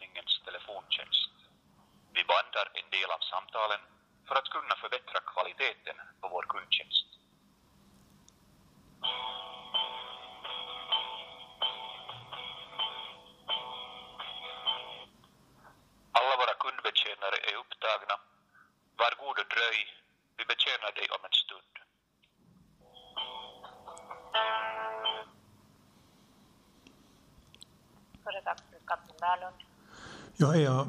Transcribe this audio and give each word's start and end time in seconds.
förvaltningens 0.00 0.40
telefontjänst. 0.44 1.30
Vi 2.12 2.24
bandar 2.24 2.66
en 2.74 2.90
del 2.90 3.10
av 3.10 3.22
samtalen 3.32 3.80
för 4.28 4.34
att 4.34 4.48
kunna 4.48 4.74
förbättra 4.76 5.20
kvaliteten 5.20 5.96
på 6.20 6.28
vår 6.28 6.42
kundtjänst. 6.42 7.06
Alla 16.12 16.36
våra 16.36 16.54
kundbetjänare 16.54 17.36
är 17.50 17.56
upptagna. 17.62 18.19
Jag, 30.42 30.56
är, 30.56 30.60
jag, 30.60 30.86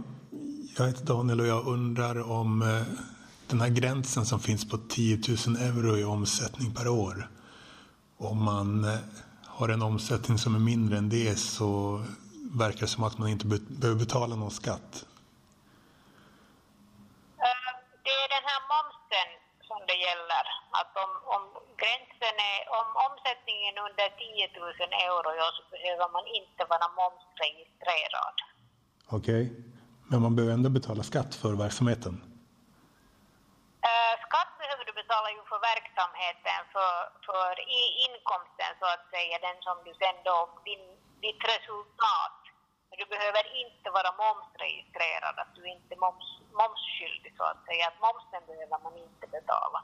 jag 0.78 0.88
heter 0.88 1.06
Daniel 1.06 1.40
och 1.40 1.48
jag 1.48 1.68
undrar 1.68 2.32
om 2.32 2.62
eh, 2.62 2.84
den 3.50 3.62
här 3.62 3.70
gränsen 3.70 4.26
som 4.26 4.40
finns 4.40 4.70
på 4.70 4.78
10 4.78 5.20
000 5.48 5.56
euro 5.68 5.98
i 5.98 6.04
omsättning 6.04 6.74
per 6.78 6.88
år. 6.88 7.16
Om 8.18 8.44
man 8.44 8.84
eh, 8.84 9.00
har 9.58 9.70
en 9.70 9.82
omsättning 9.82 10.38
som 10.38 10.56
är 10.56 10.60
mindre 10.72 10.98
än 10.98 11.10
det 11.10 11.36
så 11.40 12.02
verkar 12.62 12.82
det 12.82 12.94
som 12.96 13.04
att 13.04 13.18
man 13.18 13.30
inte 13.30 13.46
behöver 13.82 14.00
betala 14.06 14.36
någon 14.36 14.52
skatt. 14.62 14.92
Eh, 17.48 17.72
Det 18.06 18.16
är 18.24 18.30
den 18.38 18.46
här 18.52 18.62
momsen 18.74 19.30
som 19.70 19.80
det 19.90 19.98
gäller. 20.08 20.46
Att 20.80 20.92
om, 21.04 21.12
om 21.36 21.44
gränsen 21.82 22.36
är, 22.52 22.60
om 22.80 22.88
omsättningen 23.08 23.72
är 23.78 23.84
under 23.90 24.08
10 24.24 24.48
000 24.60 25.06
euro 25.08 25.30
ja, 25.42 25.48
så 25.58 25.64
behöver 25.76 26.08
man 26.16 26.26
inte 26.40 26.62
vara 26.72 26.88
momsregistrerad. 27.00 28.38
Okej. 29.18 29.44
Men 30.10 30.22
man 30.26 30.36
behöver 30.36 30.54
ändå 30.60 30.70
betala 30.80 31.04
skatt 31.12 31.32
för 31.42 31.54
verksamheten. 31.66 32.14
Eh, 33.90 34.16
skatt 34.28 34.52
behöver 34.62 34.84
du 34.90 34.94
betala 35.02 35.28
ju 35.38 35.42
för 35.52 35.60
verksamheten, 35.72 36.60
för, 36.76 36.94
för 37.28 37.52
inkomsten 38.08 38.72
så 38.82 38.86
att 38.96 39.06
säga, 39.14 39.36
den 39.48 39.58
som 39.68 39.76
du 39.86 39.92
sen 40.02 40.18
då, 40.30 40.38
din, 40.68 40.84
ditt 41.26 41.42
resultat. 41.54 42.40
Men 42.88 42.96
du 43.02 43.06
behöver 43.16 43.44
inte 43.64 43.88
vara 43.98 44.10
momsregistrerad, 44.24 45.36
att 45.44 45.54
du 45.58 45.64
inte 45.76 45.90
är 45.96 46.00
moms, 46.06 46.28
momsskyldig 46.62 47.32
så 47.40 47.44
att 47.52 47.62
säga. 47.68 47.84
Att 47.90 48.00
momsen 48.08 48.42
behöver 48.50 48.78
man 48.86 48.96
inte 49.06 49.26
betala. 49.38 49.80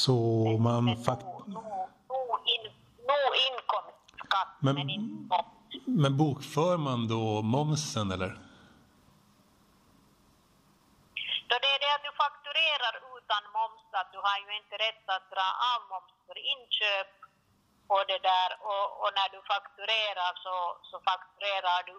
Så 0.00 0.18
man 0.66 0.84
men 0.84 0.96
fakt... 1.06 1.22
nog, 1.26 1.48
nog, 1.56 1.64
nog, 2.12 2.30
in, 2.54 2.64
nog 3.10 3.30
inkomstskatt, 3.48 4.52
Men- 4.64 4.74
men, 4.78 4.88
inte 4.96 5.34
moms. 5.34 5.63
Men 5.86 6.16
bokför 6.16 6.76
man 6.76 7.08
då 7.08 7.42
momsen 7.42 8.10
eller? 8.10 8.32
Då 11.48 11.54
det 11.64 11.70
är 11.76 11.80
det 11.84 11.92
att 11.96 12.06
du 12.08 12.12
fakturerar 12.24 12.94
utan 13.16 13.42
moms, 13.56 13.84
att 14.00 14.10
du 14.14 14.18
har 14.26 14.36
ju 14.44 14.50
inte 14.60 14.76
rätt 14.86 15.06
att 15.16 15.26
dra 15.34 15.46
av 15.72 15.80
moms 15.92 16.14
för 16.26 16.38
inköp 16.52 17.10
och 17.92 18.04
det 18.10 18.20
där 18.32 18.50
och, 18.70 18.86
och 19.02 19.10
när 19.18 19.28
du 19.34 19.40
fakturerar 19.54 20.32
så, 20.44 20.56
så 20.90 20.96
fakturerar 21.10 21.80
du 21.90 21.96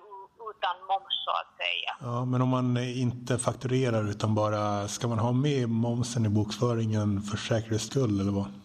utan 0.50 0.76
moms 0.92 1.16
så 1.26 1.32
att 1.42 1.52
säga. 1.62 1.92
Ja, 2.10 2.26
men 2.26 2.42
om 2.42 2.50
man 2.50 2.78
inte 2.78 3.38
fakturerar 3.38 4.10
utan 4.10 4.36
bara, 4.36 4.88
ska 4.88 5.08
man 5.08 5.20
ha 5.20 5.32
med 5.32 5.70
momsen 5.70 6.26
i 6.26 6.30
bokföringen 6.30 7.22
för 7.22 7.38
säkerhets 7.38 7.88
skull 7.92 8.20
eller 8.22 8.32
vad? 8.32 8.65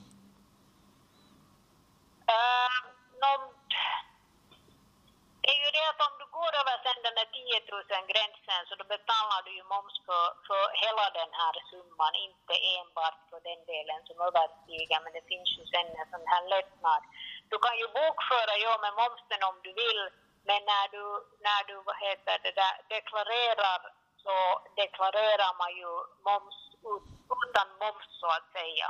Går 6.51 6.61
över 6.63 6.77
sen 6.85 7.01
den 7.07 7.17
där 7.21 7.29
10 7.31 7.61
000 7.71 8.13
gränsen 8.13 8.61
så 8.69 8.73
då 8.81 8.85
betalar 8.97 9.41
du 9.47 9.51
ju 9.59 9.65
moms 9.73 9.97
för, 10.07 10.27
för 10.49 10.63
hela 10.85 11.07
den 11.21 11.33
här 11.41 11.55
summan, 11.71 12.15
inte 12.27 12.55
enbart 12.77 13.19
för 13.31 13.41
den 13.49 13.63
delen 13.73 14.01
som 14.09 14.17
överstiger, 14.29 14.99
men 15.05 15.13
det 15.17 15.25
finns 15.33 15.51
ju 15.59 15.63
sen 15.73 15.89
en 16.01 16.09
sån 16.15 16.27
här 16.33 16.45
lättnad. 16.55 17.03
Du 17.51 17.57
kan 17.65 17.75
ju 17.83 17.87
bokföra 17.99 18.55
ja, 18.65 18.73
med 18.85 18.93
momsen 19.03 19.41
om 19.51 19.57
du 19.65 19.71
vill, 19.83 20.03
men 20.49 20.61
när 20.73 20.87
du, 20.95 21.05
när 21.47 21.61
du 21.69 21.77
vad 21.89 21.99
heter 22.07 22.37
det 22.47 22.55
där, 22.63 22.75
deklarerar 22.95 23.81
så 24.25 24.35
deklarerar 24.81 25.53
man 25.63 25.71
ju 25.81 25.91
moms 26.29 26.59
ut- 26.91 27.11
utan 27.45 27.67
moms 27.83 28.09
så 28.21 28.29
att 28.39 28.49
säga. 28.59 28.89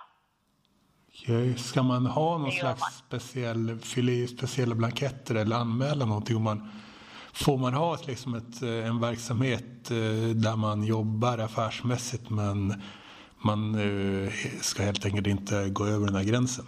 Ska 1.70 1.82
man 1.82 2.06
ha 2.06 2.38
någon 2.38 2.52
slags 2.52 2.96
speciell, 3.06 3.78
fylla 3.92 4.12
i 4.12 4.28
speciella 4.28 4.74
blanketter 4.74 5.34
eller 5.34 5.56
anmäla 5.56 6.04
någonting? 6.04 6.36
Om 6.36 6.42
man, 6.42 6.58
får 7.32 7.58
man 7.58 7.74
ha 7.74 7.94
ett, 7.94 8.06
liksom 8.06 8.34
ett, 8.34 8.62
eh, 8.62 8.88
en 8.88 9.00
verksamhet 9.00 9.90
eh, 9.90 10.30
där 10.44 10.56
man 10.56 10.84
jobbar 10.84 11.38
affärsmässigt 11.38 12.30
men 12.30 12.82
man 13.48 13.60
eh, 13.84 14.32
ska 14.60 14.82
helt 14.82 15.04
enkelt 15.04 15.26
inte 15.26 15.68
gå 15.78 15.84
över 15.94 16.06
den 16.06 16.16
här 16.16 16.28
gränsen? 16.30 16.66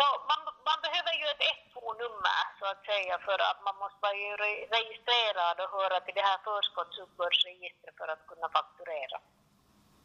No, 0.00 0.08
man, 0.30 0.40
man 0.68 0.78
behöver 0.86 1.12
ju 1.20 1.26
ett 1.32 1.44
FO-nummer 1.72 2.42
så 2.58 2.64
att 2.72 2.82
säga 2.90 3.14
för 3.28 3.38
att 3.48 3.60
man 3.66 3.76
måste 3.82 3.98
vara 4.06 4.18
ju 4.24 4.32
registrerad 4.76 5.56
och 5.62 5.70
höra 5.78 5.96
till 6.04 6.16
det 6.18 6.26
här 6.30 6.38
förskottsuppbördsregistret 6.48 7.94
för 8.00 8.08
att 8.14 8.22
kunna 8.30 8.48
fakturera. 8.58 9.18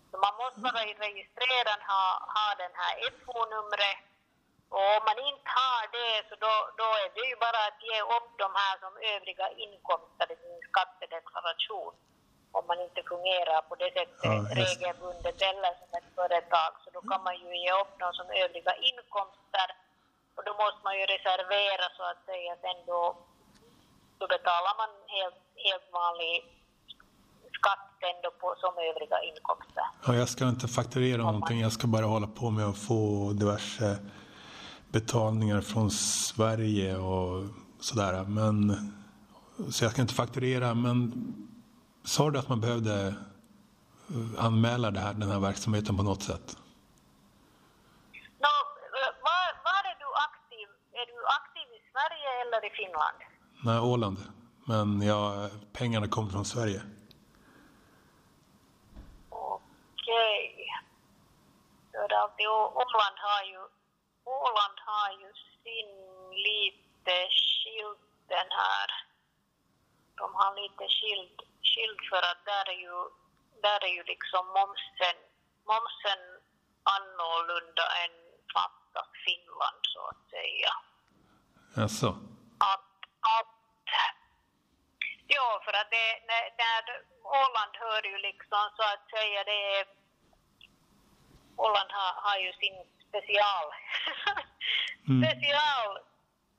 Så 0.10 0.16
man 0.26 0.36
måste 0.42 0.60
vara 0.68 0.82
registrerad, 1.08 1.80
ha, 1.92 2.06
ha 2.36 2.48
den 2.64 2.74
här 2.82 2.94
FO-numret 3.24 4.11
och 4.76 4.88
om 4.98 5.04
man 5.10 5.20
inte 5.32 5.50
har 5.62 5.84
det 5.98 6.14
så 6.30 6.36
då, 6.46 6.54
då 6.82 6.88
är 7.04 7.10
det 7.18 7.26
ju 7.32 7.36
bara 7.46 7.62
att 7.70 7.80
ge 7.90 8.00
upp 8.16 8.30
de 8.44 8.50
här 8.62 8.76
som 8.84 8.94
övriga 9.14 9.48
inkomster 9.66 10.28
i 10.34 10.36
sin 10.42 10.60
skattedeklaration. 10.70 11.94
Om 12.58 12.64
man 12.70 12.80
inte 12.88 13.02
fungerar 13.12 13.60
på 13.70 13.74
det 13.82 13.92
sättet 13.98 14.20
Ja, 14.30 14.36
regelbundet 14.62 15.38
eller 15.50 15.72
som 15.80 15.90
ett 16.00 16.10
företag 16.20 16.72
så 16.82 16.88
då 16.96 17.02
kan 17.10 17.22
man 17.28 17.36
ju 17.44 17.50
ge 17.64 17.72
upp 17.82 17.94
dem 18.04 18.12
som 18.20 18.28
övriga 18.44 18.74
inkomster 18.90 19.68
och 20.36 20.44
då 20.48 20.52
måste 20.62 20.82
man 20.88 20.96
ju 21.00 21.04
reservera 21.16 21.86
så 21.98 22.04
att 22.12 22.22
säga 22.30 22.52
sen 22.64 22.80
då, 22.92 23.02
då 24.20 24.26
betalar 24.36 24.74
man 24.82 24.92
helt, 25.18 25.42
helt 25.68 25.88
vanlig 26.00 26.34
skatt 27.58 27.86
sen 28.02 28.18
då 28.26 28.30
på, 28.42 28.48
som 28.64 28.74
övriga 28.90 29.18
inkomster. 29.30 29.86
Ja, 30.06 30.10
jag 30.22 30.30
ska 30.34 30.44
inte 30.56 30.68
fakturera 30.80 31.22
någonting, 31.30 31.58
jag 31.68 31.74
ska 31.78 31.88
bara 31.88 32.08
hålla 32.16 32.30
på 32.40 32.46
med 32.58 32.66
att 32.72 32.82
få 32.90 33.00
diverse 33.42 33.88
betalningar 34.92 35.62
från 35.62 35.92
Sverige 35.92 36.98
och 36.98 37.46
sådär. 37.80 38.24
Men, 38.24 38.76
så 39.72 39.84
jag 39.86 39.92
ska 39.92 40.02
inte 40.02 40.14
fakturera, 40.14 40.74
men 40.74 41.14
sa 42.04 42.30
du 42.32 42.40
att 42.40 42.50
man 42.50 42.62
behövde 42.62 43.08
eh, 43.08 44.46
anmäla 44.46 44.92
det 44.92 45.00
här, 45.00 45.14
den 45.14 45.32
här 45.32 45.40
verksamheten 45.40 45.98
på 45.98 46.04
något 46.04 46.24
sätt? 46.24 46.58
Eh, 48.94 49.12
var, 49.24 49.64
var 49.64 49.82
är 49.92 49.98
du 50.00 50.06
aktiv? 50.28 50.68
Är 50.92 51.06
du 51.06 51.18
aktiv 51.40 51.64
i 51.78 51.82
Sverige 51.92 52.42
eller 52.42 52.66
i 52.68 52.70
Finland? 52.70 53.18
Nej, 53.64 53.80
Åland. 53.80 54.18
Men 54.66 55.02
ja, 55.02 55.50
pengarna 55.74 56.08
kommer 56.08 56.32
från 56.32 56.46
Sverige. 56.46 56.82
Okej. 59.30 60.68
Å- 62.48 62.72
Åland 62.76 63.18
har 63.28 63.44
ju, 63.52 63.60
Åland 64.32 64.78
har 64.90 65.12
ju 65.22 65.30
sin 65.64 65.92
lite 66.48 67.16
skild 67.40 68.00
den 68.28 68.50
här. 68.62 68.88
De 70.20 70.36
har 70.36 70.52
lite 70.62 70.86
skild, 70.96 71.38
skild 71.70 72.00
för 72.10 72.22
att 72.32 72.42
där 72.46 72.66
är 72.74 72.80
ju, 72.88 72.98
där 73.66 73.80
är 73.88 73.94
ju 73.98 74.04
liksom 74.04 74.44
momsen, 74.48 75.18
momsen 75.72 76.22
annorlunda 76.96 77.86
än 78.04 78.16
fattat 78.54 79.12
Finland 79.26 79.82
så 79.94 80.02
att 80.12 80.24
säga. 80.36 80.72
Alltså. 81.84 82.08
att, 82.72 82.90
att 83.38 83.62
Ja, 85.28 85.62
för 85.66 85.74
att 85.80 85.92
det, 85.92 86.08
när, 86.30 86.44
när 86.62 86.82
Åland 87.24 87.74
hör 87.84 88.04
ju 88.12 88.18
liksom 88.18 88.64
så 88.78 88.84
att 88.94 89.10
säga 89.10 89.44
det 89.44 89.62
är 89.78 89.86
Åland 91.58 91.92
har, 91.92 92.12
har 92.26 92.38
ju 92.38 92.52
sin 92.54 92.78
special 93.12 93.66
Mm. 95.10 95.20
special 95.24 95.88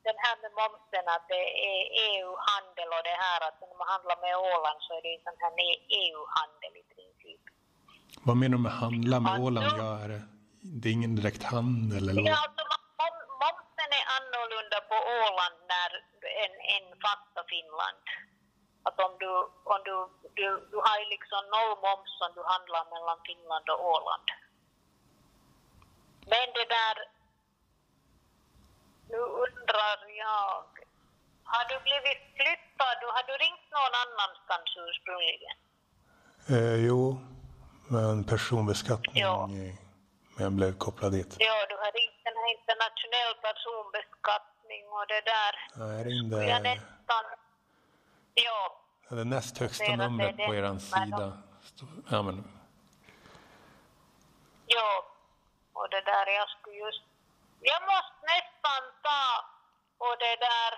den 0.07 0.17
här 0.25 0.35
med 0.43 0.51
momsen 0.61 1.05
att 1.15 1.25
det 1.33 1.43
är 1.71 1.79
EU-handel 2.09 2.89
och 2.97 3.03
det 3.09 3.17
här 3.25 3.39
att 3.47 3.57
när 3.61 3.77
man 3.81 3.87
handlar 3.95 4.17
med 4.25 4.33
Åland 4.51 4.79
så 4.85 4.89
är 4.97 5.01
det 5.05 5.11
ju 5.15 5.19
sån 5.27 5.39
här 5.43 5.53
EU-handel 6.03 6.73
i 6.81 6.85
princip. 6.93 7.41
Vad 8.27 8.35
menar 8.41 8.55
du 8.57 8.63
med 8.67 8.75
handla 8.83 9.17
med 9.19 9.31
Alltså- 9.31 9.47
Åland? 9.47 9.73
Ja, 9.83 9.91
är 10.05 10.09
det, 10.13 10.21
det 10.79 10.85
är 10.89 10.93
ingen 10.99 11.15
direkt 11.19 11.43
handel 11.55 12.03
eller 12.09 12.21
Ja, 12.31 12.35
alltså 12.45 12.63
mom- 13.01 13.27
momsen 13.43 13.89
är 13.99 14.05
annorlunda 14.17 14.77
på 14.91 14.95
Åland 15.19 15.57
när, 15.73 15.89
än, 16.43 16.53
än 16.75 16.85
fasta 17.05 17.41
Finland. 17.53 18.03
Att 18.87 18.97
om 19.07 19.13
du, 19.23 19.29
om 19.73 19.79
du, 19.87 19.95
du, 20.39 20.47
du 20.71 20.77
har 20.85 20.97
liksom 21.15 21.41
noll 21.55 21.73
moms 21.85 22.13
om 22.25 22.31
du 22.37 22.41
handlar 22.53 22.83
mellan 22.93 23.19
Finland 23.29 23.65
och 23.73 23.81
Åland. 23.95 24.27
Men 26.31 26.47
det 26.57 26.67
där, 26.77 26.95
nu 29.11 29.17
undrar 29.17 29.97
jag, 30.25 30.63
har 31.43 31.65
du 31.69 31.75
blivit 31.87 32.21
flyttad 32.37 32.97
du 33.29 33.33
ringt 33.45 33.67
någon 33.77 33.95
annanstans 34.05 34.69
ursprungligen? 34.87 35.55
Eh, 36.53 36.85
jo, 36.87 37.01
men 37.87 38.23
personbeskattning 38.23 39.23
Ja. 39.23 39.47
men 39.47 40.43
jag 40.45 40.51
blev 40.51 40.77
kopplad 40.77 41.11
dit. 41.11 41.35
Ja, 41.39 41.65
du 41.69 41.75
har 41.75 41.91
ringt 41.99 42.19
den 42.23 42.33
här 42.41 42.49
internationell 42.57 43.33
personbeskattning 43.47 44.83
och 44.97 45.05
det 45.07 45.21
där. 45.33 45.53
Ja, 45.75 45.93
Jag 45.93 45.99
Jag 45.99 46.05
ringde 46.07 46.59
nästan... 46.63 47.23
Ja, 48.35 48.79
det 49.09 49.23
näst 49.23 49.57
högsta 49.57 49.85
är 49.85 49.97
numret 49.97 50.37
på 50.37 50.55
er 50.55 50.63
är 50.63 50.79
sida. 50.79 51.37
Ja, 52.09 52.21
men, 52.21 52.43
ja. 54.65 55.12
Och 55.73 55.89
det 55.89 56.01
där, 56.01 56.27
jag 56.39 56.49
skulle 56.49 56.75
just... 56.75 57.03
Jag 57.71 57.81
måste 57.91 58.19
nästan 58.33 58.83
ta 59.07 59.25
och 60.05 60.15
det 60.25 60.37
där... 60.49 60.71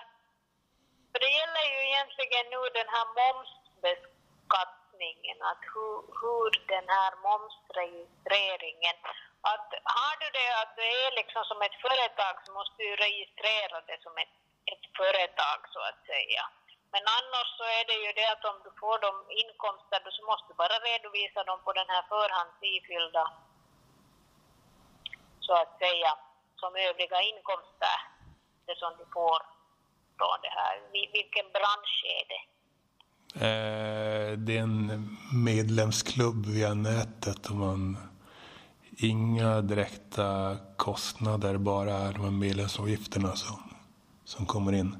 För 1.12 1.18
det 1.24 1.32
gäller 1.38 1.66
ju 1.74 1.80
egentligen 1.90 2.44
nu 2.54 2.60
den 2.80 2.90
här 2.94 3.06
momsbeskattningen, 3.20 5.38
att 5.50 5.62
hur, 5.74 5.96
hur 6.20 6.48
den 6.74 6.86
här 6.96 7.12
momsregistreringen... 7.26 8.96
Att 9.52 9.68
har 9.98 10.14
du 10.22 10.28
det 10.38 10.50
att 10.62 10.72
det 10.76 10.90
är 11.04 11.10
liksom 11.20 11.42
som 11.44 11.60
ett 11.62 11.78
företag 11.86 12.34
så 12.44 12.50
måste 12.58 12.76
du 12.82 12.90
registrera 12.96 13.76
det 13.88 13.98
som 14.02 14.14
ett, 14.22 14.34
ett 14.72 14.84
företag 15.00 15.58
så 15.74 15.80
att 15.90 16.00
säga. 16.12 16.42
Men 16.92 17.02
annars 17.18 17.48
så 17.58 17.64
är 17.78 17.84
det 17.90 17.98
ju 18.04 18.10
det 18.12 18.28
att 18.32 18.44
om 18.50 18.58
du 18.64 18.70
får 18.80 18.98
de 19.06 19.12
inkomster 19.42 20.00
så 20.16 20.22
måste 20.30 20.48
du 20.48 20.54
bara 20.54 20.78
redovisa 20.88 21.40
dem 21.44 21.60
på 21.64 21.72
den 21.72 21.88
här 21.88 22.04
förhands 22.14 22.56
ifyllda 22.60 23.24
så 25.46 25.52
att 25.62 25.78
säga 25.84 26.10
som 26.60 26.70
övriga 26.88 27.18
inkomster, 27.30 27.98
det 28.66 28.76
som 28.82 28.92
du 28.98 29.04
får 29.16 29.38
från 30.18 30.38
det 30.46 30.54
här. 30.60 30.74
Vilken 31.18 31.46
bransch 31.56 31.96
är 32.18 32.24
det? 32.32 32.42
eh, 33.34 34.38
det 34.38 34.56
är 34.58 34.62
en 34.62 35.16
medlemsklubb 35.44 36.46
via 36.46 36.74
nätet 36.74 37.46
och 37.50 37.56
man 37.56 37.96
inga 38.98 39.60
direkta 39.60 40.56
kostnader, 40.76 41.56
bara 41.58 42.12
de 42.12 42.20
här 42.24 42.30
medlemsavgifterna 42.30 43.36
som, 43.36 43.74
som 44.24 44.46
kommer 44.46 44.72
in. 44.72 44.96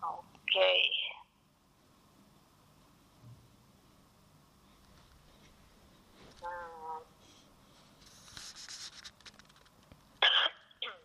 Okej. 0.00 0.90
Mm. 10.82 10.98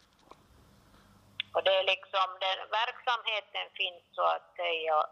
Och 1.54 1.64
det 1.64 1.76
är 1.80 1.84
liksom, 1.84 2.28
den 2.40 2.60
verksamheten 2.72 3.66
finns 3.74 4.04
så 4.16 4.22
att 4.22 4.56
säga 4.56 5.06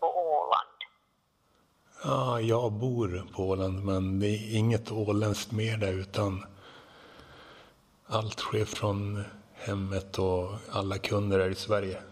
på 0.00 0.06
Åland. 0.06 0.78
Ja, 2.04 2.40
jag 2.40 2.72
bor 2.72 3.32
på 3.36 3.42
Åland 3.42 3.84
men 3.84 4.20
det 4.20 4.26
är 4.26 4.58
inget 4.58 4.92
åländskt 4.92 5.52
mer 5.52 5.76
där 5.76 5.92
utan 5.92 6.46
allt 8.06 8.38
sker 8.38 8.64
från 8.64 9.24
hemmet 9.54 10.18
och 10.18 10.48
alla 10.72 10.98
kunder 10.98 11.38
är 11.40 11.50
i 11.50 11.54
Sverige. 11.54 12.02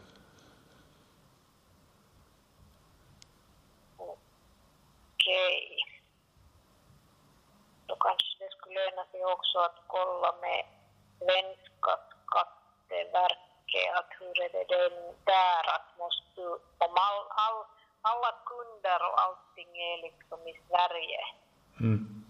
Okej. 3.97 5.79
Då 7.87 7.97
kanske 7.97 8.45
det 8.45 8.51
skulle 8.51 8.75
löna 8.75 9.05
sig 9.11 9.25
också 9.25 9.59
att 9.59 9.79
kolla 9.87 10.35
med 10.41 10.65
svenska 11.19 11.93
skatteverket 12.23 13.95
att 13.95 14.11
hur 14.21 14.43
är 14.45 14.48
det 14.48 14.48
den 14.69 15.15
där 15.25 15.63
att 15.75 15.99
måste 15.99 16.41
om 16.79 16.93
all, 17.07 17.21
all, 17.29 17.65
alla 18.03 18.33
kunder 18.47 19.03
och 19.09 19.21
allting 19.21 19.69
är 19.79 20.03
liksom 20.03 20.49
i 20.49 20.61
Sverige 20.69 21.21
Mm. 21.81 22.25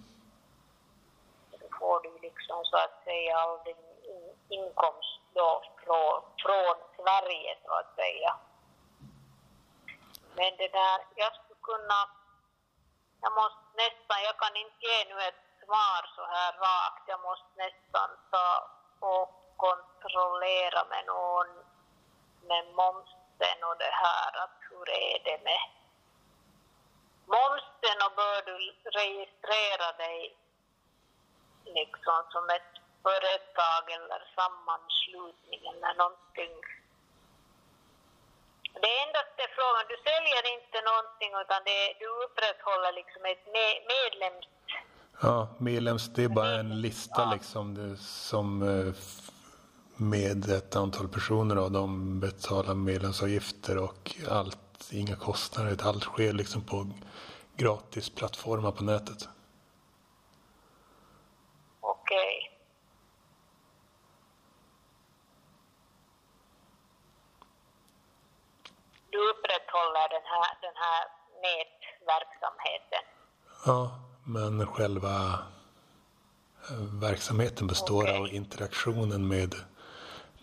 då 1.51 1.67
får 1.79 2.01
du 2.01 2.19
liksom 2.19 2.65
så 2.65 2.77
att 2.77 3.05
säga 3.05 3.39
all 3.39 3.59
din 3.65 3.77
in- 4.13 4.37
inkomst 4.49 5.21
då 5.35 5.63
från, 5.85 6.23
från 6.43 6.77
Sverige 6.97 7.59
så 7.67 7.73
att 7.73 7.95
säga. 7.95 8.37
Men 10.37 10.57
det 10.57 10.69
där, 10.69 10.99
jag 11.15 11.33
skulle 11.35 11.61
kunna, 11.63 12.01
jag 13.21 13.33
måste 13.35 13.65
nästan, 13.77 14.23
jag 14.29 14.37
kan 14.39 14.57
inte 14.57 14.87
ge 14.87 15.05
nu 15.15 15.21
ett 15.23 15.45
svar 15.65 16.03
så 16.17 16.25
här 16.35 16.53
rakt, 16.53 17.05
jag 17.07 17.21
måste 17.23 17.51
nästan 17.57 18.11
ta 18.31 18.71
och 19.01 19.29
kontrollera 19.57 20.85
med 20.93 21.07
någon 21.07 21.49
med 22.51 22.65
momsen 22.75 23.59
och 23.69 23.79
det 23.79 23.95
här, 24.05 24.31
att 24.45 24.57
hur 24.71 24.89
är 24.91 25.19
det 25.25 25.39
med 25.45 25.65
momsen 27.27 27.99
och 28.07 28.15
bör 28.17 28.43
du 28.49 28.57
registrera 29.01 29.93
dig 30.05 30.37
liksom 31.65 32.21
som 32.31 32.45
ett 32.51 32.73
företag 33.03 33.85
eller 33.97 34.21
sammanslutning 34.39 35.61
eller 35.73 35.95
någonting. 35.95 36.55
Det 38.81 38.89
är 38.97 39.07
endast 39.07 39.33
det 39.37 39.49
frågan, 39.59 39.85
du 39.89 39.97
säljer 40.11 40.43
inte 40.57 40.79
någonting 40.91 41.33
utan 41.43 41.61
det, 41.65 41.83
du 42.01 42.07
upprätthåller 42.25 42.93
liksom 42.93 43.25
ett 43.25 43.45
me- 43.55 43.81
medlems... 43.93 44.47
Ja, 45.23 45.49
medlems, 45.59 46.09
det 46.15 46.25
är 46.25 46.29
bara 46.29 46.55
en 46.55 46.81
lista 46.81 47.31
liksom 47.33 47.75
det, 47.75 47.97
som 47.97 48.63
eh, 48.63 48.95
med 50.01 50.51
ett 50.51 50.77
antal 50.77 51.09
personer 51.09 51.59
och 51.59 51.73
de 51.73 52.21
betalar 52.21 52.75
medlemsavgifter 52.75 53.79
och 53.79 54.15
allt, 54.29 54.91
inga 54.91 55.17
kostnader, 55.17 55.77
allt 55.83 56.03
sker 56.03 56.33
liksom 56.33 56.63
på 56.63 56.87
gratis 57.57 58.11
plattformar 58.11 58.73
på 58.73 58.85
nätet. 58.85 59.29
Okej. 61.81 62.59
Du 69.11 69.19
upprätthåller 69.31 70.09
den 70.09 70.23
här, 70.25 70.59
den 70.61 70.75
här 70.75 71.05
nätverksamheten. 71.43 73.05
Ja, 73.67 74.01
men 74.25 74.67
själva 74.67 75.39
eh, 76.71 77.01
verksamheten 77.01 77.67
består 77.67 78.03
Okej. 78.03 78.19
av 78.19 78.29
interaktionen 78.29 79.29
med 79.29 79.55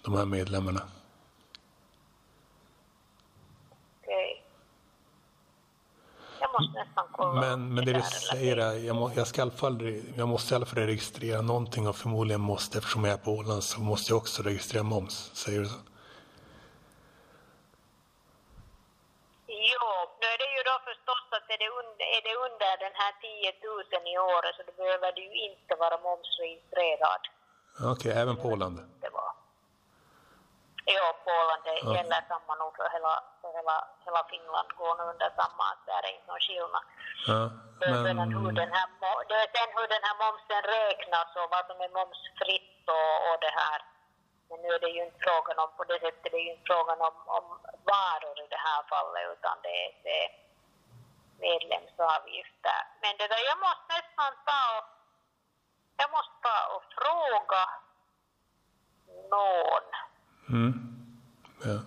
de 0.05 0.17
här 0.17 0.25
medlemmarna. 0.25 0.81
Okej. 4.01 4.43
Jag 6.39 6.49
måste 6.61 6.79
nästan 6.79 7.05
kolla 7.11 7.41
Men, 7.41 7.73
men 7.73 7.85
det 7.85 7.93
du 7.93 8.01
säger 8.01 8.57
är, 8.57 8.73
jag, 8.73 8.95
må, 8.95 9.11
jag, 9.15 9.27
ska 9.27 9.41
i 9.41 9.41
alla 9.41 9.51
fall, 9.51 10.01
jag 10.17 10.27
måste 10.27 10.53
i 10.53 10.55
alla 10.55 10.65
fall 10.65 10.79
registrera 10.79 11.41
någonting 11.41 11.87
och 11.87 11.95
förmodligen 11.95 12.41
måste, 12.41 12.77
eftersom 12.77 13.03
jag 13.05 13.13
är 13.13 13.17
på 13.17 13.31
Åland, 13.31 13.63
så 13.63 13.79
måste 13.79 14.11
jag 14.11 14.17
också 14.17 14.43
registrera 14.43 14.83
moms. 14.83 15.31
Säger 15.33 15.59
du 15.59 15.65
så? 15.65 15.79
Jo, 19.47 19.85
nu 20.21 20.27
är 20.33 20.37
det 20.43 20.49
ju 20.57 20.61
då 20.69 20.75
förstås 20.89 21.25
att 21.37 21.49
är 21.55 21.59
det, 21.63 21.69
under, 21.79 22.05
är 22.17 22.21
det 22.27 22.35
under 22.47 22.73
den 22.85 22.95
här 23.01 23.13
10 23.21 23.53
000 24.01 24.13
i 24.13 24.17
året 24.17 24.53
så 24.57 24.61
då 24.67 24.73
behöver 24.81 25.11
du 25.19 25.25
inte 25.47 25.73
vara 25.83 25.97
momsregistrerad. 26.07 27.23
Okej, 27.93 28.11
även 28.11 28.35
på 28.35 28.47
Åland? 28.47 28.77
Det 29.01 29.09
var. 29.09 29.44
Ja, 30.87 31.05
på 31.23 31.29
Åland 31.39 31.63
det 31.63 31.79
Ja. 31.83 31.95
gäller 31.95 32.21
samma 32.31 32.55
nog 32.55 32.75
för 32.77 32.89
hela, 32.95 33.13
för 33.41 33.51
hela, 33.57 33.75
hela 34.05 34.21
Finland 34.31 34.69
går 34.79 34.93
nu 34.97 35.03
under 35.13 35.29
samma, 35.39 35.67
där 35.85 36.01
är 36.07 36.11
inte 36.15 36.27
någon 36.31 36.39
skillnad. 36.47 36.83
Ja, 37.27 37.39
Det 37.79 37.85
är 37.85 37.93
hur 37.93 38.13
men, 38.13 38.55
den 38.61 38.71
här, 38.77 38.87
mo- 39.01 39.23
det 39.29 39.35
är 39.43 39.47
sen 39.55 39.69
hur 39.77 39.87
den 39.95 40.03
här 40.07 40.15
momsen 40.23 40.61
räknas 40.75 41.29
och 41.39 41.47
vad 41.53 41.63
som 41.69 41.77
är 41.85 41.89
momsfritt 41.99 42.83
och, 42.97 43.15
och 43.29 43.37
det 43.45 43.53
här. 43.61 43.79
Men 44.49 44.57
nu 44.61 44.69
är 44.75 44.79
det 44.79 44.89
ju 44.97 45.01
inte 45.05 45.19
frågan 45.27 45.57
om, 45.63 45.69
på 45.77 45.83
det 45.83 45.99
sättet, 45.99 46.23
det 46.31 46.37
är 46.41 46.45
ju 46.49 46.51
inte 46.55 46.67
frågan 46.73 46.99
om, 47.07 47.15
om 47.37 47.45
varor 47.93 48.37
i 48.45 48.47
det 48.55 48.61
här 48.67 48.81
fallet 48.93 49.23
utan 49.33 49.55
det, 49.65 49.77
det 50.05 50.17
är 50.23 50.29
medlemsavgifter. 51.45 52.79
Men 53.01 53.13
det 53.19 53.27
där, 53.27 53.41
jag 53.51 53.59
måste 53.67 53.87
nästan 53.97 54.31
ta 54.49 54.61
och, 54.77 54.85
jag 56.01 56.09
måste 56.15 56.35
ta 56.47 56.57
och 56.75 56.83
fråga 56.97 57.63
någon 59.35 59.87
mm, 60.49 60.73
ja. 61.69 61.77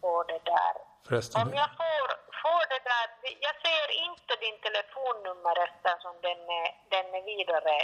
på 0.00 0.22
det 0.30 0.40
där. 0.54 0.74
Förresten, 1.08 1.42
Om 1.42 1.50
jag 1.62 1.70
får, 1.80 2.06
får 2.42 2.62
det 2.74 2.82
där, 2.92 3.06
jag 3.46 3.54
ser 3.66 3.86
inte 4.08 4.32
din 4.44 4.58
telefonnummer 4.66 5.54
eftersom 5.66 6.14
den 6.26 6.40
är, 6.60 6.68
den 6.94 7.06
är 7.18 7.24
vidare 7.34 7.76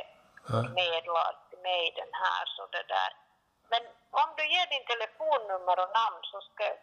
Ja. 0.52 0.60
medlad 0.82 1.34
till 1.48 1.62
mig 1.70 1.82
den 2.00 2.12
här 2.24 2.44
så 2.56 2.62
det 2.76 2.86
där. 2.96 3.10
Men 3.72 3.82
om 4.22 4.28
du 4.36 4.42
ger 4.54 4.66
din 4.74 4.86
telefonnummer 4.92 5.76
och 5.84 5.90
namn 6.00 6.20
så 6.32 6.38
ska 6.48 6.62
jag 6.72 6.78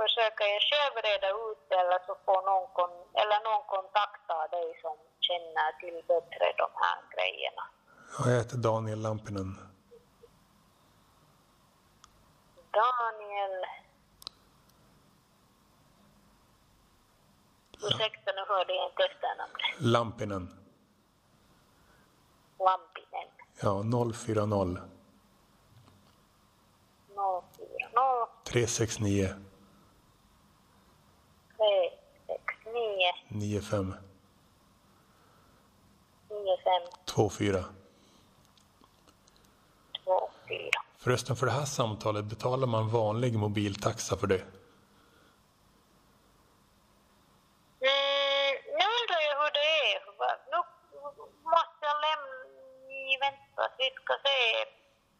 försöka 0.00 0.42
jag 0.54 0.62
själv 0.70 0.94
reda 1.10 1.28
ut 1.46 1.60
det 1.68 1.76
eller 1.82 1.98
så 2.06 2.12
får 2.26 2.40
någon, 2.50 2.66
kon- 2.78 3.08
eller 3.22 3.38
någon 3.48 3.64
kontakta 3.74 4.36
dig 4.56 4.68
som 4.84 4.96
känner 5.26 5.68
till 5.82 5.98
bättre 6.12 6.46
de 6.62 6.68
här 6.84 6.98
grejerna. 7.14 7.64
ja, 8.18 8.20
jag 8.30 8.36
heter 8.42 8.56
Daniel 8.56 9.00
Lampinen. 9.06 9.50
Daniel. 12.72 13.64
Ursäkta, 17.82 18.32
nu 18.32 18.44
hörde 18.48 18.72
jag 18.74 18.90
inte 18.90 19.02
efternamnet. 19.02 19.60
Lampinen. 19.78 20.48
Lampinen. 22.58 23.28
Ja, 23.62 23.82
040. 24.12 24.78
040. 27.14 28.28
369. 28.44 29.28
369. 31.56 33.12
95. 33.28 33.94
95. 36.28 36.82
24. 37.06 37.64
24. 40.04 40.81
Förresten, 41.04 41.36
för 41.36 41.46
det 41.46 41.52
här 41.52 41.64
samtalet 41.64 42.24
betalar 42.24 42.66
man 42.66 42.88
vanlig 42.88 43.38
mobiltaxa 43.38 44.16
för 44.16 44.26
det? 44.26 44.44
Jag 47.80 48.92
vi 53.82 53.90
ska 54.04 54.12
se. 54.28 54.40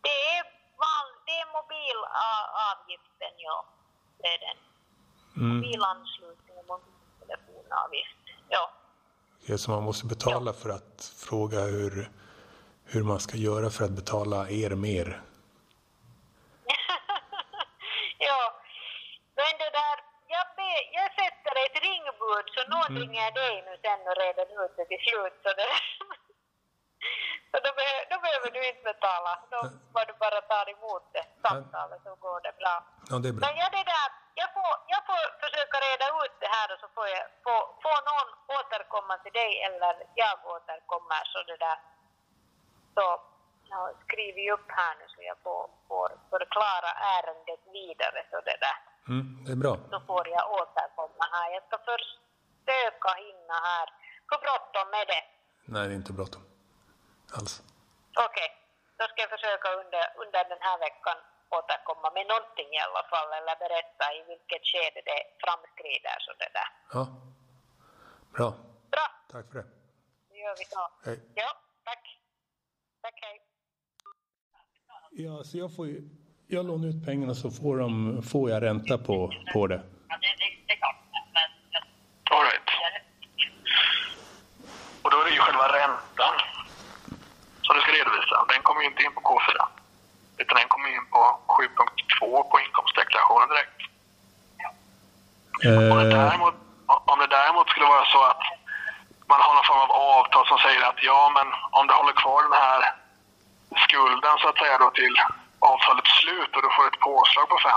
Det 0.03 0.17
är, 0.37 0.43
val, 0.83 1.09
det 1.27 1.33
är 1.43 1.47
mobilavgiften, 1.59 3.35
ja. 3.37 3.67
Det 4.19 4.29
är 4.29 4.39
den. 4.47 4.59
Mm. 5.37 5.57
Mobilanslutning 5.57 6.57
och 6.59 6.67
mobiltelefonavgift. 6.73 8.25
Ja. 8.49 8.71
Okej, 9.43 9.59
Så 9.59 9.71
man 9.71 9.83
måste 9.83 10.07
betala 10.07 10.53
för 10.53 10.71
att 10.71 11.15
fråga 11.29 11.61
hur, 11.61 12.11
hur 12.85 13.03
man 13.03 13.21
ska 13.21 13.37
göra 13.37 13.71
för 13.71 13.85
att 13.85 13.91
betala 13.91 14.51
er 14.51 14.71
mer? 14.71 15.23
ja. 18.19 18.43
Men 19.39 19.53
det 19.63 19.71
där, 19.81 19.97
jag, 20.35 20.47
be, 20.57 20.73
jag 20.99 21.09
sätter 21.21 21.55
ett 21.65 21.77
ringbud 21.89 22.47
så 22.63 22.69
någon 22.75 22.91
Mm. 22.93 23.03
ringer 23.03 23.31
dig 23.41 23.55
nu 23.67 23.73
sen 23.85 24.01
och 24.11 24.17
reder 24.25 24.47
ut 24.65 24.73
det 24.77 24.85
till 24.91 25.03
slut. 25.07 25.35
Så, 25.45 25.51
det, 25.59 25.69
så 27.51 27.57
då, 27.65 27.71
be, 27.79 27.87
då 28.11 28.17
behöver 28.25 28.51
du 28.57 28.61
inte 28.71 28.83
betala. 28.93 29.33
Då 29.53 29.59
bara 29.95 30.05
du 30.11 30.15
bara 30.25 30.41
tar 30.53 30.67
emot 30.77 31.05
det 31.17 31.25
samtalet 31.45 32.01
så 32.07 32.15
går 32.27 32.41
det 32.47 32.55
bra. 32.61 32.75
Ja, 33.11 33.15
det 33.23 33.29
är 33.29 33.35
bra. 33.37 33.43
Men 33.47 33.55
jag, 33.63 33.71
det 33.79 33.85
där, 33.95 34.09
jag, 34.43 34.49
får, 34.57 34.73
jag 34.95 35.03
får 35.09 35.23
försöka 35.45 35.77
reda 35.89 36.07
ut 36.23 36.35
det 36.45 36.51
här 36.57 36.67
och 36.73 36.79
så 36.83 36.89
får, 36.97 37.07
jag, 37.17 37.25
får, 37.45 37.61
får 37.85 37.99
någon 38.11 38.29
återkomma 38.59 39.15
till 39.23 39.35
dig 39.41 39.53
eller 39.67 39.93
jag 40.23 40.35
återkommer 40.55 41.23
så 41.33 41.39
det 41.51 41.59
där. 41.67 41.79
Så 42.97 43.05
jag 43.73 43.85
skriver 44.05 44.53
upp 44.55 44.69
här 44.81 44.95
nu 44.99 45.05
så 45.15 45.21
jag 45.31 45.39
får, 45.47 45.63
får 45.89 46.09
förklara 46.31 46.91
ärendet 47.17 47.63
vidare 47.79 48.21
så 48.31 48.37
det 48.49 48.59
där. 48.67 48.79
Mm, 49.13 49.27
det 49.45 49.53
är 49.57 49.61
bra. 49.65 49.75
Så 49.91 49.99
får 50.11 50.25
jag 50.37 50.45
återkomma 50.61 51.25
här. 51.33 51.49
Jag 51.57 51.63
ska 51.67 51.79
först 51.91 52.11
försöka 52.67 53.11
hinna 53.27 53.57
här. 53.71 53.87
Hur 54.31 54.39
bråttom 54.47 54.89
är 55.03 55.07
det? 55.13 55.23
Nej, 55.73 55.83
det 55.89 55.95
är 55.95 56.01
inte 56.03 56.13
bråttom. 56.19 56.43
Alls. 57.39 57.55
Okej, 58.27 58.49
då 58.99 59.05
ska 59.11 59.17
jag 59.25 59.31
försöka 59.37 59.69
under, 59.83 60.05
under 60.23 60.43
den 60.53 60.63
här 60.67 60.79
veckan 60.87 61.19
återkomma 61.59 62.09
med 62.17 62.27
någonting 62.33 62.69
i 62.79 62.81
alla 62.87 63.03
fall 63.13 63.29
eller 63.39 63.55
berätta 63.65 64.05
i 64.19 64.21
vilket 64.33 64.63
skede 64.71 65.01
det 65.11 65.21
framskrider 65.45 66.17
så 66.25 66.31
det 66.43 66.51
där. 66.59 66.71
Ja. 66.97 67.03
Bra. 68.37 68.49
Bra, 68.95 69.07
Tack 69.33 69.47
för 69.51 69.59
det. 69.59 69.67
då 70.31 70.37
gör 70.45 70.55
vi 70.61 70.65
så. 70.75 70.83
Hej. 71.07 71.19
Ja, 71.35 71.51
tack. 71.85 72.05
Tack, 73.03 73.19
hej. 73.23 73.37
Ja, 75.11 75.45
så 75.45 75.59
jag 75.59 75.77
får 75.77 75.87
ju, 75.87 76.01
jag 76.49 76.67
lånar 76.67 76.89
ut 76.89 77.07
pengarna 77.07 77.35
så 77.35 77.51
får, 77.51 77.79
de, 77.79 78.23
får 78.23 78.51
jag 78.51 78.63
ränta 78.63 78.99
på, 78.99 79.33
på 79.55 79.67
det. 79.67 79.81
All 80.09 80.21
Och 85.03 85.11
då 85.11 85.17
är 85.21 85.25
det 85.25 85.31
ju 85.31 85.41
själva 85.47 85.67
räntan 85.79 86.35
som 87.63 87.77
du 87.77 87.81
ska 87.83 87.93
redovisa. 87.93 88.45
Den 88.49 88.63
kommer 88.63 88.81
ju 88.83 88.89
inte 88.89 89.03
in 89.03 89.15
på 89.15 89.21
K4. 89.21 89.59
Utan 90.41 90.57
den 90.57 90.69
kommer 90.69 90.89
in 90.89 91.07
på 91.11 91.21
7.2 91.47 92.51
på 92.51 92.61
inkomstdeklarationen 92.61 93.49
direkt. 93.49 93.79
Om 95.93 95.99
det, 95.99 96.05
Eh, 96.05 96.29
däremot, 96.29 96.55
om 96.87 97.19
det 97.19 97.27
däremot 97.27 97.69
skulle 97.69 97.87
vara 97.87 98.05
så 98.05 98.21
att 98.31 98.43
man 99.27 99.41
har 99.41 99.55
någon 99.55 99.71
form 99.71 99.83
av 99.87 99.93
avtal 99.93 100.47
som 100.47 100.59
säger 100.59 100.83
att 100.89 101.03
ja, 101.03 101.23
men 101.37 101.47
om 101.79 101.87
du 101.87 101.93
håller 101.95 102.13
kvar 102.13 102.43
den 102.43 102.59
här 102.67 102.81
skulden 103.85 104.35
så 104.39 104.49
att 104.49 104.59
säga 104.59 104.79
då 104.79 104.91
till 104.91 105.17
avtalets 105.59 106.13
slut 106.21 106.57
och 106.57 106.63
du 106.63 106.71
får 106.77 106.87
ett 106.87 107.01
påslag 107.09 107.49
på 107.49 107.59
5 107.59 107.73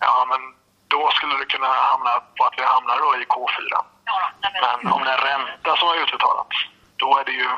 Ja, 0.00 0.26
men 0.30 0.40
då 0.88 1.10
skulle 1.10 1.34
det 1.36 1.44
kunna 1.54 1.66
hamna 1.90 2.12
på 2.36 2.44
att 2.44 2.58
vi 2.58 2.62
hamnar 2.62 2.98
då 2.98 3.16
i 3.16 3.24
K4. 3.24 3.72
Men 4.82 4.92
om 4.92 5.04
det 5.04 5.10
är 5.10 5.18
ränta 5.32 5.76
som 5.76 5.88
har 5.88 5.96
utbetalats, 6.02 6.56
då 6.96 7.18
är 7.18 7.24
det 7.24 7.32
ju 7.32 7.48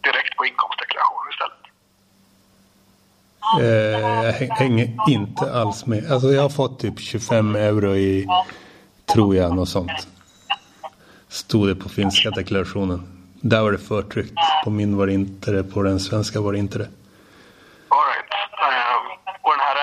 direkt 0.00 0.36
på 0.36 0.46
inkomstdeklarationen 0.46 1.32
istället. 1.32 1.58
eh, 3.60 4.24
jag 4.26 4.32
häng- 4.32 4.50
hänger 4.50 4.96
inte 5.08 5.52
alls 5.60 5.86
med. 5.86 6.12
Alltså 6.12 6.28
jag 6.28 6.42
har 6.42 6.48
fått 6.50 6.80
typ 6.80 7.00
25 7.00 7.56
euro 7.56 7.94
i, 7.96 8.26
tror 9.14 9.36
jag, 9.36 9.54
något 9.56 9.68
sånt. 9.68 10.08
Stod 11.28 11.68
det 11.68 11.74
på 11.74 11.88
finska 11.88 12.30
deklarationen. 12.30 13.14
Där 13.42 13.62
var 13.62 13.72
det 13.72 13.78
förtryckt. 13.78 14.34
På 14.64 14.70
min 14.70 14.96
var 14.96 15.06
det 15.06 15.12
inte 15.12 15.50
det. 15.50 15.64
På 15.64 15.82
den 15.82 16.00
svenska 16.00 16.40
var 16.40 16.52
det 16.52 16.58
inte 16.58 16.78
det. 16.78 16.88
All 17.88 17.98
right. 18.12 18.32
Eh, 18.62 18.96
och 19.42 19.50
den 19.52 19.60
här 19.60 19.76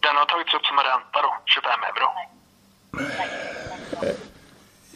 den 0.00 0.16
har 0.16 0.24
tagits 0.24 0.54
upp 0.54 0.66
som 0.66 0.78
en 0.78 0.84
ränta 0.84 1.22
då, 1.22 1.36
25 1.46 1.70
euro. 1.90 2.08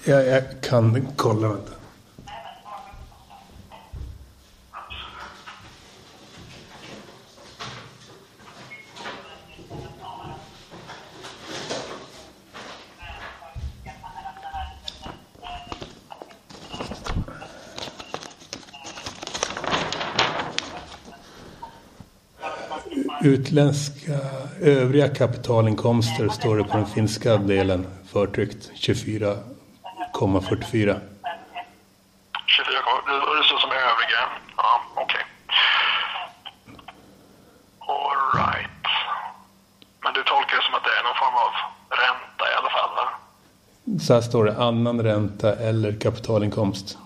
Jag, 0.06 0.26
jag 0.26 0.42
kan 0.60 1.08
kolla, 1.16 1.48
vänta. 1.48 1.72
Utländska 23.22 24.18
övriga 24.60 25.08
kapitalinkomster 25.08 26.28
står 26.28 26.56
det 26.56 26.64
på 26.64 26.76
den 26.76 26.86
finska 26.86 27.36
delen 27.36 27.86
förtryckt 28.06 28.70
24 28.74 29.36
24,44. 30.14 31.00
24 32.46 32.82
kvar. 32.82 33.02
Det 33.06 33.38
är 33.38 33.42
så 33.42 33.58
som 33.58 33.70
övriga. 33.70 34.22
Ja, 34.56 34.80
okej. 34.94 35.24
All 37.78 38.40
right. 38.40 38.84
Men 40.02 40.12
du 40.12 40.22
tolkar 40.22 40.56
det 40.56 40.64
som 40.64 40.74
att 40.74 40.84
det 40.84 40.94
är 40.98 41.04
någon 41.08 41.18
form 41.24 41.36
av 41.46 41.52
ränta 42.04 42.44
i 42.52 42.54
alla 42.58 42.70
fall, 42.70 42.90
va? 42.96 43.06
Så 44.00 44.14
här 44.14 44.20
står 44.20 44.44
det 44.44 44.56
annan 44.62 45.02
ränta 45.02 45.54
eller 45.54 46.00
kapitalinkomst. 46.00 46.98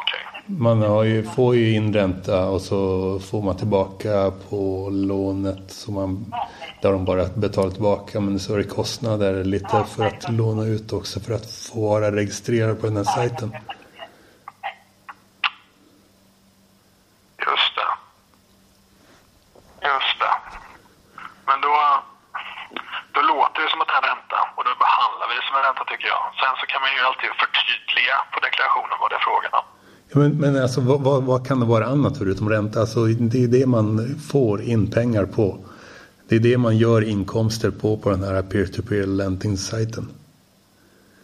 Okej. 0.00 0.20
Man 0.46 1.06
ju, 1.06 1.22
får 1.22 1.56
ju 1.56 1.74
in 1.74 1.94
ränta 1.94 2.48
och 2.48 2.60
så 2.60 3.18
får 3.30 3.42
man 3.42 3.56
tillbaka 3.56 4.32
på 4.50 4.88
lånet 4.92 5.72
som 5.72 5.94
man, 5.94 6.34
där 6.82 6.92
de 6.92 7.04
bara 7.04 7.24
betalar 7.26 7.70
tillbaka. 7.70 8.20
Men 8.20 8.40
så 8.40 8.54
är 8.54 8.58
det 8.58 8.64
kostnader 8.64 9.44
lite 9.44 9.84
för 9.94 10.04
att 10.04 10.32
låna 10.32 10.64
ut 10.64 10.92
också 10.92 11.20
för 11.20 11.34
att 11.34 11.46
få 11.50 11.88
vara 11.88 12.16
registrerad 12.16 12.80
på 12.80 12.86
den 12.86 12.96
här 12.96 13.04
sajten. 13.04 13.48
Just 17.48 17.72
det. 17.78 17.90
Just 19.90 20.16
det. 20.22 20.34
Men 21.48 21.58
då, 21.66 21.74
då 23.14 23.20
låter 23.32 23.58
det 23.62 23.70
som 23.72 23.80
att 23.82 23.90
det 23.92 23.98
är 24.02 24.06
ränta 24.12 24.38
och 24.56 24.64
då 24.68 24.72
behandlar 24.84 25.26
vi 25.30 25.34
det 25.38 25.44
som 25.48 25.56
en 25.58 25.64
ränta 25.68 25.84
tycker 25.90 26.08
jag. 26.14 26.22
Sen 26.40 26.54
så 26.60 26.64
kan 26.72 26.80
man 26.84 26.90
ju 26.94 27.00
alltid 27.08 27.30
förtydliga 27.42 28.16
på 28.32 28.38
deklarationen 28.46 28.96
vad 29.02 29.08
det 29.10 29.18
är 29.20 29.26
frågan 29.30 29.52
om. 29.60 29.66
Ja, 30.12 30.16
men, 30.22 30.30
men 30.42 30.62
alltså 30.62 30.80
vad, 30.80 31.00
vad, 31.08 31.22
vad 31.30 31.40
kan 31.48 31.60
det 31.60 31.66
vara 31.66 31.86
annat 31.94 32.18
förutom 32.18 32.48
ränta? 32.48 32.80
Alltså, 32.80 33.00
det 33.04 33.44
är 33.44 33.48
det 33.48 33.66
man 33.66 33.86
får 34.32 34.62
in 34.62 34.90
pengar 34.90 35.26
på. 35.26 35.46
Det 36.30 36.36
är 36.36 36.40
det 36.40 36.58
man 36.58 36.76
gör 36.78 37.02
inkomster 37.08 37.70
på 37.70 37.96
på 37.96 38.10
den 38.10 38.22
här 38.22 38.42
peer-to-peer 38.42 39.06
lending-sajten. 39.06 40.04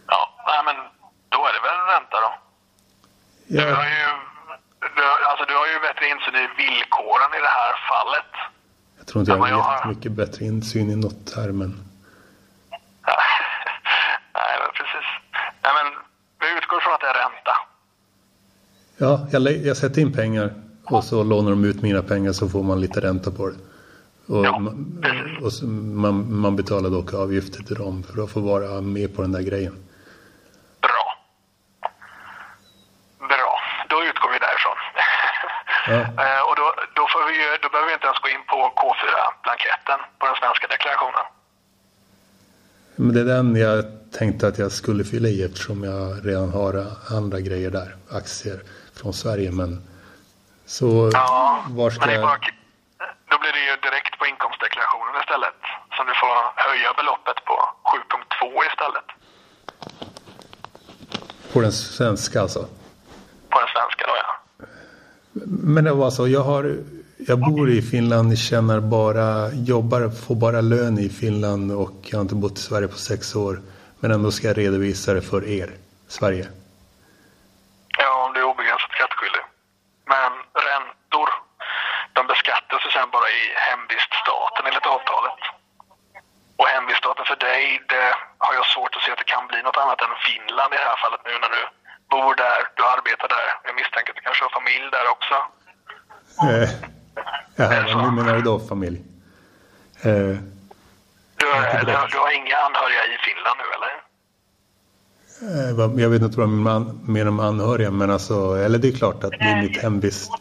Ja, 0.07 0.19
nej 0.47 0.61
men 0.65 0.75
då 1.29 1.39
är 1.47 1.53
det 1.55 1.61
väl 1.67 1.79
ränta 1.93 2.17
då. 2.25 2.31
Du 3.47 3.59
har 3.61 3.67
Ja, 3.67 3.89
ju, 3.89 4.07
du, 4.95 5.03
alltså 5.29 5.45
du 5.45 5.53
har 5.61 5.67
ju 5.73 5.79
bättre 5.87 6.05
insyn 6.11 6.35
i 6.35 6.47
villkoren 6.63 7.31
i 7.37 7.41
det 7.47 7.53
här 7.59 7.73
fallet. 7.91 8.31
jag 8.97 9.07
tror 9.07 9.19
inte 9.21 9.31
jag 9.31 9.39
Ja, 9.39 9.49
jag 9.49 9.57
har 9.57 9.73
jättemycket 9.75 10.11
bättre 10.11 10.45
insyn 10.45 10.89
i 10.89 10.95
något 10.95 11.33
här, 11.35 11.51
men 11.51 11.69
nej, 14.37 14.55
men 14.61 14.69
precis. 14.77 15.07
Nej, 15.63 15.73
men 15.77 15.87
vi 16.41 16.57
utgår 16.57 16.79
från 16.79 16.93
att 16.93 17.01
det 17.01 17.07
är 17.07 17.19
ränta. 17.25 17.53
ja, 18.97 19.27
jag, 19.31 19.65
jag 19.65 19.77
sätter 19.77 20.01
in 20.01 20.13
pengar 20.13 20.53
och 20.85 21.03
så 21.03 21.23
lånar 21.23 21.49
de 21.49 21.65
ut 21.65 21.81
mina 21.81 22.01
pengar 22.03 22.31
så 22.33 22.49
får 22.49 22.63
man 22.63 22.81
lite 22.81 22.99
ränta 23.01 23.31
på 23.31 23.47
det. 23.49 23.55
Och, 24.27 24.45
ja, 24.45 24.59
man, 24.59 25.03
och 25.43 25.67
man, 26.03 26.39
man 26.39 26.55
betalar 26.55 26.89
dock 26.89 27.13
avgifter 27.13 27.63
till 27.63 27.75
dem 27.75 28.03
för 28.03 28.23
att 28.23 28.31
få 28.31 28.39
vara 28.39 28.81
med 28.81 29.15
på 29.15 29.21
den 29.21 29.31
där 29.31 29.41
grejen. 29.41 29.75
Bra. 30.81 31.05
Bra, 33.19 33.59
då 33.89 34.03
utgår 34.03 34.29
vi 34.33 34.39
därifrån. 34.39 34.77
Ja. 34.93 35.03
Eh, 36.23 36.41
och 36.49 36.55
då, 36.55 36.73
då, 36.95 37.07
får 37.13 37.23
vi, 37.31 37.37
då 37.61 37.69
behöver 37.69 37.87
vi 37.89 37.93
inte 37.93 38.05
ens 38.05 38.19
gå 38.19 38.29
in 38.29 38.43
på 38.47 38.57
K4-blanketten 38.79 39.99
på 40.19 40.25
den 40.25 40.35
svenska 40.35 40.67
deklarationen. 40.67 41.25
Men 42.95 43.13
det 43.13 43.21
är 43.21 43.25
den 43.25 43.55
jag 43.55 43.85
tänkte 44.19 44.47
att 44.47 44.57
jag 44.57 44.71
skulle 44.71 45.03
fylla 45.03 45.27
i 45.27 45.43
eftersom 45.43 45.83
jag 45.83 46.27
redan 46.27 46.49
har 46.49 46.85
andra 47.17 47.39
grejer 47.39 47.71
där. 47.71 47.95
Aktier 48.11 48.59
från 48.99 49.13
Sverige. 49.13 49.51
Men 49.51 49.87
så 50.65 51.09
ja, 51.13 51.65
var 51.69 51.89
ska 51.89 52.11
jag... 52.11 52.21
Bara, 52.21 52.39
då 53.31 53.35
blir 53.41 53.53
det 53.57 53.63
ju 53.69 53.75
direkt 53.87 54.13
på 54.19 54.25
inkomstdeklarationen 54.31 55.13
istället. 55.23 55.59
Så 55.95 55.99
du 56.09 56.13
får 56.21 56.33
höja 56.77 56.93
beloppet 56.93 57.45
på 57.45 57.53
7.2 57.83 58.65
istället. 58.69 59.07
På 61.53 61.61
den 61.61 61.71
svenska 61.71 62.41
alltså? 62.41 62.59
På 63.49 63.59
den 63.59 63.69
svenska 63.75 64.05
då 64.07 64.13
ja. 64.23 64.65
Men 65.73 65.83
det 65.83 65.93
var 65.93 66.09
så, 66.09 66.27
jag 66.27 66.43
har 66.43 66.77
jag 67.29 67.39
bor 67.39 67.69
i 67.69 67.81
Finland, 67.81 68.37
tjänar 68.37 68.79
bara, 68.79 69.49
jobbar, 69.71 70.01
får 70.27 70.35
bara 70.35 70.61
lön 70.61 70.99
i 70.99 71.09
Finland 71.09 71.71
och 71.71 71.97
jag 72.09 72.17
har 72.17 72.21
inte 72.21 72.35
bott 72.35 72.57
i 72.57 72.61
Sverige 72.61 72.87
på 72.87 72.97
sex 72.97 73.35
år. 73.35 73.61
Men 73.99 74.11
ändå 74.11 74.31
ska 74.31 74.47
jag 74.47 74.57
redovisa 74.57 75.13
det 75.13 75.21
för 75.21 75.41
er, 75.59 75.69
Sverige. 76.07 76.45
Ja, 77.97 78.25
om 78.25 78.33
du 78.33 78.39
är 78.39 78.47
obegränsat 78.51 78.91
skattskyldig. 78.97 79.43
Men 80.13 80.31
räntor, 80.67 81.29
de 82.15 82.21
beskattas 82.27 82.85
ju 82.85 82.89
sen 82.97 83.09
bara 83.15 83.29
i 83.39 83.41
hemviststaten 83.67 84.63
enligt 84.67 84.87
avtalet. 84.95 85.41
Och 86.59 86.67
hemviststaten 86.75 87.25
för 87.31 87.39
dig, 87.49 87.63
det 87.93 88.07
har 88.45 88.53
jag 88.59 88.65
svårt 88.73 88.95
att 88.95 89.03
se 89.03 89.11
att 89.11 89.21
det 89.23 89.33
kan 89.35 89.45
bli 89.51 89.59
något 89.61 89.81
annat 89.83 89.99
än 90.05 90.15
Finland 90.27 90.69
i 90.73 90.77
det 90.77 90.89
här 90.91 90.99
fallet 91.03 91.21
nu 91.29 91.33
när 91.43 91.51
du 91.57 91.61
bor 92.13 92.33
där, 92.45 92.59
du 92.77 92.81
arbetar 92.95 93.27
där. 93.37 93.47
Jag 93.67 93.75
misstänker 93.81 94.09
att 94.11 94.19
du 94.19 94.25
kanske 94.27 94.43
har 94.45 94.53
familj 94.59 94.87
där 94.97 95.07
också. 95.15 95.35
Eh, 96.47 96.69
ja, 97.55 97.65
hur 97.65 98.11
menar 98.11 98.35
du 98.35 98.41
då 98.41 98.59
familj? 98.59 99.01
Eh, 100.01 100.37
du, 101.39 101.45
har, 101.45 102.07
du 102.11 102.17
har 102.17 102.31
inga 102.31 102.57
anhöriga 102.57 103.03
i 103.13 103.17
Finland 103.25 103.57
nu 103.61 103.67
eller? 103.77 103.93
Eh, 105.41 106.01
jag 106.03 106.09
vet 106.09 106.21
inte 106.21 106.39
vad 106.39 106.49
man 106.49 106.99
menar 107.15 107.31
med 107.31 107.45
anhöriga, 107.45 107.91
men 107.91 108.09
alltså, 108.11 108.35
eller 108.65 108.77
det 108.79 108.87
är 108.87 108.97
klart 109.01 109.23
att 109.23 109.31
det 109.31 109.49
är 109.53 109.61
mitt 109.61 109.81
hemvist, 109.83 110.31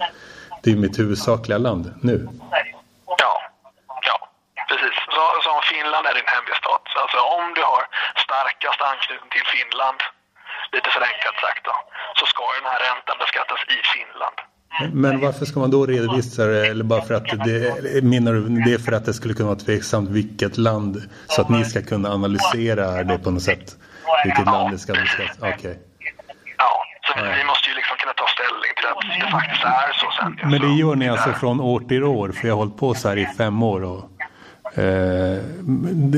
det 0.63 0.71
är 0.71 0.77
mitt 0.77 0.99
huvudsakliga 0.99 1.59
land 1.59 1.85
nu. 2.09 2.29
Ja, 3.23 3.35
ja, 4.09 4.17
precis. 4.69 4.97
Så, 5.15 5.23
så 5.45 5.53
Finland 5.73 6.07
är 6.07 6.15
din 6.15 6.31
hemviststat. 6.37 6.83
Så 6.93 6.99
alltså 7.05 7.19
om 7.37 7.45
du 7.57 7.63
har 7.73 7.83
starkast 8.27 8.81
anknytning 8.91 9.31
till 9.35 9.47
Finland, 9.55 10.01
lite 10.75 10.89
förenklat 10.97 11.37
sagt 11.45 11.63
då, 11.69 11.77
så 12.19 12.25
ska 12.33 12.43
den 12.59 12.71
här 12.73 12.81
räntan 12.89 13.17
beskattas 13.25 13.61
i 13.77 13.79
Finland. 13.95 14.39
Men 14.93 15.21
varför 15.21 15.45
ska 15.45 15.61
man 15.61 15.71
då 15.71 15.87
redovisa 15.87 16.47
det? 16.47 16.67
Eller 16.67 16.85
bara 16.85 17.03
för 17.03 17.15
att 17.15 17.25
det, 17.45 18.05
menar 18.05 18.33
du 18.33 18.49
det 18.49 18.73
är 18.73 18.79
för 18.79 18.93
att 18.93 19.05
det 19.05 19.15
skulle 19.15 19.35
kunna 19.35 19.49
vara 19.49 19.59
tveksamt 19.59 20.11
vilket 20.11 20.59
land 20.59 21.03
så 21.27 21.41
att 21.41 21.49
ni 21.49 21.65
ska 21.65 21.83
kunna 21.83 22.09
analysera 22.09 23.05
det 23.05 23.19
på 23.19 23.31
något 23.31 23.43
sätt? 23.43 23.77
Vilket 24.25 24.47
land 24.47 24.71
det 24.71 24.79
ska 24.79 24.93
beskattas? 24.93 25.37
Okej. 25.39 25.55
Okay. 25.55 25.75
Ja, 26.59 26.85
så 27.07 27.25
vi 27.25 27.45
måste 27.45 27.69
ju 27.69 27.75
liksom 27.75 27.97
kunna 27.97 28.13
ta 28.13 28.27
ställning 28.37 28.73
till 28.77 28.87
att 28.87 29.27
det 29.27 29.31
faktiskt 29.31 29.65
är 29.65 29.93
så 29.93 30.11
sen. 30.21 30.51
Men 30.51 30.61
det 30.61 30.81
gör 30.81 30.95
ni 30.95 31.09
alltså 31.09 31.33
från 31.33 31.61
år 31.61 31.81
till 31.81 32.05
år? 32.05 32.29
För 32.33 32.49
jag 32.49 32.55
har 32.55 32.59
hållit 32.59 32.77
på 32.77 32.95
så 32.95 33.09
här 33.09 33.17
i 33.17 33.27
fem 33.27 33.63
år 33.63 33.85
och 33.85 34.11
eh, 34.79 35.43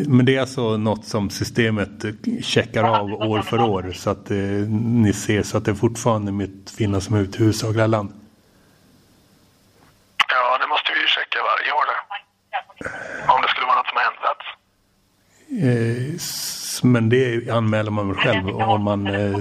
men 0.08 0.24
det 0.24 0.36
är 0.36 0.40
alltså 0.40 0.76
något 0.76 1.04
som 1.04 1.30
systemet 1.30 2.04
checkar 2.42 2.84
av 2.84 3.12
år 3.12 3.42
för 3.42 3.60
år 3.60 3.92
så 3.94 4.10
att 4.10 4.30
eh, 4.30 4.36
ni 4.36 5.12
ser 5.12 5.42
så 5.42 5.58
att 5.58 5.64
det 5.64 5.74
fortfarande 5.74 6.32
mitt 6.32 6.70
Finland 6.78 7.02
som 7.02 7.16
är 7.16 7.22
ett 7.22 7.40
huvudsakliga 7.40 7.86
land. 7.86 8.12
Ja, 10.28 10.58
det 10.58 10.66
måste 10.66 10.92
vi 10.94 11.00
ju 11.00 11.06
checka 11.06 11.38
varje 11.50 11.72
år 11.72 11.86
där. 11.90 12.00
Om 13.34 13.42
det 13.42 13.48
skulle 13.48 13.66
vara 13.66 13.76
något 13.76 13.86
som 13.86 13.96
har 13.96 14.04
ändrats. 14.12 14.46
Eh, 15.47 15.47
men 16.82 17.08
det 17.08 17.50
anmäler 17.50 17.90
man 17.90 18.08
väl 18.08 18.16
själv 18.16 18.48
om 18.48 18.82
man... 18.82 19.06
Eh, 19.06 19.38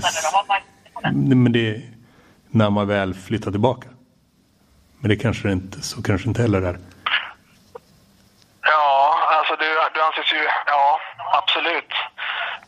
men 1.13 1.51
det 1.51 1.81
när 2.51 2.69
man 2.69 2.87
väl 2.87 3.13
flyttar 3.13 3.51
tillbaka. 3.51 3.87
Men 4.99 5.09
det 5.09 5.15
kanske 5.15 5.51
inte, 5.51 5.81
så 5.81 6.03
kanske 6.03 6.27
inte 6.29 6.41
heller 6.41 6.61
är. 6.61 6.77
Ja, 8.61 9.19
alltså 9.37 9.53
du, 9.55 9.69
du 9.93 9.99
anses 10.01 10.33
ju, 10.33 10.43
ja 10.65 10.99
absolut. 11.39 11.93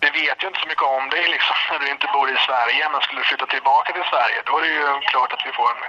Vi 0.01 0.09
vet 0.21 0.38
ju 0.43 0.47
inte 0.47 0.59
så 0.63 0.67
mycket 0.71 0.88
om 0.97 1.09
dig 1.15 1.25
liksom 1.35 1.55
när 1.71 1.79
du 1.79 1.88
inte 1.95 2.07
bor 2.15 2.27
i 2.35 2.38
Sverige. 2.47 2.81
Men 2.91 3.01
skulle 3.01 3.21
du 3.21 3.27
flytta 3.31 3.47
tillbaka 3.55 3.89
till 3.93 4.07
Sverige 4.13 4.38
då 4.47 4.53
är 4.57 4.62
det 4.65 4.73
ju 4.79 4.88
klart 5.12 5.31
att 5.35 5.43
vi 5.47 5.51
får 5.59 5.67
en 5.75 5.83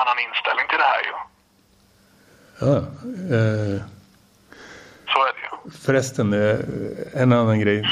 annan 0.00 0.18
inställning 0.26 0.66
till 0.68 0.80
det 0.82 0.90
här 0.94 1.02
ju. 1.08 1.14
Ja, 2.64 2.76
eh, 3.36 3.78
Så 5.12 5.18
är 5.28 5.32
det 5.36 5.42
ju. 5.48 5.53
Förresten, 5.72 6.32
eh, 6.32 6.56
en 7.12 7.32
annan 7.32 7.60
grej. 7.60 7.84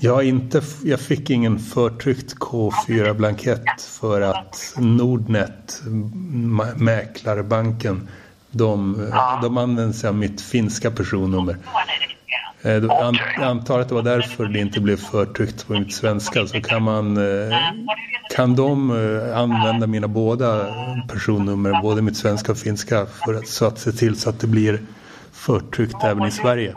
Jag, 0.00 0.24
inte, 0.24 0.62
jag 0.84 1.00
fick 1.00 1.30
ingen 1.30 1.58
förtryckt 1.58 2.34
K4-blankett 2.34 3.82
för 4.00 4.20
att 4.20 4.74
Nordnet, 4.78 5.82
mäklarbanken, 6.76 8.08
de, 8.50 9.06
de 9.42 9.58
använder 9.58 9.92
sig 9.92 10.08
av 10.08 10.14
mitt 10.14 10.40
finska 10.40 10.90
personnummer. 10.90 11.56
Eh, 12.62 12.72
jag 12.72 13.16
antar 13.42 13.80
att 13.80 13.88
det 13.88 13.94
var 13.94 14.02
därför 14.02 14.44
det 14.44 14.58
inte 14.58 14.80
blev 14.80 14.96
förtryckt 14.96 15.66
på 15.66 15.72
mitt 15.72 15.94
svenska. 15.94 16.46
Så 16.46 16.60
kan 16.60 16.82
man 16.82 17.16
eh, 17.16 17.56
kan 18.34 18.56
de 18.56 18.90
använda 19.34 19.86
mina 19.86 20.08
båda 20.08 20.74
personnummer, 21.08 21.82
både 21.82 22.02
mitt 22.02 22.16
svenska 22.16 22.52
och 22.52 22.58
finska, 22.58 23.06
för 23.06 23.34
att, 23.34 23.48
så 23.48 23.66
att 23.66 23.78
se 23.78 23.92
till 23.92 24.20
så 24.20 24.30
att 24.30 24.40
det 24.40 24.46
blir 24.46 24.80
förtryckt 25.46 26.04
även 26.04 26.24
i 26.24 26.30
Sverige? 26.30 26.72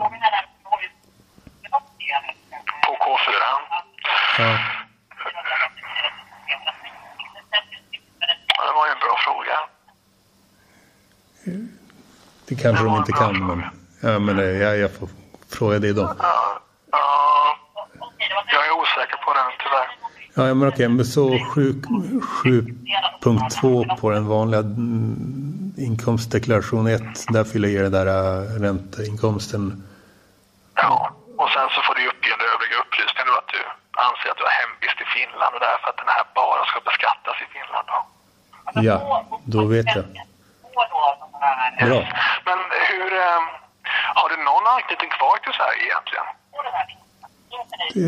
På 2.86 2.92
K4? 3.04 3.42
Ja. 4.38 4.58
Det 8.66 8.72
var 8.74 8.86
ju 8.86 8.92
en 8.92 8.98
bra 8.98 9.16
fråga. 9.26 9.56
Det 12.48 12.54
kanske 12.54 12.84
de 12.84 12.96
inte 12.96 13.12
kan, 13.12 13.46
men, 13.46 13.62
ja, 14.02 14.18
men 14.18 14.38
jag, 14.38 14.78
jag 14.78 14.92
får 14.94 15.08
fråga 15.48 15.78
då. 15.78 16.14
Ja, 16.18 16.60
ja, 16.92 17.56
jag 18.52 18.66
är 18.66 18.72
osäker 18.80 19.16
på 19.16 19.34
den 19.34 19.52
tyvärr. 19.58 19.88
Ja, 20.38 20.54
men 20.54 20.68
okej, 20.68 20.88
men 20.88 21.04
så 21.04 21.28
7.2 21.28 23.96
på 24.00 24.10
den 24.10 24.26
vanliga 24.26 24.60
mm, 24.60 25.74
inkomstdeklaration 25.88 26.86
1, 26.86 27.02
där 27.34 27.44
fyller 27.44 27.68
jag 27.68 27.82
den 27.88 27.92
där 27.98 28.06
äh, 28.06 28.12
ränteinkomsten. 28.64 29.64
Ja, 30.74 31.10
och 31.40 31.48
sen 31.54 31.68
så 31.74 31.78
får 31.86 31.94
du 31.98 32.02
uppge 32.12 32.28
en 32.36 32.42
övriga 32.52 32.76
upplysningar 32.82 33.32
att 33.40 33.50
du 33.56 33.62
anser 34.06 34.28
att 34.30 34.38
du 34.40 34.44
har 34.50 34.56
hemvist 34.62 34.98
i 35.04 35.06
Finland 35.16 35.52
och 35.56 35.62
därför 35.68 35.86
att 35.90 35.98
den 36.02 36.10
här 36.16 36.24
bara 36.40 36.62
ska 36.70 36.78
beskattas 36.90 37.36
i 37.44 37.46
Finland. 37.56 37.86
Då. 37.92 37.98
Ja, 38.88 38.98
då 39.54 39.60
vet 39.74 39.88
jag. 39.96 40.04
Bra. 41.88 42.00
Men 42.48 42.58
hur, 42.90 43.08
ähm, 43.28 43.44
har 44.18 44.26
du 44.32 44.36
någon 44.48 44.66
anknytning 44.74 45.10
kvar 45.18 45.36
till 45.44 45.54
Sverige 45.58 45.82
egentligen? 45.90 46.26
Eh... 47.94 48.02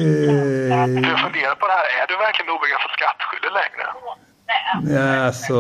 Du 1.06 1.16
funderar 1.24 1.54
på 1.54 1.66
det 1.66 1.76
här, 1.80 1.86
är 2.02 2.06
du 2.08 2.16
verkligen 2.26 2.50
obegränsat 2.56 2.92
skattskyldig 2.98 3.52
längre? 3.60 3.86
Ja, 4.94 5.26
alltså, 5.26 5.54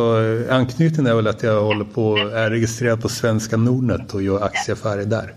anknytningen 0.50 1.06
är 1.12 1.14
väl 1.14 1.26
att 1.26 1.42
jag 1.42 1.62
håller 1.62 1.84
på, 1.84 2.16
är 2.16 2.50
registrerad 2.50 3.02
på 3.02 3.08
Svenska 3.08 3.56
Nordnet 3.56 4.14
och 4.14 4.22
gör 4.22 4.44
aktieaffärer 4.44 5.04
där. 5.04 5.34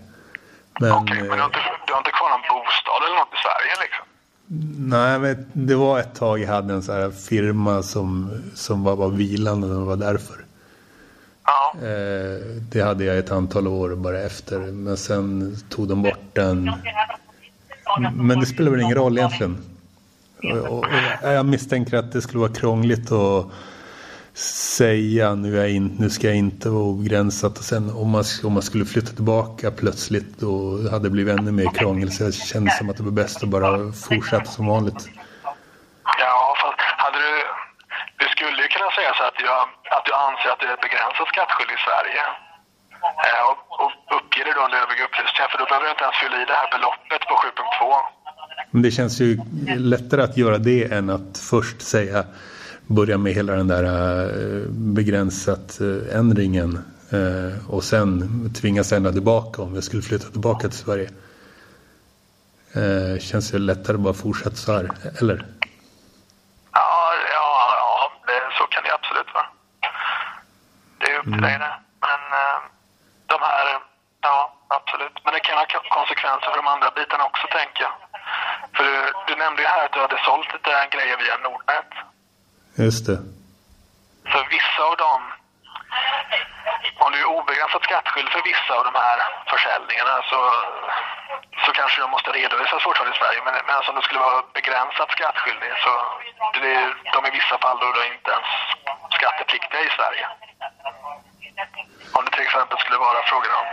Men, 0.80 0.92
Okej, 0.92 1.16
men 1.16 1.28
du 1.28 1.30
har, 1.30 1.44
inte, 1.44 1.58
du 1.86 1.92
har 1.92 1.98
inte 1.98 2.10
kvar 2.10 2.30
någon 2.30 2.40
bostad 2.48 3.00
eller 3.06 3.18
något 3.18 3.34
i 3.34 3.40
Sverige 3.46 3.74
liksom? 3.82 4.04
Nej, 4.90 5.18
men 5.18 5.46
det 5.52 5.74
var 5.74 5.98
ett 5.98 6.14
tag 6.14 6.38
jag 6.38 6.48
hade 6.48 6.74
en 6.74 6.82
sån 6.82 6.94
här 6.94 7.10
firma 7.10 7.82
som, 7.82 8.42
som 8.54 8.84
var, 8.84 8.96
var 8.96 9.08
vilande 9.08 9.66
och 9.66 9.74
det 9.74 9.86
var 9.86 9.96
därför. 9.96 10.44
Ja. 11.44 11.74
Eh, 11.74 12.40
det 12.72 12.80
hade 12.80 13.04
jag 13.04 13.18
ett 13.18 13.32
antal 13.32 13.68
år 13.68 13.94
bara 13.94 14.20
efter, 14.20 14.58
men 14.58 14.96
sen 14.96 15.56
tog 15.68 15.88
de 15.88 16.02
bort 16.02 16.24
den 16.32 16.72
men 18.14 18.40
det 18.40 18.46
spelar 18.46 18.70
väl 18.70 18.80
ingen 18.80 18.96
roll 18.96 19.18
egentligen. 19.18 19.56
Och, 20.70 20.86
jag 21.22 21.46
misstänker 21.46 21.96
att 21.96 22.12
det 22.12 22.22
skulle 22.22 22.40
vara 22.40 22.52
krångligt 22.52 23.12
att 23.12 23.46
säga 24.76 25.34
nu, 25.34 25.60
är 25.60 25.66
in, 25.66 25.96
nu 25.98 26.10
ska 26.10 26.26
jag 26.26 26.36
inte 26.36 26.68
vara 26.68 26.82
obegränsat 26.82 27.58
och 27.58 27.64
sen 27.64 27.90
om 27.90 28.10
man, 28.10 28.24
om 28.44 28.52
man 28.52 28.62
skulle 28.62 28.84
flytta 28.84 29.12
tillbaka 29.12 29.70
plötsligt 29.70 30.38
då 30.38 30.52
hade 30.90 31.04
det 31.06 31.10
blivit 31.10 31.38
ännu 31.38 31.52
mer 31.52 31.70
krångel 31.74 32.12
så 32.12 32.24
jag 32.24 32.34
kände 32.34 32.70
som 32.70 32.90
att 32.90 32.96
det 32.96 33.02
var 33.02 33.16
bäst 33.22 33.42
att 33.42 33.48
bara 33.48 33.92
fortsätta 34.08 34.44
som 34.44 34.66
vanligt. 34.66 35.02
Ja, 36.24 36.54
fast 36.62 36.80
hade 37.04 37.18
du, 37.18 37.34
du 38.22 38.26
skulle 38.34 38.62
ju 38.62 38.68
kunna 38.68 38.90
säga 38.98 39.10
så 39.18 39.22
att, 39.30 39.38
jag, 39.48 39.60
att 39.96 40.04
du 40.08 40.12
anser 40.26 40.48
att 40.52 40.60
du 40.64 40.66
är 40.74 40.80
begränsat 40.86 41.28
skattskyldig 41.32 41.76
i 41.80 41.82
Sverige. 41.88 42.22
Eh, 43.26 43.42
och, 43.50 43.58
uppger 44.32 44.44
det 44.44 44.52
då 44.52 44.64
under 44.64 44.78
övriga 44.78 45.04
upplysningar 45.04 45.48
för 45.50 45.58
då 45.58 45.64
behöver 45.64 45.86
du 45.86 45.90
inte 45.90 46.04
ens 46.04 46.16
fylla 46.22 46.42
i 46.42 46.44
det 46.44 46.52
här 46.52 46.70
beloppet 46.76 47.22
på 47.28 47.34
7.2. 47.34 47.94
Men 48.70 48.82
det 48.82 48.90
känns 48.90 49.20
ju 49.20 49.38
lättare 49.78 50.22
att 50.22 50.36
göra 50.36 50.58
det 50.58 50.92
än 50.92 51.10
att 51.10 51.38
först 51.50 51.82
säga 51.82 52.24
börja 52.86 53.18
med 53.18 53.32
hela 53.32 53.52
den 53.52 53.68
där 53.68 53.84
eh, 53.84 54.68
begränsat 54.68 55.80
eh, 55.80 56.18
ändringen 56.18 56.70
eh, 57.12 57.70
och 57.74 57.84
sen 57.84 58.10
tvingas 58.60 58.92
ändra 58.92 59.12
tillbaka 59.12 59.62
om 59.62 59.74
jag 59.74 59.84
skulle 59.84 60.02
flytta 60.02 60.28
tillbaka 60.28 60.68
till 60.68 60.78
Sverige. 60.78 61.10
Känns 63.20 63.50
det 63.50 63.58
lättare 63.58 63.94
att 63.94 64.00
bara 64.00 64.14
fortsätta 64.14 64.56
så 64.56 64.72
här, 64.72 64.84
eller? 65.20 65.46
Ja, 66.72 67.14
ja, 67.34 67.48
ja 67.80 68.10
så 68.58 68.64
kan 68.72 68.82
det 68.84 68.92
absolut 68.94 69.34
vara. 69.34 69.46
Det 70.98 71.06
är 71.12 71.18
upp 71.18 71.24
till 71.24 71.32
mm. 71.32 71.42
dig 71.42 71.58
det. 71.58 71.74
Men 72.06 72.20
de 73.26 73.36
här, 73.40 73.66
ja 74.22 74.36
absolut. 74.68 75.16
Men 75.24 75.32
det 75.34 75.40
kan 75.40 75.56
ha 75.58 75.66
konsekvenser 76.12 76.50
för 76.50 76.56
de 76.56 76.66
andra 76.66 76.90
bitarna 76.90 77.24
också 77.24 77.46
tänker 77.58 77.82
jag. 77.82 77.94
För 78.76 78.84
du, 78.84 79.12
du 79.26 79.34
nämnde 79.36 79.62
ju 79.62 79.68
här 79.68 79.84
att 79.84 79.92
du 79.92 80.00
hade 80.00 80.18
sålt 80.24 80.52
lite 80.52 80.88
grejer 80.94 81.16
via 81.16 81.36
Nordnet. 81.36 81.90
Just 82.84 83.06
det. 83.06 83.18
För 84.32 84.42
vissa 84.56 84.82
av 84.90 84.96
dem, 84.96 85.22
om 87.04 87.12
du 87.12 87.18
är 87.24 87.28
obegränsat 87.38 87.82
skattskyldig 87.88 88.32
för 88.32 88.42
vissa 88.52 88.72
av 88.78 88.84
de 88.90 88.94
här 89.06 89.18
försäljningarna 89.52 90.14
så, 90.30 90.40
så 91.64 91.70
kanske 91.78 92.00
de 92.00 92.10
måste 92.10 92.30
redovisas 92.30 92.82
fortfarande 92.86 93.16
i 93.16 93.20
Sverige. 93.22 93.40
Men, 93.46 93.54
men 93.66 93.74
alltså 93.76 93.90
om 93.92 93.96
du 94.00 94.04
skulle 94.06 94.26
vara 94.28 94.42
begränsat 94.58 95.10
skattskyldig 95.16 95.72
så 95.84 95.92
det 96.62 96.72
är 96.80 96.88
de 97.14 97.20
i 97.30 97.32
vissa 97.38 97.56
fall 97.62 97.78
då 97.82 97.86
du 97.96 98.02
inte 98.14 98.30
ens 98.36 98.50
skattepliktiga 99.16 99.80
i 99.88 99.90
Sverige. 99.98 100.26
Om 102.16 102.24
det 102.24 102.30
till 102.30 102.46
exempel 102.48 102.78
skulle 102.78 102.98
vara 103.06 103.20
frågan 103.30 103.52
om 103.60 103.68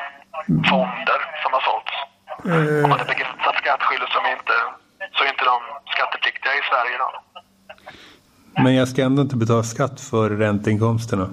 fonder 0.70 1.20
som 1.44 1.54
har 1.54 1.62
sålts. 1.70 1.89
Om 2.54 2.90
man 2.90 3.00
är 3.00 3.06
begränsat 3.06 3.56
skattskyldig 3.62 4.10
som 4.10 4.26
inte, 4.36 4.56
så 5.14 5.24
är 5.24 5.30
inte 5.30 5.46
de 5.46 5.60
skattepliktiga 5.94 6.54
i 6.54 6.62
Sverige 6.70 6.98
då. 6.98 7.10
Men 8.64 8.76
jag 8.76 8.88
ska 8.88 9.04
ändå 9.04 9.22
inte 9.22 9.36
betala 9.36 9.64
skatt 9.64 10.02
för 10.02 10.30
ränteinkomsterna? 10.30 11.30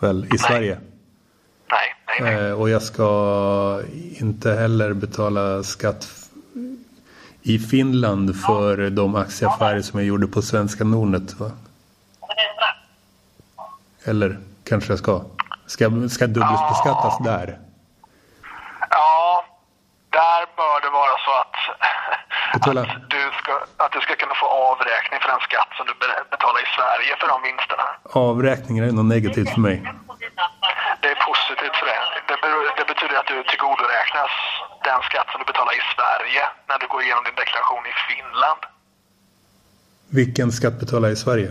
Väl, 0.00 0.24
i 0.24 0.28
nej. 0.30 0.38
Sverige? 0.38 0.78
Nej, 1.70 1.94
nej, 2.06 2.34
nej. 2.34 2.48
Eh, 2.48 2.60
och 2.60 2.70
jag 2.70 2.82
ska 2.82 3.82
inte 4.20 4.52
heller 4.52 4.92
betala 4.92 5.62
skatt 5.62 6.08
i 7.42 7.58
Finland 7.58 8.40
för 8.40 8.90
de 8.90 9.14
aktieaffärer 9.14 9.82
som 9.82 9.98
jag 9.98 10.06
gjorde 10.06 10.26
på 10.26 10.42
svenska 10.42 10.84
Nordnet 10.84 11.34
va? 11.40 11.50
Eller 14.04 14.38
kanske 14.64 14.92
jag 14.92 14.98
ska? 14.98 15.22
Ska, 15.66 16.08
ska 16.08 16.26
dubbelbeskattas 16.26 17.18
där? 17.24 17.58
Ja, 18.90 19.44
där 20.10 20.46
bör 20.56 20.80
det 20.80 20.90
vara 20.90 21.16
så 21.24 21.32
att, 21.40 22.53
att 22.70 23.10
du 23.10 23.22
att 23.84 23.92
du 23.92 24.00
ska 24.06 24.12
kunna 24.22 24.34
få 24.42 24.46
avräkning 24.70 25.18
för 25.22 25.28
den 25.34 25.42
skatt 25.48 25.70
som 25.76 25.84
du 25.90 25.94
betalar 26.34 26.60
i 26.66 26.68
Sverige 26.78 27.12
för 27.20 27.28
de 27.32 27.36
vinsterna. 27.48 27.86
Avräkningar 28.28 28.82
är 28.88 28.92
något 28.98 29.12
negativt 29.16 29.50
för 29.54 29.62
mig. 29.68 29.76
Det 31.02 31.08
är 31.14 31.18
positivt 31.30 31.76
för 31.80 31.86
dig. 31.92 32.00
Det, 32.28 32.36
det 32.80 32.86
betyder 32.92 33.16
att 33.20 33.30
du 33.32 33.36
tillgodoräknas 33.52 34.32
den 34.88 35.00
skatt 35.08 35.28
som 35.30 35.38
du 35.42 35.46
betalar 35.52 35.72
i 35.80 35.84
Sverige 35.94 36.42
när 36.68 36.78
du 36.82 36.86
går 36.92 37.00
igenom 37.02 37.24
din 37.28 37.38
deklaration 37.42 37.84
i 37.92 37.94
Finland. 38.08 38.60
Vilken 40.20 40.48
skatt 40.58 40.76
betalar 40.82 41.08
jag 41.08 41.16
i 41.18 41.22
Sverige 41.26 41.50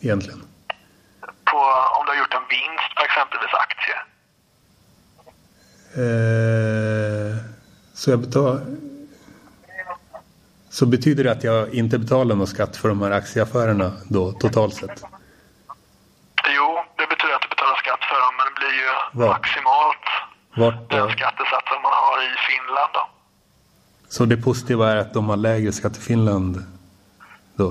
egentligen? 0.00 0.40
På, 1.50 1.58
om 1.96 2.02
du 2.04 2.08
har 2.12 2.18
gjort 2.22 2.34
en 2.40 2.46
vinst 2.56 2.90
på 2.96 3.02
exempelvis 3.08 3.54
aktier. 3.64 3.98
Eh, 6.02 7.32
så 7.94 8.10
jag 8.10 8.18
betalar... 8.18 8.60
Så 10.78 10.86
betyder 10.86 11.24
det 11.24 11.32
att 11.32 11.44
jag 11.44 11.74
inte 11.74 11.98
betalar 11.98 12.34
någon 12.36 12.46
skatt 12.46 12.76
för 12.76 12.88
de 12.88 13.02
här 13.02 13.10
aktieaffärerna 13.10 13.92
då 14.08 14.32
totalt 14.32 14.74
sett? 14.74 15.02
Jo, 16.56 16.68
det 16.96 17.06
betyder 17.12 17.34
att 17.34 17.42
du 17.42 17.48
betalar 17.48 17.76
skatt 17.84 18.02
för 18.10 18.18
dem, 18.24 18.34
men 18.38 18.46
det 18.48 18.54
blir 18.60 18.74
ju 18.82 18.88
Var? 19.20 19.28
maximalt 19.28 20.06
Vart, 20.56 20.90
den 20.90 21.10
skattesatsen 21.10 21.78
man 21.86 21.92
har 22.02 22.16
i 22.28 22.30
Finland 22.48 22.90
då. 22.94 23.08
Så 24.08 24.24
det 24.24 24.36
positiva 24.36 24.92
är 24.92 24.96
att 24.96 25.12
de 25.14 25.28
har 25.28 25.36
lägre 25.36 25.72
skatt 25.72 25.96
i 25.96 26.00
Finland 26.00 26.54
då? 27.54 27.68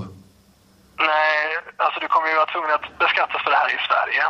Nej, 0.98 1.42
alltså 1.78 2.00
du 2.00 2.08
kommer 2.08 2.28
ju 2.28 2.36
vara 2.36 2.46
tvungen 2.54 2.72
att 2.72 3.00
beskattas 3.00 3.42
för 3.44 3.52
det 3.52 3.58
här 3.58 3.70
i 3.78 3.80
Sverige. 3.90 4.24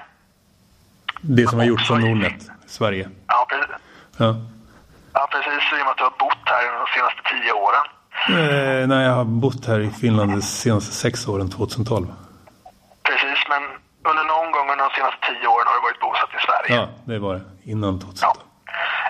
Det 1.22 1.48
som 1.48 1.60
har 1.60 1.66
gjorts 1.66 1.88
från 1.88 2.02
Nordnet, 2.02 2.40
Sverige? 2.68 3.10
Ja, 3.28 3.46
precis. 3.50 3.76
Ja. 4.18 4.36
ja, 5.14 5.28
precis. 5.32 5.64
I 5.72 5.82
och 5.82 5.86
med 5.86 5.92
att 5.92 5.98
du 5.98 6.04
har 6.04 6.16
bott 6.26 6.44
här 6.46 6.64
de 6.80 6.88
senaste 6.96 7.22
tio 7.32 7.52
åren. 7.54 7.86
Eh, 8.30 8.88
nej, 8.88 9.04
jag 9.06 9.14
har 9.14 9.26
bott 9.26 9.66
här 9.66 9.80
i 9.80 9.90
Finland 9.90 10.32
de 10.32 10.42
senaste 10.42 10.94
sex 10.94 11.28
åren, 11.28 11.50
2012. 11.50 12.08
Precis, 13.04 13.40
men 13.50 13.64
under 14.12 14.24
någon 14.34 14.52
gång 14.52 14.66
under 14.72 14.84
de 14.88 14.92
senaste 14.96 15.20
tio 15.28 15.48
åren 15.48 15.66
har 15.68 15.76
du 15.78 15.82
varit 15.88 16.02
bosatt 16.06 16.32
i 16.40 16.42
Sverige? 16.48 16.72
Ja, 16.82 16.84
det 17.12 17.20
var 17.20 17.34
det. 17.34 17.42
Innan 17.72 18.00
2012. 18.00 18.20
Ja. 18.22 18.34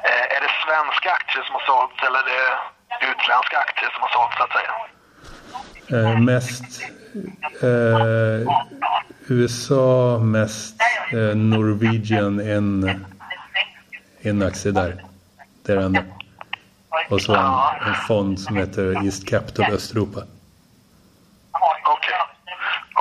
Eh, 0.09 0.35
är 0.35 0.39
det 0.45 0.51
svenska 0.65 1.09
aktier 1.19 1.43
som 1.43 1.53
har 1.57 1.65
sålts 1.71 1.97
eller 2.07 2.19
är 2.19 2.29
det 2.31 2.49
utländska 3.11 3.57
aktier 3.65 3.89
som 3.93 4.01
har 4.05 4.11
sålts, 4.17 4.35
så 4.37 4.43
att 4.47 4.55
säga? 4.57 4.73
Eh, 5.93 6.19
mest 6.19 6.81
eh, 7.63 8.39
USA, 9.27 10.19
mest 10.19 10.75
eh, 11.13 11.35
Norwegian, 11.37 12.39
en, 12.39 13.05
en 14.21 14.43
aktie 14.43 14.71
där. 14.71 15.03
Det 15.65 15.71
är 15.71 15.77
det 15.77 15.83
enda. 15.83 16.03
Och 17.09 17.21
så 17.21 17.35
en, 17.35 17.87
en 17.87 17.95
fond 18.07 18.39
som 18.39 18.55
heter 18.61 19.05
East 19.05 19.29
Capital 19.29 19.73
Östeuropa. 19.73 20.21
Okej. 21.95 22.19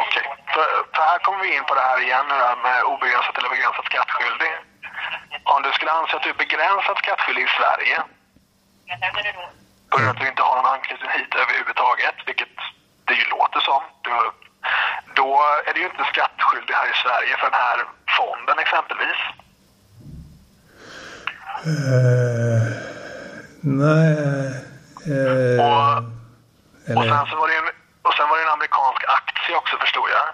Okay. 0.04 0.24
För, 0.54 0.66
för, 0.94 1.02
här 1.10 1.18
kommer 1.18 1.40
vi 1.44 1.56
in 1.56 1.64
på 1.68 1.74
det 1.74 1.84
här 1.90 1.98
igen 2.06 2.26
nu 2.32 2.36
med 2.66 2.78
obegränsat 2.92 3.38
eller 3.38 3.50
begränsat 3.56 3.84
skattskyldig. 3.90 4.52
Om 5.54 5.62
du 5.62 5.70
skulle 5.72 5.92
anse 5.98 6.16
att 6.16 6.22
du 6.26 6.30
är 6.36 6.40
begränsat 6.46 6.98
skattskyldig 7.04 7.42
i 7.48 7.52
Sverige 7.58 7.96
på 9.90 9.96
grund 9.96 10.08
av 10.08 10.14
att 10.16 10.22
du 10.22 10.28
inte 10.28 10.42
har 10.48 10.56
någon 10.56 10.72
anknytning 10.74 11.10
hit 11.18 11.32
överhuvudtaget, 11.42 12.16
vilket 12.26 12.54
det 13.06 13.14
ju 13.20 13.24
låter 13.36 13.60
som. 13.60 13.82
Då 15.18 15.28
är 15.66 15.72
du 15.74 15.80
ju 15.80 15.86
inte 15.86 16.04
skattskyldig 16.12 16.74
här 16.74 16.88
i 16.94 16.96
Sverige 17.04 17.34
för 17.40 17.48
den 17.50 17.60
här 17.66 17.78
fonden 18.18 18.58
exempelvis. 18.64 19.20
Uh... 21.66 22.73
Nej. 23.66 24.12
Eh, 25.06 25.60
och, 25.66 25.96
och, 26.96 27.04
sen 27.04 27.26
så 27.30 27.36
var 27.36 27.48
det 27.48 27.56
en, 27.60 27.68
och 28.02 28.14
sen 28.16 28.28
var 28.28 28.36
det 28.36 28.42
en 28.42 28.52
amerikansk 28.58 29.02
aktie 29.18 29.56
också 29.56 29.76
förstod 29.76 30.08
jag. 30.16 30.26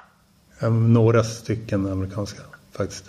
Ja, 0.60 0.68
några 0.68 1.22
stycken 1.24 1.92
amerikanska 1.92 2.42
faktiskt. 2.76 3.04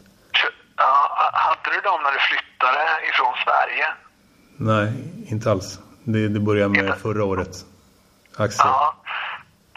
Ja, 0.78 1.32
hade 1.34 1.76
du 1.76 1.82
dem 1.82 2.00
när 2.04 2.12
du 2.12 2.20
flyttade 2.30 2.82
ifrån 3.10 3.34
Sverige? 3.46 3.86
Nej, 4.58 4.88
inte 5.32 5.52
alls. 5.52 5.80
Det, 6.04 6.28
det 6.28 6.40
började 6.40 6.70
med 6.70 6.86
inte. 6.86 7.00
förra 7.00 7.24
året. 7.24 7.54
Aktier. 8.38 8.68
Ja, 8.68 8.96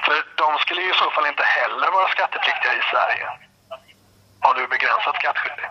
för 0.04 0.14
de 0.42 0.58
skulle 0.62 0.80
ju 0.80 0.90
i 0.90 0.98
så 1.02 1.10
fall 1.10 1.26
inte 1.26 1.42
heller 1.58 1.88
vara 1.96 2.08
skattepliktiga 2.08 2.72
i 2.80 2.82
Sverige. 2.92 3.26
Om 4.46 4.52
du 4.56 4.62
begränsat 4.74 5.14
skattskyldig. 5.20 5.68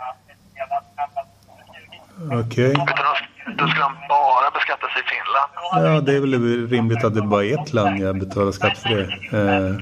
Okej. 2.41 2.71
Okay. 2.71 3.32
Då 3.45 3.67
skulle 3.67 3.83
de 3.83 3.95
bara 4.09 4.51
beskattas 4.53 4.89
i 4.89 5.03
Finland. 5.13 5.51
Ja, 5.71 6.01
det 6.01 6.15
är 6.15 6.19
väl 6.19 6.67
rimligt 6.69 7.03
att 7.03 7.15
det 7.15 7.21
bara 7.21 7.45
är 7.45 7.61
ett 7.61 7.73
land 7.73 7.99
jag 7.99 8.19
betalar 8.19 8.51
skatt 8.51 8.77
för 8.77 8.89
det. 8.89 9.37
Eh. 9.37 9.75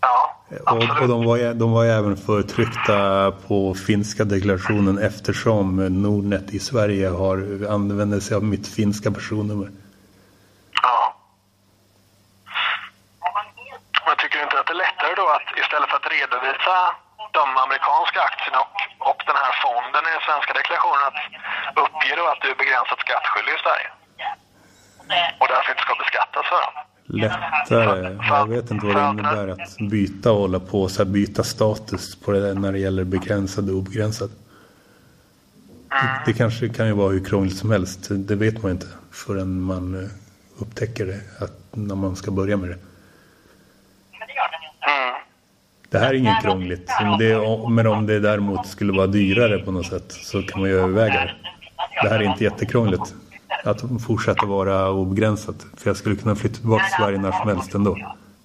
Ja, 0.00 0.36
och, 0.66 1.02
och 1.02 1.08
de, 1.08 1.24
var, 1.24 1.54
de 1.54 1.72
var 1.72 1.84
även 1.84 2.16
förtryckta 2.16 3.32
på 3.48 3.74
finska 3.74 4.24
deklarationen 4.24 4.98
eftersom 4.98 5.76
Nordnet 6.02 6.54
i 6.54 6.58
Sverige 6.58 7.08
har 7.08 7.66
använder 7.70 8.20
sig 8.20 8.36
av 8.36 8.44
mitt 8.44 8.68
finska 8.68 9.10
personnummer. 9.10 9.70
Ja. 10.82 11.16
Men 14.06 14.16
tycker 14.16 14.38
du 14.38 14.44
inte 14.44 14.60
att 14.60 14.66
det 14.66 14.72
är 14.72 14.76
lättare 14.76 15.14
då 15.16 15.28
att 15.28 15.58
istället 15.58 15.88
för 15.90 15.96
att 15.96 16.12
redovisa 16.12 16.76
de 17.40 17.46
amerikanska 17.66 18.18
aktierna 18.28 18.58
och, 18.64 18.74
och 19.10 19.20
den 19.28 19.38
här 19.44 19.54
fonden 19.64 20.02
i 20.08 20.10
den 20.16 20.24
svenska 20.28 20.52
deklarationen 20.58 21.04
att 21.10 21.18
uppge 21.84 22.12
då 22.20 22.24
att 22.32 22.40
du 22.42 22.48
är 22.54 22.58
begränsat 22.64 23.00
skattskyldig 23.06 23.52
i 23.58 23.60
Sverige. 23.66 23.88
Och 25.40 25.48
därför 25.52 25.70
inte 25.72 25.84
ska 25.86 25.94
beskattas 26.04 26.46
för 26.52 26.60
dem. 26.66 26.74
Lättare. 27.22 28.18
Jag 28.30 28.48
vet 28.54 28.70
inte 28.70 28.86
vad 28.86 28.96
det 28.96 29.08
innebär 29.10 29.48
att 29.48 29.76
byta 29.94 30.32
och 30.32 30.38
hålla 30.38 30.60
på 30.60 30.88
så 30.88 30.98
här, 31.04 31.10
byta 31.10 31.42
status 31.44 32.20
på 32.22 32.32
det 32.32 32.40
där 32.40 32.54
när 32.54 32.72
det 32.72 32.78
gäller 32.78 33.04
begränsad 33.04 33.70
och 33.70 33.76
obegränsad. 33.76 34.30
Mm. 34.30 36.06
Det, 36.06 36.22
det 36.26 36.38
kanske 36.38 36.68
kan 36.68 36.86
ju 36.86 36.92
vara 36.92 37.10
hur 37.12 37.24
krångligt 37.24 37.56
som 37.56 37.70
helst. 37.70 38.00
Det 38.10 38.34
vet 38.34 38.62
man 38.62 38.72
inte 38.72 38.86
förrän 39.12 39.60
man 39.60 40.04
eh, 40.04 40.10
upptäcker 40.62 41.06
det. 41.06 41.20
Att, 41.44 41.52
när 41.70 41.94
man 41.94 42.16
ska 42.16 42.30
börja 42.30 42.56
med 42.56 42.70
det. 42.70 42.78
Det 45.90 45.98
här 45.98 46.08
är 46.08 46.14
inget 46.14 46.42
krångligt. 46.42 46.90
Men, 47.00 47.18
det, 47.18 47.68
men 47.68 47.86
om 47.86 48.06
det 48.06 48.20
däremot 48.20 48.66
skulle 48.66 48.92
vara 48.92 49.06
dyrare 49.06 49.58
på 49.58 49.70
något 49.70 49.86
sätt 49.86 50.12
så 50.12 50.42
kan 50.42 50.60
man 50.60 50.70
ju 50.70 50.76
överväga 50.80 51.20
det. 51.20 51.34
Det 52.02 52.08
här 52.08 52.18
är 52.20 52.22
inte 52.22 52.44
jättekrångligt. 52.44 53.14
Att 53.64 53.80
fortsätta 54.06 54.46
vara 54.46 54.90
obegränsat. 54.90 55.56
För 55.78 55.90
jag 55.90 55.96
skulle 55.96 56.16
kunna 56.16 56.36
flytta 56.36 56.56
tillbaka 56.56 56.84
till 56.84 56.94
Sverige 56.94 57.18
när 57.18 57.32
som 57.32 57.48
helst 57.48 57.74
ändå. 57.74 57.92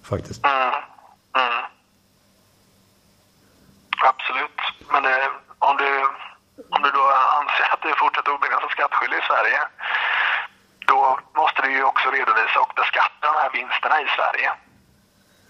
Faktiskt. 0.02 0.44
Mm. 0.44 0.72
Mm. 1.42 1.62
Absolut. 4.10 4.58
Men 4.92 5.02
det, 5.02 5.16
om, 5.58 5.76
du, 5.82 5.90
om 6.74 6.80
du 6.84 6.90
då 6.98 7.04
anser 7.40 7.66
att 7.72 7.82
du 7.82 7.88
är 7.94 7.98
fortsatt 8.04 8.28
obegränsat 8.28 8.70
skattskyldig 8.70 9.18
i 9.22 9.26
Sverige 9.30 9.60
då 10.92 11.18
måste 11.40 11.62
du 11.62 11.70
ju 11.78 11.84
också 11.84 12.06
redovisa 12.10 12.58
och 12.64 12.72
beskatta 12.80 13.24
de 13.30 13.34
här 13.42 13.50
vinsterna 13.58 13.96
i 14.06 14.08
Sverige. 14.16 14.50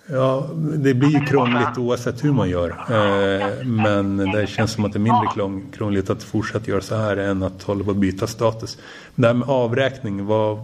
Ja, 0.07 0.49
det 0.55 0.95
blir 0.95 1.09
ju 1.09 1.21
krångligt 1.21 1.79
oavsett 1.79 2.25
hur 2.25 2.33
man 2.33 2.49
gör. 2.49 2.71
Eh, 2.71 3.65
men 3.65 4.33
det 4.33 4.47
känns 4.47 4.73
som 4.73 4.85
att 4.85 4.93
det 4.93 4.97
är 4.97 5.01
mindre 5.01 5.29
krångligt 5.73 6.11
att 6.11 6.23
fortsätta 6.23 6.71
göra 6.71 6.81
så 6.81 6.97
här 6.97 7.17
än 7.17 7.43
att 7.43 7.63
hålla 7.63 7.85
på 7.85 7.91
att 7.91 7.97
byta 7.97 8.27
status. 8.27 8.79
Det 9.15 9.27
här 9.27 9.35
med 9.35 9.49
avräkning, 9.49 10.27
vad, 10.27 10.59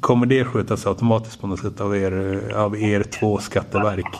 kommer 0.00 0.26
det 0.26 0.44
skötas 0.44 0.86
automatiskt 0.86 1.40
på 1.40 1.46
något 1.46 1.60
sätt 1.60 1.80
av 1.80 1.96
er, 1.96 2.12
av 2.56 2.76
er 2.76 3.02
två 3.02 3.38
skatteverk? 3.38 4.10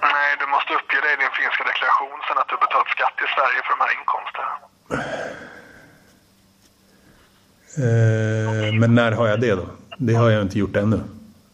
Nej, 0.00 0.36
du 0.40 0.46
måste 0.46 0.74
uppge 0.74 0.96
det 1.02 1.12
i 1.12 1.16
din 1.16 1.32
finska 1.38 1.64
deklaration 1.70 2.18
sen 2.28 2.38
att 2.38 2.48
du 2.48 2.56
betalat 2.56 2.88
skatt 2.88 3.16
i 3.24 3.26
Sverige 3.34 3.60
för 3.66 3.72
de 3.76 3.80
här 3.84 3.92
inkomsterna. 4.00 4.52
Eh, 7.76 8.80
men 8.80 8.94
när 8.94 9.12
har 9.12 9.26
jag 9.26 9.40
det 9.40 9.54
då? 9.54 9.66
Det 9.98 10.14
har 10.14 10.30
jag 10.30 10.42
inte 10.42 10.58
gjort 10.58 10.76
ännu, 10.76 11.00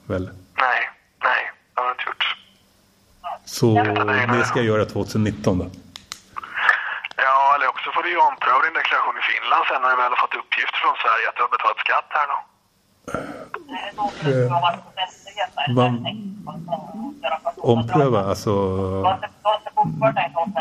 väl? 0.07 0.31
Så 3.47 3.67
det 4.33 4.45
ska 4.45 4.59
jag 4.59 4.67
göra 4.67 4.85
2019 4.85 5.59
då? 5.59 5.67
Ja, 7.17 7.55
eller 7.55 7.69
också 7.69 7.91
får 7.95 8.03
du 8.03 8.11
ju 8.11 8.17
ompröva 8.17 8.61
din 8.67 8.75
deklaration 8.81 9.15
i 9.23 9.25
Finland 9.31 9.65
sen 9.69 9.83
när 9.83 9.91
du 9.91 9.97
väl 9.97 10.13
har 10.15 10.21
fått 10.25 10.37
uppgift 10.43 10.75
från 10.83 10.95
Sverige 11.03 11.25
att 11.29 11.37
du 11.37 11.43
har 11.47 11.53
betalat 11.57 11.79
skatt 11.87 12.09
här 12.19 12.27
då. 12.33 12.39
Man, 15.79 15.93
ompröva, 17.57 18.21
alltså... 18.31 18.53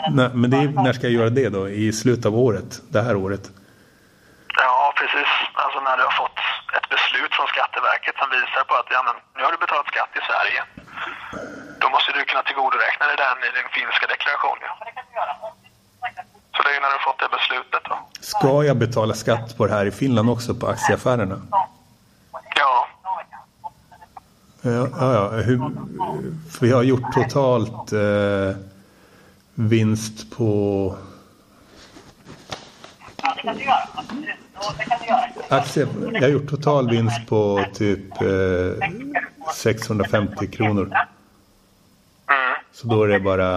Nej, 0.10 0.30
men 0.34 0.50
det 0.52 0.58
är, 0.58 0.67
när 0.84 0.93
ska 0.93 1.04
jag 1.04 1.13
göra 1.19 1.30
det 1.30 1.50
då? 1.50 1.69
I 1.69 1.93
slutet 1.93 2.26
av 2.26 2.36
året? 2.36 2.82
Det 2.93 3.02
här 3.02 3.15
året? 3.15 3.52
Ja, 4.58 4.93
precis. 5.00 5.30
Alltså 5.54 5.80
när 5.80 5.98
du 5.98 6.04
har 6.04 6.15
fått 6.24 6.39
ett 6.78 6.89
beslut 6.89 7.32
från 7.38 7.48
Skatteverket 7.48 8.15
som 8.21 8.30
visar 8.30 8.63
på 8.69 8.74
att 8.76 8.89
ja, 8.95 9.02
men, 9.08 9.15
nu 9.38 9.41
har 9.45 9.52
du 9.52 9.58
betalat 9.58 9.88
skatt 9.88 10.12
i 10.19 10.21
Sverige. 10.30 10.60
Måste 11.96 12.12
du 12.12 12.26
kunna 12.26 12.44
tillgodoräkna 12.44 13.04
dig 13.10 13.18
den 13.26 13.38
i 13.48 13.50
din 13.58 13.70
finska 13.78 14.06
deklaration. 14.14 14.58
Ja. 14.68 14.74
Så 16.56 16.60
det 16.64 16.72
är 16.76 16.82
när 16.82 16.92
du 16.96 17.00
fått 17.08 17.20
det 17.20 17.30
beslutet. 17.38 17.84
Då. 17.90 17.96
Ska 18.20 18.64
jag 18.64 18.78
betala 18.78 19.14
skatt 19.14 19.58
på 19.58 19.68
det 19.68 19.74
här 19.74 19.86
i 19.86 19.92
Finland 19.92 20.30
också 20.30 20.56
på 20.56 20.68
aktieaffärerna? 20.68 21.42
Ja. 22.56 22.88
Ja, 24.62 24.88
ja, 25.00 25.30
Hur, 25.30 25.60
för 26.52 26.68
jag 26.68 26.76
har 26.76 26.84
gjort 26.84 27.14
totalt 27.14 27.94
eh, 27.94 28.58
vinst 29.54 30.38
på... 30.38 30.96
Aktie, 35.50 35.88
jag 36.14 36.22
har 36.22 36.28
gjort 36.28 36.50
total 36.50 36.90
vinst 36.90 37.28
på 37.30 37.66
typ 37.74 38.22
eh, 38.22 38.90
650 39.56 40.48
kronor. 40.48 41.06
Så 42.76 42.88
då 42.88 43.04
är 43.04 43.08
det 43.08 43.20
bara... 43.20 43.50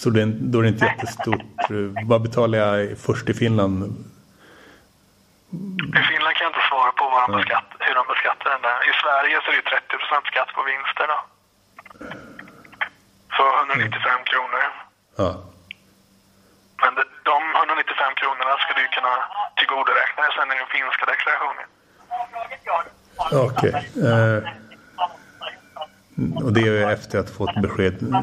så 0.00 0.10
det, 0.10 0.24
då 0.24 0.58
är 0.58 0.62
det 0.62 0.68
inte 0.68 0.84
jättestort. 0.84 1.64
Vad 2.12 2.20
betalar 2.26 2.58
jag 2.58 2.98
först 3.06 3.28
i 3.32 3.34
Finland? 3.34 3.74
I 5.98 6.02
Finland 6.10 6.32
kan 6.36 6.44
jag 6.46 6.52
inte 6.54 6.66
svara 6.70 6.92
på 6.98 7.04
vad 7.14 7.20
de 7.24 7.30
beskatt, 7.38 7.70
hur 7.86 7.94
de 8.00 8.04
beskattar 8.12 8.48
den 8.54 8.62
där. 8.68 8.78
I 8.90 8.92
Sverige 9.02 9.36
så 9.44 9.48
är 9.50 9.56
det 9.56 9.68
30% 10.20 10.30
skatt 10.30 10.50
på 10.56 10.62
vinster 10.70 11.06
då. 11.12 11.18
Så 13.36 13.44
195 13.58 14.24
kronor. 14.30 14.64
Ja. 15.22 15.30
Men 16.82 16.92
de 17.30 17.38
195 17.60 18.14
kronorna 18.20 18.54
ska 18.62 18.70
du 18.80 18.84
kunna 18.96 19.14
tillgodoräkna 19.58 20.18
dig 20.22 20.32
sen 20.36 20.52
i 20.52 20.54
din 20.58 20.70
finska 20.76 21.04
deklaration. 21.12 21.56
Okej. 23.48 23.74
Okay. 23.74 24.02
Uh. 24.12 24.65
Och 26.16 26.52
det 26.52 26.60
är 26.60 26.90
efter 26.90 27.18
att 27.18 27.30
fått 27.30 27.62
besked, 27.62 28.14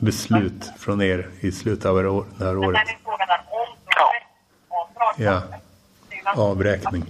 beslut 0.00 0.72
från 0.78 1.02
er 1.02 1.28
i 1.40 1.52
slutet 1.52 1.86
av 1.86 2.26
det 2.38 2.44
här 2.44 2.58
året. 2.58 2.80
Ja. 5.16 5.42
Avräkning. 6.24 7.04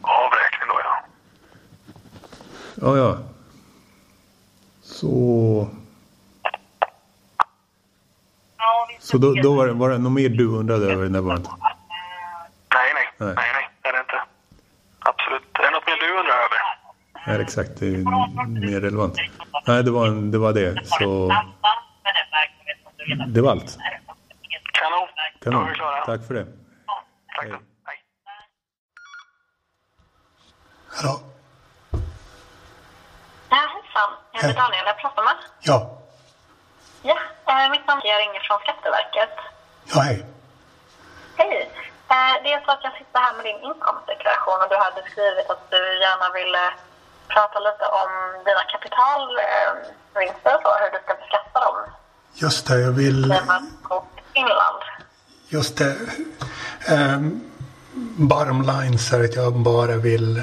Avräkning 0.00 0.68
då, 0.68 0.80
ja. 0.84 1.04
Ja, 2.74 2.96
ja. 2.96 3.18
Så... 4.82 5.68
Så 8.98 9.18
då, 9.18 9.34
då 9.34 9.54
var, 9.54 9.66
det, 9.66 9.72
var 9.72 9.90
det 9.90 9.98
något 9.98 10.12
mer 10.12 10.28
du 10.28 10.46
undrade 10.46 10.92
över? 10.92 11.08
Nej, 11.08 11.22
nej. 11.22 11.38
Nej, 12.70 12.94
nej. 12.94 13.34
nej. 13.54 13.61
Är 17.24 17.38
exakt 17.38 17.70
det 17.78 17.86
är 17.86 18.70
mer 18.70 18.80
relevant. 18.80 19.16
Nej, 19.66 19.84
det 19.84 19.90
var, 19.90 20.30
det 20.32 20.38
var 20.38 20.52
det. 20.52 20.86
Så 20.86 21.32
det 23.26 23.40
var 23.40 23.50
allt. 23.50 23.78
Kanon. 24.72 25.08
Kanon. 25.40 25.74
Tack 26.06 26.26
för 26.26 26.34
det. 26.34 26.46
Tack. 27.36 27.48
Hej. 27.48 28.02
Hallå? 30.96 31.14
Ja, 33.50 33.56
hejsan. 33.74 34.10
Jag 34.32 34.40
heter 34.40 34.60
Daniel. 34.60 34.84
Jag 34.86 34.98
pratar 35.00 35.22
med. 35.22 35.36
Ja. 35.60 35.98
Ja, 37.02 37.18
äh, 37.46 37.70
mitt 37.70 37.86
namn 37.86 38.02
är 38.04 38.08
jag 38.08 38.20
ringer 38.24 38.40
från 38.48 38.58
Skatteverket. 38.64 39.36
Ja, 39.90 40.00
hej. 40.00 40.26
Hej. 41.36 41.70
Äh, 42.16 42.34
det 42.42 42.52
är 42.52 42.60
så 42.64 42.70
att 42.70 42.84
jag 42.86 42.94
sitter 42.98 43.18
här 43.26 43.34
med 43.36 43.44
din 43.44 43.60
inkomstdeklaration 43.70 44.58
och 44.62 44.68
du 44.72 44.76
hade 44.86 45.02
skrivit 45.10 45.50
att 45.50 45.70
du 45.70 45.82
gärna 46.04 46.28
ville 46.38 46.62
prata 47.34 47.58
lite 47.58 47.84
om 48.00 48.10
dina 48.44 48.64
kapitalvinster 48.72 50.56
och 50.66 50.76
hur 50.80 50.90
du 50.94 50.98
ska 51.04 51.14
beskatta 51.14 51.60
dem. 51.66 51.76
Just 52.34 52.66
det, 52.66 52.80
jag 52.80 52.92
vill... 52.92 53.34
Finland. 54.34 54.82
Just 55.48 55.78
det. 55.78 55.96
Um, 56.90 57.50
bottom 58.28 58.62
line 58.62 58.94
är 58.94 59.24
att 59.24 59.36
jag 59.36 59.52
bara 59.52 59.96
vill 59.96 60.42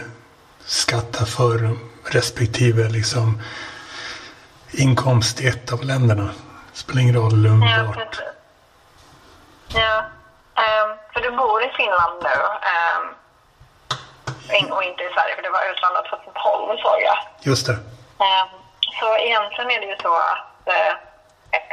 skatta 0.66 1.26
för 1.26 1.78
respektive 2.06 2.90
liksom 2.90 3.42
inkomst 4.72 5.42
i 5.42 5.48
ett 5.48 5.74
av 5.74 5.84
länderna. 5.84 6.30
Spelar 6.74 7.02
ingen 7.02 7.16
roll 7.16 7.46
um, 7.46 7.62
ja, 7.62 7.84
vart. 7.84 8.22
Ja, 9.68 10.04
um, 10.56 10.98
för 11.14 11.22
du 11.22 11.32
bor 11.32 11.64
i 11.64 11.70
Finland 11.78 12.24
nu. 12.24 12.30
Um, 12.30 13.16
och 14.76 14.84
inte 14.90 15.02
i 15.04 15.14
Sverige 15.16 15.34
för 15.36 15.44
det 15.48 15.56
var 15.58 15.64
utlandat 15.72 16.06
2012 16.06 16.78
såg 16.86 17.00
jag. 17.10 17.18
Just 17.50 17.66
det. 17.70 17.78
Ehm, 18.26 18.50
så 19.00 19.08
egentligen 19.28 19.70
är 19.76 19.80
det 19.82 19.90
ju 19.94 19.98
så 20.06 20.14
att 20.32 20.68
eh, 20.76 20.94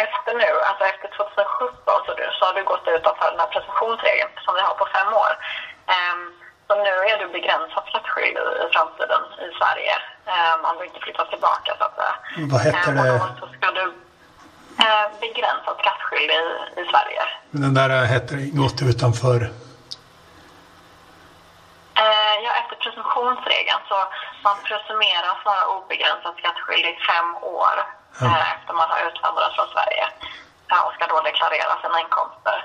efter 0.04 0.32
nu, 0.42 0.50
alltså 0.68 0.84
efter 0.92 1.08
2017 1.16 1.96
så, 2.06 2.12
så 2.36 2.42
har 2.46 2.54
du 2.58 2.62
gått 2.72 2.86
utanför 2.96 3.26
den 3.32 3.40
här 3.42 3.50
presumtionsregeln 3.54 4.32
som 4.44 4.52
vi 4.58 4.62
har 4.66 4.74
på 4.82 4.86
fem 4.96 5.10
år. 5.24 5.32
Ehm, 5.94 6.22
så 6.66 6.72
nu 6.86 6.94
är 7.10 7.16
du 7.22 7.26
begränsat 7.38 7.84
skattskyldig 7.90 8.44
i 8.64 8.66
framtiden 8.74 9.22
i 9.46 9.48
Sverige 9.58 9.94
ehm, 10.32 10.60
om 10.68 10.74
du 10.78 10.84
inte 10.88 11.00
flyttar 11.04 11.26
tillbaka 11.32 11.70
så 11.78 11.84
att 11.88 11.96
säga. 12.00 12.14
Vad 12.52 12.60
heter 12.68 12.92
det? 12.98 13.18
Så 13.40 13.46
ska 13.56 13.66
du 13.78 13.84
eh, 14.84 15.06
begränsat 15.24 15.76
skattskyldig 15.82 16.36
i, 16.44 16.80
i 16.80 16.84
Sverige. 16.92 17.22
Den 17.50 17.74
där 17.74 17.90
heter 18.14 18.36
gått 18.62 18.78
utanför 18.90 19.38
Eh, 19.40 19.65
ja, 22.44 22.50
efter 22.60 22.76
presumtionsregeln 22.84 23.82
så 23.90 23.98
man 24.46 24.56
presumeras 24.68 25.38
vara 25.50 25.62
obegränsat 25.76 26.34
skattskyldig 26.40 26.92
i 26.96 27.00
fem 27.10 27.28
år 27.58 27.76
ja. 28.20 28.26
Eh, 28.26 28.52
efter 28.54 28.72
man 28.80 28.88
har 28.92 29.00
utvandrat 29.08 29.52
från 29.56 29.68
Sverige 29.74 30.06
och 30.86 30.92
ska 30.96 31.04
då 31.14 31.18
deklarera 31.20 31.74
sina 31.82 32.00
inkomster. 32.04 32.56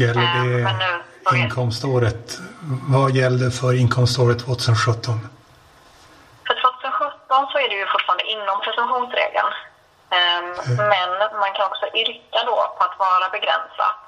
Gäller 0.00 0.22
eh, 0.22 0.42
det 0.42 0.72
nu, 0.82 1.38
inkomståret? 1.42 2.38
Vad 2.96 3.10
gällde 3.10 3.50
för 3.50 3.72
inkomståret 3.82 4.38
2017? 4.44 5.28
För 6.46 6.54
2017 6.54 7.46
så 7.52 7.56
är 7.58 7.68
det 7.68 7.78
ju 7.82 7.86
fortfarande 7.86 8.24
inom 8.34 8.56
presumtionsregeln. 8.64 9.52
Mm. 10.10 10.76
Men 10.92 11.10
man 11.42 11.52
kan 11.56 11.66
också 11.70 11.86
yrka 12.02 12.40
då 12.50 12.58
på 12.76 12.84
att 12.84 12.98
vara 12.98 13.26
begränsat 13.36 14.03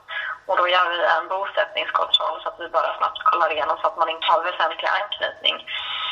och 0.47 0.57
då 0.57 0.69
gör 0.69 0.89
vi 0.89 0.99
en 1.05 1.29
bosättningskontroll 1.29 2.37
så 2.43 2.49
att 2.49 2.61
vi 2.61 2.69
bara 2.69 2.97
snabbt 2.99 3.25
kollar 3.25 3.53
igenom 3.53 3.79
så 3.79 3.87
att 3.87 3.97
man 3.97 4.09
inte 4.09 4.27
har 4.27 4.43
väsentlig 4.43 4.89
anknytning. 4.89 5.57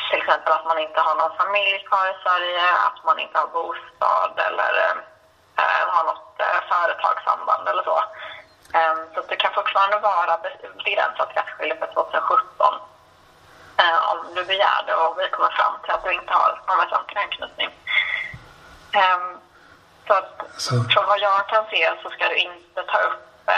till 0.09 0.19
exempel 0.21 0.53
att 0.53 0.65
man 0.65 0.79
inte 0.79 0.99
har 0.99 1.15
någon 1.15 1.37
familj 1.37 1.79
kvar 1.89 2.05
i 2.13 2.21
Sverige, 2.23 2.63
att 2.87 3.03
man 3.03 3.19
inte 3.19 3.37
har 3.39 3.47
bostad 3.47 4.33
eller 4.47 4.73
eh, 5.59 5.83
har 5.95 6.03
något 6.03 6.39
eh, 6.39 6.59
företagssamband 6.69 7.67
eller 7.67 7.83
så. 7.83 7.97
Eh, 8.77 8.95
så 9.13 9.21
det 9.29 9.35
kan 9.35 9.53
fortfarande 9.53 9.97
vara 9.99 10.37
begränsat 10.83 11.29
skattskyldig 11.31 11.79
för 11.79 11.87
2017 11.93 12.73
eh, 13.77 13.99
om 14.11 14.35
du 14.35 14.45
begär 14.45 14.83
det 14.87 14.95
och 14.95 15.19
vi 15.19 15.29
kommer 15.29 15.49
fram 15.49 15.73
till 15.83 15.91
att 15.91 16.03
du 16.03 16.11
inte 16.13 16.33
har 16.33 16.61
någon 16.67 16.77
väsentlig 16.77 17.17
anknytning. 17.17 17.69
Eh, 18.99 19.19
så 20.07 20.13
att 20.13 20.35
Så, 20.57 20.83
från 20.83 21.05
vad 21.05 21.19
jag 21.19 21.47
kan 21.47 21.65
se 21.65 21.93
så 22.03 22.09
ska 22.09 22.27
du 22.27 22.35
inte 22.35 22.83
ta 22.83 22.97
upp 22.97 23.49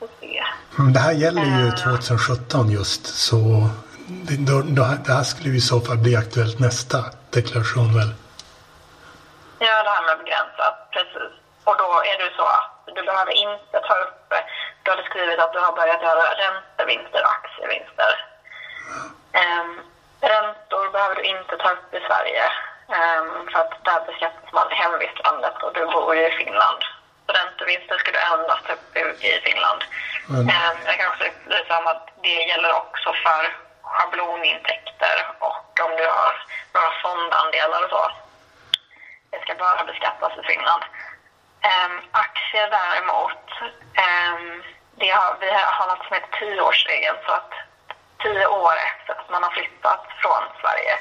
eh, 0.00 0.08
ska 0.08 0.20
se. 0.20 0.44
men 0.76 0.92
det 0.92 1.00
här 1.00 1.12
gäller 1.12 1.44
ju 1.44 1.68
Eh. 1.68 1.74
2017 1.74 2.70
just 2.70 3.06
så 3.06 3.68
det, 4.06 4.36
det 5.06 5.12
här 5.18 5.22
skulle 5.22 5.48
ju 5.48 5.56
i 5.56 5.68
så 5.72 5.80
fall 5.80 5.98
bli 5.98 6.16
aktuellt 6.16 6.58
nästa 6.58 6.98
deklaration 7.36 7.88
väl? 7.98 8.10
Ja, 9.58 9.82
det 9.86 9.92
här 9.96 10.04
med 10.06 10.18
begränsat, 10.24 10.76
precis. 10.94 11.32
Och 11.68 11.76
då 11.82 11.88
är 12.10 12.16
det 12.22 12.30
så 12.36 12.46
att 12.58 12.70
du 12.96 13.02
behöver 13.10 13.32
inte 13.46 13.76
ta 13.88 13.94
upp, 14.04 14.32
du 14.82 14.90
hade 14.90 15.04
skrivit 15.10 15.38
att 15.38 15.52
du 15.52 15.58
har 15.58 15.72
börjat 15.80 16.02
göra 16.02 16.24
räntevinster 16.44 17.20
och 17.26 17.34
aktievinster. 17.38 18.12
Um, 19.42 19.70
räntor 20.20 20.84
behöver 20.92 21.14
du 21.14 21.22
inte 21.22 21.54
ta 21.62 21.68
upp 21.76 21.94
i 21.98 22.00
Sverige 22.08 22.44
ehm, 22.96 23.30
för 23.50 23.58
att 23.62 23.74
där 23.84 24.00
beskattas 24.06 24.52
man 24.52 24.72
i 24.72 24.74
hemvistlandet 24.74 25.56
och 25.64 25.72
du 25.74 25.82
bor 25.94 26.16
ju 26.16 26.22
i 26.28 26.38
Finland. 26.40 26.80
Ska 27.98 28.12
du 28.12 28.18
endast 28.18 28.66
ta 28.66 28.72
upp 28.72 28.96
i, 28.96 29.40
Finland. 29.44 29.80
Mm. 30.28 30.48
Ehm, 30.48 30.76
jag 30.86 30.96
kan 30.98 31.08
också 31.08 31.24
upplysa 31.24 31.78
om 31.78 31.86
att 31.86 32.08
det 32.22 32.42
gäller 32.50 32.72
också 32.72 33.12
för 33.12 33.42
schablonintäkter 33.82 35.16
och 35.38 35.80
om 35.84 35.92
du 35.96 36.06
har 36.18 36.32
några 36.74 36.92
fondandelar 37.02 37.84
och 37.84 37.90
så. 37.90 38.12
Det 39.30 39.40
ska 39.42 39.54
bara 39.54 39.84
beskattas 39.84 40.32
i 40.38 40.42
Finland. 40.52 40.82
Um, 41.70 41.94
aktier 42.10 42.68
däremot, 42.70 43.46
um, 44.08 44.62
det 45.00 45.10
har, 45.10 45.36
vi 45.40 45.50
har 45.50 45.86
något 45.86 46.06
som 46.06 46.14
heter 46.16 46.38
tioårsregeln. 46.38 47.18
Så 47.26 47.32
att 47.32 47.52
tio 48.22 48.46
år 48.46 48.74
efter 48.90 49.12
att 49.20 49.30
man 49.30 49.42
har 49.42 49.50
flyttat 49.50 50.06
från 50.22 50.42
Sverige 50.60 50.94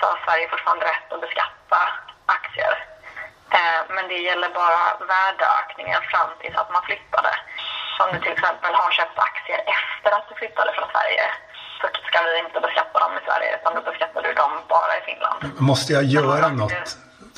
så 0.00 0.06
har 0.06 0.18
Sverige 0.24 0.48
fortfarande 0.48 0.86
rätt 0.86 1.12
att 1.12 1.20
beskatta 1.20 1.80
aktier. 2.26 2.74
Eh, 3.58 3.80
men 3.94 4.04
det 4.10 4.20
gäller 4.28 4.50
bara 4.62 4.82
värdeökningen 5.14 6.02
fram 6.12 6.30
tills 6.40 6.56
att 6.62 6.70
man 6.74 6.82
flyttade. 6.88 7.32
Så 7.92 7.98
om 8.04 8.10
du 8.14 8.18
till 8.20 8.36
exempel 8.38 8.72
har 8.80 8.90
köpt 8.98 9.18
aktier 9.28 9.60
efter 9.76 10.10
att 10.16 10.26
du 10.28 10.34
flyttade 10.40 10.70
från 10.76 10.88
Sverige 10.94 11.24
så 11.80 11.86
ska 12.08 12.18
vi 12.26 12.38
inte 12.44 12.60
beskatta 12.66 12.96
dem 13.04 13.12
i 13.18 13.22
Sverige 13.28 13.50
utan 13.58 13.74
då 13.76 13.80
beskattar 13.90 14.22
du 14.22 14.32
dem 14.42 14.52
bara 14.68 14.92
i 14.98 15.02
Finland. 15.08 15.38
Måste 15.70 15.92
jag 15.92 16.04
göra 16.04 16.48
något? 16.48 16.88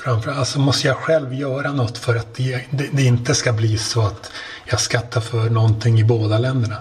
Framför, 0.05 0.31
alltså 0.31 0.59
måste 0.59 0.88
jag 0.88 0.96
själv 0.96 1.35
göra 1.35 1.70
något 1.81 1.98
för 2.05 2.14
att 2.16 2.35
det, 2.37 2.66
det, 2.79 2.88
det 2.96 3.03
inte 3.03 3.35
ska 3.35 3.53
bli 3.53 3.79
så 3.79 4.01
att 4.07 4.25
jag 4.64 4.81
skattar 4.81 5.20
för 5.20 5.51
någonting 5.59 5.94
i 5.98 6.05
båda 6.05 6.38
länderna? 6.38 6.79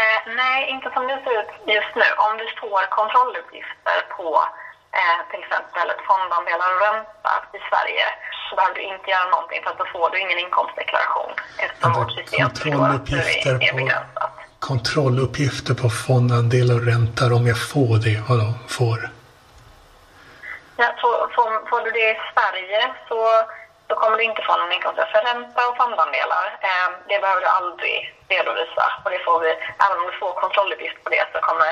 Eh, 0.00 0.20
nej, 0.42 0.70
inte 0.70 0.90
som 0.94 1.06
det 1.06 1.18
ser 1.24 1.34
ut 1.40 1.52
just 1.76 1.92
nu. 2.00 2.08
Om 2.26 2.32
du 2.40 2.46
får 2.60 2.82
kontrolluppgifter 2.98 3.98
på 4.16 4.28
eh, 5.00 5.18
till 5.30 5.40
exempel 5.44 5.86
ett 5.94 6.04
fondandelar 6.10 6.68
och 6.74 6.80
ränta 6.88 7.32
i 7.58 7.60
Sverige 7.70 8.06
så 8.46 8.56
behöver 8.56 8.74
du 8.78 8.82
inte 8.94 9.10
göra 9.14 9.28
någonting 9.34 9.60
för 9.62 9.70
att 9.70 9.78
då 9.82 9.86
får 9.94 10.06
du 10.10 10.16
ingen 10.24 10.38
inkomstdeklaration 10.46 11.32
eftersom 11.64 11.92
vårt 11.98 12.12
system 12.18 12.40
kontrolluppgifter 12.48 13.54
är, 13.66 13.70
på- 13.70 13.76
begränsat. 13.76 14.32
Kontrolluppgifter 14.70 15.74
på 15.82 15.88
fondandelar 16.06 16.74
och 16.78 16.86
räntor 16.92 17.28
om 17.38 17.44
jag 17.52 17.58
får 17.72 17.94
det. 18.06 18.16
Vadå, 18.28 18.46
får? 18.78 18.98
Ja, 20.80 20.86
får, 21.00 21.14
får, 21.34 21.48
får 21.70 21.80
du 21.84 21.90
det 21.98 22.08
i 22.10 22.18
Sverige 22.34 22.80
så 23.08 23.18
då 23.88 23.94
kommer 24.00 24.16
du 24.16 24.24
inte 24.24 24.42
få 24.48 24.52
någon 24.56 24.72
inkomst. 24.76 25.00
För 25.12 25.22
ränta 25.30 25.60
och 25.68 25.76
fondandelar, 25.80 26.46
eh, 26.68 26.88
det 27.08 27.18
behöver 27.22 27.40
du 27.40 27.46
aldrig 27.60 27.96
redovisa. 28.28 28.84
Och 29.04 29.10
det 29.14 29.20
får 29.26 29.38
vi, 29.44 29.50
även 29.84 29.96
om 30.00 30.06
du 30.10 30.14
får 30.22 30.32
kontrolluppgift 30.42 30.98
på 31.04 31.10
det 31.14 31.24
så 31.32 31.38
kommer 31.48 31.70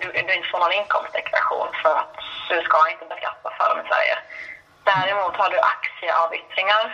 du, 0.00 0.06
du 0.12 0.34
inte 0.34 0.48
få 0.52 0.58
någon 0.58 0.72
inkomstdeklaration 0.82 1.68
för 1.82 1.94
att 2.02 2.14
du 2.50 2.56
ska 2.62 2.78
inte 2.92 3.06
beskattas 3.12 3.52
för 3.58 3.66
dem 3.70 3.78
i 3.84 3.88
Sverige. 3.90 4.16
Däremot 4.92 5.34
har 5.40 5.50
du 5.54 5.58
aktieavyttringar 5.74 6.84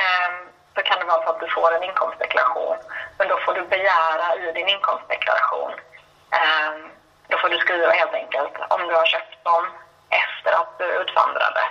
eh, 0.00 0.30
så 0.74 0.80
kan 0.88 0.98
det 0.98 1.04
vara 1.12 1.22
så 1.24 1.30
att 1.30 1.40
du 1.40 1.48
får 1.58 1.68
en 1.76 1.82
inkomstdeklaration. 1.90 2.76
Men 3.18 3.28
då 3.28 3.36
får 3.44 3.54
du 3.54 3.62
begära 3.76 4.26
i 4.42 4.52
din 4.58 4.68
inkomstdeklaration 4.76 5.72
eh, 6.38 6.72
då 7.28 7.38
får 7.38 7.48
du 7.48 7.58
skriva 7.58 7.90
helt 7.90 8.14
enkelt 8.14 8.54
om 8.74 8.80
du 8.88 8.94
har 8.94 9.06
köpt 9.06 9.44
dem 9.44 9.64
efter 10.24 10.50
att 10.60 10.72
du 10.78 10.84
utvandrade 11.02 11.62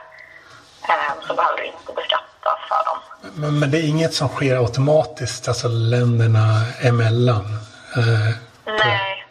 eh, 0.90 1.14
så 1.28 1.34
behöver 1.34 1.58
du 1.58 1.66
inte 1.66 1.94
beskattas 1.94 2.60
för 2.70 2.82
dem. 2.90 3.00
Men, 3.42 3.60
men 3.60 3.72
det 3.72 3.78
är 3.78 3.88
inget 3.90 4.14
som 4.14 4.28
sker 4.28 4.56
automatiskt, 4.58 5.48
alltså 5.48 5.68
länderna 5.68 6.46
emellan? 6.82 7.46
Eh, 7.98 8.36
Nej. 8.66 9.26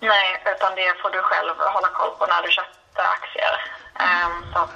Nej, 0.00 0.42
utan 0.52 0.74
det 0.74 1.00
får 1.02 1.10
du 1.10 1.22
själv 1.22 1.54
hålla 1.58 1.88
koll 1.88 2.10
på 2.18 2.26
när 2.26 2.42
du 2.42 2.50
köpte 2.50 3.02
aktier. 3.16 3.54
Eh, 4.04 4.28
så 4.52 4.58
att 4.58 4.74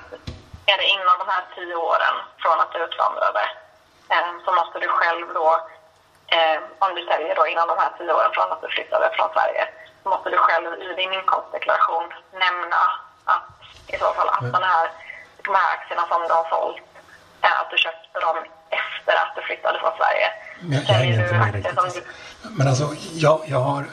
är 0.66 0.76
det 0.80 0.86
inom 0.94 1.16
de 1.22 1.26
här 1.34 1.44
tio 1.54 1.76
åren 1.90 2.14
från 2.42 2.60
att 2.60 2.72
du 2.72 2.78
utvandrade 2.86 3.44
eh, 4.12 4.30
så 4.44 4.50
måste 4.58 4.78
du 4.84 4.88
själv 4.88 5.26
då, 5.34 5.48
eh, 6.36 6.58
om 6.84 6.90
du 6.96 7.02
säljer 7.10 7.34
då 7.34 7.46
inom 7.46 7.68
de 7.68 7.76
här 7.82 7.92
tio 7.98 8.12
åren 8.18 8.32
från 8.34 8.52
att 8.52 8.62
du 8.62 8.68
flyttade 8.68 9.06
från 9.16 9.28
Sverige, 9.34 9.62
så 10.02 10.08
måste 10.08 10.30
du 10.30 10.38
själv 10.46 10.68
i 10.82 10.94
din 11.00 11.12
inkomstdeklaration 11.12 12.06
nämna 12.44 12.82
att 13.34 13.48
i 13.94 13.96
så 14.02 14.08
fall 14.16 14.28
att 14.28 14.52
den 14.56 14.66
här, 14.72 14.86
de 15.46 15.54
här 15.54 15.68
aktierna 15.76 16.04
som 16.10 16.20
du 16.28 16.32
har 16.40 16.48
sålt, 16.54 16.82
eh, 17.44 17.60
att 17.60 17.70
du 17.70 17.76
köpte 17.86 18.20
dem 18.26 18.36
efter 18.82 19.14
att 19.22 19.32
du 19.36 19.42
flyttade 19.42 19.78
från 19.78 19.94
Sverige. 20.00 20.26
Men 20.60 20.72
jag, 20.72 20.82
jag 20.88 20.94
hänger 20.94 21.22
inte 21.22 21.34
med 21.34 21.54
riktigt. 21.54 21.94
du, 21.94 22.48
Men 22.58 22.68
alltså, 22.68 22.86
jag, 23.26 23.40
jag 23.46 23.58
har... 23.58 23.84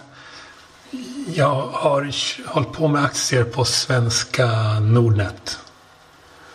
Jag 1.36 1.56
har 1.56 2.12
hållit 2.48 2.72
på 2.72 2.88
med 2.88 3.04
aktier 3.04 3.44
på 3.44 3.66
svenska 3.66 4.48
Nordnet. 4.80 5.60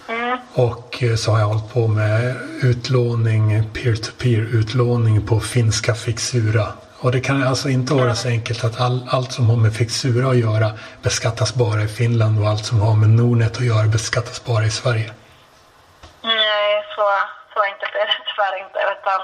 mm, 0.09 0.39
Och 0.55 1.03
eh, 1.03 1.17
så 1.17 1.31
har 1.31 1.39
jag 1.39 1.47
hållit 1.47 1.73
på 1.73 1.87
med 1.89 2.37
utlåning, 2.63 3.71
peer-to-peer 3.75 4.41
utlåning 4.41 5.27
på 5.27 5.41
finska 5.41 5.95
Fixura. 5.95 6.73
Och 6.99 7.13
det 7.13 7.21
kan 7.21 7.43
alltså 7.43 7.69
inte 7.69 7.95
vara 7.95 8.15
så 8.15 8.29
enkelt 8.29 8.65
att 8.65 8.81
all, 8.81 9.09
allt 9.11 9.33
som 9.33 9.51
har 9.51 9.57
med 9.57 9.75
Fixura 9.75 10.31
att 10.31 10.39
göra 10.39 10.71
beskattas 11.03 11.55
bara 11.55 11.83
i 11.83 11.89
Finland 11.89 12.41
och 12.41 12.49
allt 12.49 12.65
som 12.65 12.81
har 12.81 12.95
med 12.95 13.09
Nordnet 13.09 13.57
att 13.57 13.67
göra 13.67 13.87
beskattas 13.87 14.45
bara 14.45 14.65
i 14.65 14.71
Sverige. 14.71 15.13
Nej, 16.23 16.85
så, 16.95 17.05
så 17.55 17.59
enkelt 17.71 17.95
är 18.03 18.07
det 18.11 18.19
tyvärr 18.31 18.57
inte. 18.65 18.79
Utan, 18.95 19.21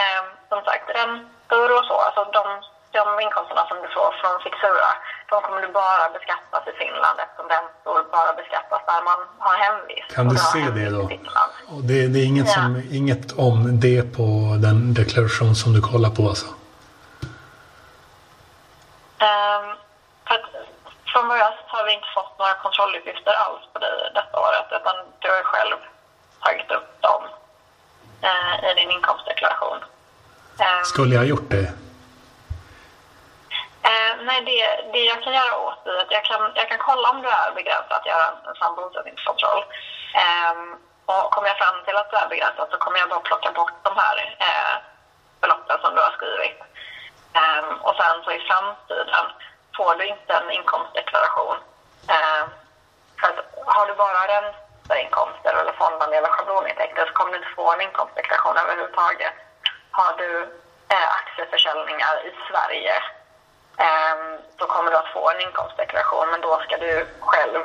eh, 0.00 0.22
som 0.48 0.60
sagt, 0.64 0.86
räntor 0.98 1.68
och 1.78 1.84
så, 1.84 1.94
alltså 2.06 2.22
de, 2.38 2.44
de 2.92 3.20
inkomsterna 3.24 3.62
som 3.70 3.76
du 3.84 3.88
får 3.96 4.10
från 4.20 4.34
Fixura, 4.44 4.90
de 5.30 5.34
kommer 5.44 5.60
du 5.62 5.68
bara 5.82 6.04
beskattas 6.16 6.62
i 6.70 6.72
Finland 6.82 7.16
eftersom 7.24 7.48
räntor 7.56 7.98
bara 8.12 8.32
beskattas 8.40 8.82
där 8.90 9.02
man 9.10 9.18
har 9.38 9.56
hemvist. 9.64 10.14
Kan 10.16 10.28
du 10.28 10.36
se 10.36 10.58
det 10.78 10.90
då? 10.90 11.02
Och 11.74 11.82
det, 11.88 12.06
det 12.12 12.18
är 12.18 12.26
inget, 12.32 12.46
Ja. 12.46 12.52
som, 12.54 12.82
inget 12.90 13.32
om 13.32 13.80
det 13.80 14.02
på 14.16 14.26
den 14.66 14.94
deklaration 14.94 15.54
som 15.54 15.72
du 15.72 15.80
kollar 15.90 16.10
på 16.10 16.22
alltså? 16.28 16.46
För 20.26 20.34
att, 20.34 20.46
från 21.12 21.28
vad 21.28 21.38
jag 21.38 21.52
har 21.66 21.84
vi 21.86 21.92
inte 21.92 22.06
fått 22.14 22.38
några 22.38 22.54
kontrolluppgifter 22.54 23.32
alls 23.44 23.62
på 23.72 23.78
dig 23.78 23.90
detta 24.14 24.40
året 24.40 24.66
utan 24.80 24.94
du 25.18 25.28
har 25.28 25.42
själv 25.42 25.76
tagit 26.44 26.70
upp 26.70 27.02
dem 27.02 27.22
eh, 28.28 28.70
i 28.70 28.74
din 28.74 28.90
inkomstdeklaration. 28.90 29.78
Ehm, 30.58 30.84
Skulle 30.84 31.14
jag 31.14 31.20
ha 31.22 31.26
gjort 31.26 31.50
det? 31.50 31.72
Eh, 33.82 34.12
nej, 34.22 34.40
det, 34.44 34.92
det 34.92 35.04
jag 35.04 35.22
kan 35.22 35.32
göra 35.32 35.58
åt 35.58 35.84
dig... 35.84 35.96
är 35.96 36.02
att 36.02 36.10
jag 36.10 36.24
kan, 36.24 36.52
jag 36.54 36.68
kan 36.68 36.78
kolla 36.78 37.10
om 37.10 37.22
du 37.22 37.28
är 37.28 37.52
begränsad 37.54 37.92
att 37.92 38.06
göra 38.06 38.26
en 38.48 38.54
sån 38.54 38.74
bosättningskontroll. 38.76 39.64
Ehm, 40.14 40.78
och 41.06 41.30
kommer 41.32 41.48
jag 41.48 41.58
fram 41.58 41.84
till 41.84 41.96
att 41.96 42.10
du 42.10 42.16
är 42.16 42.28
begränsad 42.28 42.68
så 42.70 42.76
kommer 42.78 42.98
jag 42.98 43.08
bara 43.08 43.20
plocka 43.20 43.52
bort 43.52 43.78
de 43.82 43.96
här 43.96 44.36
eh, 44.38 44.74
beloppen 45.40 45.78
som 45.80 45.94
du 45.94 46.00
har 46.00 46.10
skrivit. 46.10 46.60
Eh, 47.34 47.64
och 47.86 47.96
sen 47.96 48.16
så 48.24 48.30
i 48.32 48.40
framtiden 48.48 49.26
får 49.76 49.94
du 49.94 50.04
inte 50.06 50.32
en 50.34 50.50
inkomstdeklaration. 50.50 51.56
Ehm, 52.08 52.48
för 53.20 53.26
att 53.28 53.38
har 53.66 53.86
du 53.86 53.94
bara 53.94 54.28
ränteinkomster 54.34 55.54
eller 55.60 55.72
fondandelar, 55.72 56.30
schablonintäkter 56.30 57.06
så 57.06 57.12
kommer 57.12 57.32
du 57.32 57.38
inte 57.38 57.54
få 57.56 57.72
en 57.72 57.80
inkomstdeklaration 57.80 58.56
överhuvudtaget. 58.56 59.34
Har 59.90 60.12
du 60.16 60.30
eh, 60.88 61.08
aktieförsäljningar 61.20 62.26
i 62.26 62.30
Sverige 62.48 62.94
då 64.60 64.64
kommer 64.66 64.90
du 64.90 64.96
att 64.96 65.12
få 65.16 65.22
en 65.32 65.40
inkomstdeklaration 65.46 66.26
men 66.32 66.40
då 66.46 66.52
ska 66.64 66.74
du 66.86 66.92
själv 67.30 67.60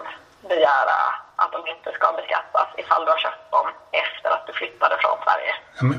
begära 0.52 1.00
att 1.42 1.52
de 1.56 1.60
inte 1.74 1.90
ska 1.98 2.06
beskattas 2.20 2.68
ifall 2.82 3.06
du 3.06 3.12
har 3.12 3.22
köpt 3.26 3.52
dem 3.52 3.68
efter 4.04 4.30
att 4.36 4.48
du 4.48 4.54
flyttade 4.54 4.96
från 5.04 5.18
Sverige. 5.26 5.52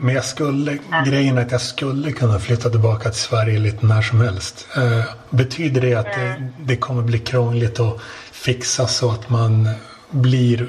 Men 0.05 0.15
jag 0.15 0.25
skulle, 0.25 0.79
grejen 1.07 1.39
är 1.39 1.43
att 1.43 1.53
jag 1.53 1.61
skulle 1.61 2.13
kunna 2.13 2.39
flytta 2.39 2.69
tillbaka 2.71 3.11
till 3.11 3.21
Sverige 3.21 3.59
lite 3.59 3.87
när 3.87 4.03
som 4.03 4.21
helst. 4.21 4.69
Eh, 4.77 5.05
betyder 5.31 5.81
det 5.81 5.95
att 5.95 6.13
det, 6.13 6.51
det 6.59 6.77
kommer 6.77 7.03
bli 7.03 7.19
krångligt 7.19 7.81
att 7.81 8.01
fixa 8.33 8.87
så 8.87 9.11
att 9.11 9.29
man 9.29 9.69
blir 10.11 10.69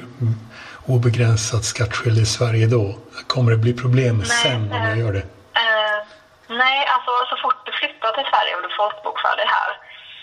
obegränsat 0.85 1.63
skattskyldig 1.63 2.21
i 2.21 2.25
Sverige 2.25 2.67
då? 2.67 2.95
Kommer 3.27 3.51
det 3.51 3.57
bli 3.57 3.73
problem 3.73 4.17
Nej, 4.17 4.27
sen 4.27 4.71
om 4.71 4.83
jag 4.83 4.97
gör 4.97 5.13
det? 5.13 5.23
Nej, 6.49 6.87
alltså 6.93 7.11
så 7.29 7.37
fort 7.41 7.65
du 7.65 7.71
flyttar 7.71 8.11
till 8.11 8.29
Sverige 8.31 8.55
och 8.55 8.61
du 8.61 8.69
folkbokför 8.69 9.35
dig 9.35 9.47
här 9.57 9.71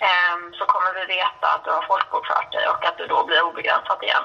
ehm, 0.08 0.54
så 0.54 0.64
kommer 0.64 0.92
vi 0.94 1.04
veta 1.06 1.46
att 1.54 1.64
du 1.64 1.70
har 1.70 1.82
folkbokfört 1.82 2.52
dig 2.52 2.68
och 2.68 2.84
att 2.84 2.98
du 2.98 3.06
då 3.06 3.24
blir 3.24 3.42
obegränsat 3.42 4.02
igen. 4.02 4.24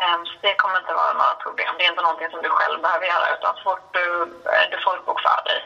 Ehm, 0.00 0.26
så 0.26 0.32
det 0.40 0.54
kommer 0.54 0.78
inte 0.78 0.94
vara 0.94 1.12
några 1.12 1.34
problem. 1.34 1.74
Det 1.78 1.84
är 1.84 1.90
inte 1.90 2.02
någonting 2.02 2.30
som 2.30 2.42
du 2.42 2.50
själv 2.50 2.80
behöver 2.82 3.06
göra 3.06 3.34
utan 3.36 3.54
så 3.56 3.62
fort 3.62 3.86
du, 3.92 4.06
eh, 4.52 4.64
du 4.70 4.76
folkbokför 4.78 5.40
dig 5.44 5.60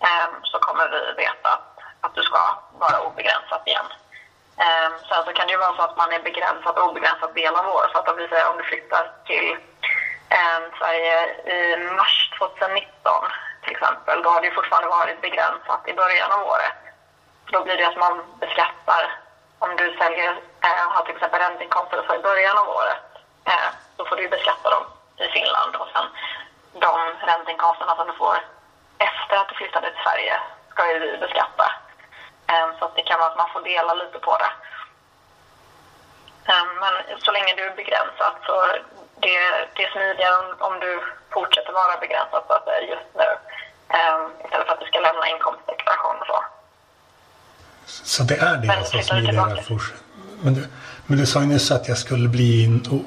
ehm, 0.00 0.34
så 0.42 0.58
kommer 0.58 0.88
vi 0.88 1.22
veta 1.22 1.48
att, 1.56 1.78
att 2.00 2.14
du 2.14 2.22
ska 2.22 2.40
vara 2.72 3.00
obegränsat 3.00 3.66
igen. 3.66 3.88
Sen 5.08 5.24
så 5.24 5.32
kan 5.32 5.46
det 5.46 5.52
ju 5.52 5.58
vara 5.58 5.76
så 5.76 5.82
att 5.82 5.96
man 5.96 6.12
är 6.12 6.22
begränsad 6.22 6.78
obegränsad 6.78 7.34
del 7.34 7.54
av 7.56 7.68
året. 7.68 7.90
Så 7.92 7.98
att 7.98 8.08
om 8.08 8.16
vi 8.16 8.28
säger 8.28 8.50
om 8.50 8.56
du 8.58 8.64
flyttar 8.64 9.10
till 9.26 9.56
Sverige 10.78 11.16
i 11.54 11.76
mars 11.76 12.30
2019 12.38 13.24
till 13.68 13.76
exempel, 13.76 14.22
då 14.22 14.28
har 14.30 14.40
det 14.40 14.46
ju 14.46 14.54
fortfarande 14.54 14.88
varit 14.88 15.20
begränsat 15.20 15.82
i 15.88 15.92
början 15.94 16.32
av 16.32 16.42
året. 16.52 16.72
Så 17.46 17.50
då 17.52 17.64
blir 17.64 17.76
det 17.76 17.86
att 17.88 17.96
man 17.96 18.14
beskattar, 18.40 19.02
om 19.58 19.76
du 19.76 19.96
säljer, 20.00 20.30
eh, 20.66 20.84
har 20.94 21.02
till 21.04 21.14
exempel 21.14 21.40
ränteinkomster 21.40 22.04
så 22.06 22.14
i 22.14 22.18
början 22.18 22.58
av 22.58 22.68
året, 22.68 23.02
eh, 23.44 23.68
då 23.96 24.04
får 24.06 24.16
du 24.16 24.28
beskatta 24.28 24.70
dem 24.70 24.84
i 25.16 25.26
Finland. 25.28 25.76
Och 25.76 25.88
sen 25.94 26.06
de 26.72 26.96
ränteinkomsterna 27.30 27.96
som 27.96 28.06
du 28.06 28.12
får 28.12 28.36
efter 28.98 29.36
att 29.36 29.48
du 29.48 29.54
flyttade 29.54 29.90
till 29.90 30.02
Sverige 30.04 30.40
ska 30.70 30.92
ju 30.92 30.98
vi 30.98 31.18
beskatta. 31.18 31.72
Eh, 32.50 32.68
Så 32.78 32.84
att 32.84 32.96
det 32.96 33.02
kan 33.02 33.18
vara 33.18 33.30
att 33.30 33.36
man 33.36 33.52
får 33.52 33.60
dela 33.60 33.94
lite 33.94 34.18
på 34.18 34.38
det. 34.38 34.50
Eh, 36.52 36.64
men 36.80 37.20
så 37.20 37.30
länge 37.32 37.54
du 37.56 37.62
är 37.66 37.76
begränsad 37.76 38.34
så 38.46 38.66
det, 39.20 39.38
det 39.74 39.84
är 39.84 39.90
smidigare 39.90 40.36
om, 40.42 40.54
om 40.58 40.80
du 40.80 41.02
fortsätter 41.30 41.72
vara 41.72 41.96
begränsad 41.96 42.42
så 42.46 42.52
att 42.52 42.64
säga 42.64 42.80
just 42.80 43.14
nu. 43.14 43.28
Ehm, 43.96 44.30
Istället 44.44 44.66
för 44.66 44.74
att 44.74 44.80
du 44.80 44.86
ska 44.86 44.98
lämna 45.00 45.28
inkomstdeklaration 45.28 46.16
och 46.20 46.26
så. 46.26 46.44
Så 47.86 48.22
det 48.22 48.36
är 48.36 48.56
det 48.56 48.66
Men 48.66 48.78
alltså 48.78 48.98
smidigare 49.02 49.26
tillbaka? 49.46 49.62
fortsätt. 49.62 50.02
Men 50.42 50.54
du, 50.54 50.68
men 51.06 51.18
du 51.18 51.26
sa 51.26 51.40
ju 51.40 51.46
nyss 51.46 51.70
att 51.70 51.88
jag 51.88 51.98
skulle 51.98 52.28
bli... 52.28 52.64
En, 52.64 53.04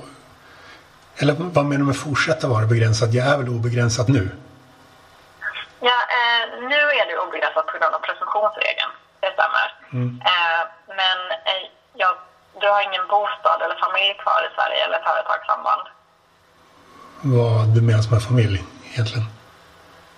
eller 1.18 1.34
vad 1.38 1.66
menar 1.66 1.80
du 1.80 1.86
med 1.86 1.98
fortsätta 1.98 2.48
vara 2.48 2.66
begränsad? 2.66 3.14
Jag 3.14 3.28
är 3.28 3.38
väl 3.38 3.50
obegränsad 3.50 4.10
nu? 4.10 4.30
Ja, 5.80 5.98
eh, 6.18 6.44
nu 6.72 6.76
är 7.00 7.06
du 7.10 7.18
obegränsad 7.28 7.64
på 7.68 7.78
grund 7.78 7.96
av 7.96 8.00
presumtionsregeln. 8.00 8.92
Det 9.20 9.32
stämmer. 9.38 9.68
Eh, 10.32 10.62
men 11.00 11.18
eh, 11.50 11.64
ja, 11.94 12.10
du 12.62 12.68
har 12.70 12.82
ingen 12.90 13.08
bostad 13.08 13.62
eller 13.66 13.76
familj 13.86 14.14
kvar 14.24 14.42
i 14.48 14.56
Sverige 14.56 14.86
eller 14.86 15.00
företagssamband. 15.10 15.82
Vad 17.22 17.68
du 17.76 17.82
menar 17.82 18.12
med 18.12 18.24
familj 18.24 18.64
egentligen? 18.94 19.26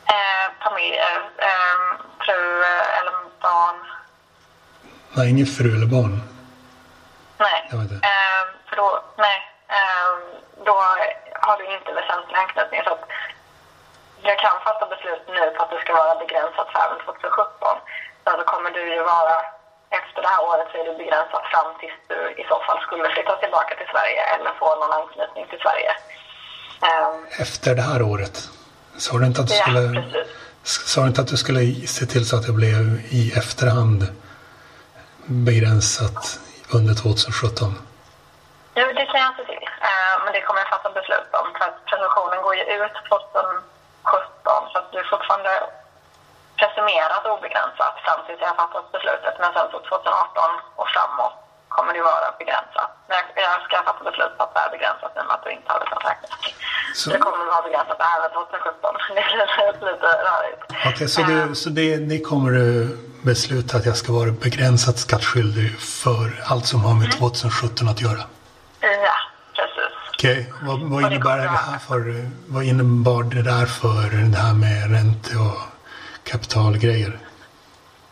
Eh, 0.06 0.46
familj, 0.64 0.96
eh, 0.98 1.48
eh, 1.48 1.78
fru 2.26 2.62
eh, 2.62 3.00
eller 3.00 3.14
barn. 3.42 3.80
Nej, 5.16 5.30
ingen 5.30 5.46
fru 5.46 5.70
eller 5.76 5.86
barn. 5.98 6.14
Nej. 7.38 7.70
Eh, 7.72 8.44
för 8.68 8.76
då, 8.76 9.04
nej. 9.18 9.38
Eh, 9.68 10.12
då 10.66 10.76
har 11.46 11.58
du 11.58 11.66
inte 11.76 11.92
väsentlig 11.94 12.36
anknytning. 12.38 12.82
Så 12.84 12.92
att 12.94 13.06
jag 14.22 14.40
kan 14.40 14.56
fatta 14.68 14.86
beslut 14.94 15.24
nu 15.28 15.52
på 15.56 15.64
att 15.64 15.72
det 15.72 15.82
ska 15.84 15.94
vara 15.94 16.16
begränsat 16.24 16.68
för 16.72 16.80
även 16.86 17.00
2017. 17.06 17.78
Sen 18.24 18.36
så 18.40 18.44
kommer 18.52 18.72
du 18.72 18.84
ju 18.96 19.02
vara, 19.04 19.36
efter 20.00 20.22
det 20.22 20.28
här 20.28 20.44
året 20.50 20.68
så 20.72 20.78
är 20.82 20.86
du 20.86 20.94
begränsat 21.04 21.46
fram 21.52 21.70
tills 21.80 22.00
du 22.08 22.20
i 22.42 22.44
så 22.52 22.58
fall 22.66 22.80
skulle 22.82 23.10
flytta 23.16 23.36
tillbaka 23.36 23.76
till 23.76 23.90
Sverige 23.94 24.22
eller 24.34 24.52
få 24.62 24.68
någon 24.76 24.94
anknytning 25.00 25.46
till 25.48 25.60
Sverige. 25.66 25.92
Efter 27.40 27.76
det 27.76 27.82
här 27.82 28.02
året. 28.02 28.50
Sa 28.98 29.18
du 29.18 29.26
inte 29.26 29.42
att 29.42 29.48
du 29.48 29.56
Ja, 29.56 29.62
skulle... 29.62 30.02
precis. 30.02 30.28
Sa 30.94 31.08
inte 31.08 31.22
att 31.22 31.28
du 31.28 31.38
skulle 31.38 31.88
se 31.88 32.06
till 32.06 32.26
så 32.30 32.36
att 32.38 32.46
det 32.48 32.54
blev 32.54 32.84
i 33.20 33.34
efterhand 33.42 34.08
begränsat 35.26 36.40
under 36.78 36.94
2017? 36.94 37.74
Jo, 38.76 38.86
det 39.00 39.06
kan 39.12 39.20
jag 39.24 39.30
inte 39.34 39.46
till. 39.52 39.66
Eh, 39.90 40.16
men 40.24 40.34
det 40.34 40.42
kommer 40.42 40.60
jag 40.64 40.70
fatta 40.70 40.90
beslut 41.00 41.30
om. 41.42 41.48
För 41.58 41.66
att 41.70 41.80
presumtionen 41.90 42.40
går 42.46 42.56
ju 42.60 42.64
ut 42.84 42.96
2017. 43.10 44.72
Så 44.72 44.76
att 44.80 44.92
du 44.92 44.98
är 45.04 45.08
fortfarande 45.14 45.54
presumerat 46.60 47.24
obegränsat 47.34 47.96
fram 48.06 48.20
tills 48.26 48.42
jag 48.42 48.48
har 48.54 48.56
fattat 48.64 48.92
beslutet. 48.96 49.36
Men 49.42 49.50
sen 49.56 49.68
så 49.72 49.80
2018 49.80 50.50
och 50.82 50.88
framåt 50.96 51.36
kommer 51.76 51.92
det 51.98 52.02
vara 52.14 52.28
begränsat. 52.42 52.90
Jag, 53.46 53.58
ska 53.68 53.76
fatta 53.90 54.04
beslut 54.10 54.34
på 54.38 54.44
att 54.44 54.54
det 54.56 54.60
är 54.68 54.72
begränsat 54.76 55.12
nu 55.16 55.22
med 55.28 55.34
att 55.38 55.44
du 55.46 55.52
inte 55.58 55.70
har 55.74 55.80
väsentligt 55.80 56.56
Så- 56.96 57.10
Det 57.10 57.18
kommer 57.26 57.46
vara 57.56 57.62
begränsat 57.68 58.00
även 58.16 58.30
2017. 58.32 58.96
Det 59.16 59.22
är 59.22 59.74
lite 59.92 60.08
rörigt. 60.30 60.62
Okej, 60.90 61.08
så, 61.16 61.22
du, 61.22 61.56
så 61.56 61.70
det, 61.70 61.98
det 61.98 62.20
kommer 62.30 62.52
du 62.52 62.98
besluta 63.24 63.78
att 63.78 63.86
jag 63.86 63.98
ska 63.98 64.12
vara 64.14 64.32
begränsat 64.32 64.98
skattskyldig 64.98 65.80
för 65.80 66.44
allt 66.52 66.66
som 66.66 66.80
har 66.86 66.94
med 66.94 67.12
2017 67.12 67.88
att 67.90 68.02
göra? 68.02 68.22
Ja, 68.82 69.16
precis. 69.56 69.94
Okej, 70.14 70.54
vad, 70.62 70.80
vad, 70.82 70.94
Och 71.04 71.10
det 71.10 71.16
innebär 71.16 71.38
det 71.38 71.50
att- 71.50 71.66
här 71.72 71.80
för, 71.80 72.30
vad 72.48 72.64
innebar 72.64 73.24
det 73.24 73.42
där 73.42 73.66
för 73.66 74.02
det 74.32 74.38
här 74.38 74.54
med 74.54 74.92
ränte 74.96 75.36
och 75.38 75.58
kapitalgrejer? 76.32 77.20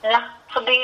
Ja, 0.01 0.21
så 0.53 0.59
det, 0.59 0.79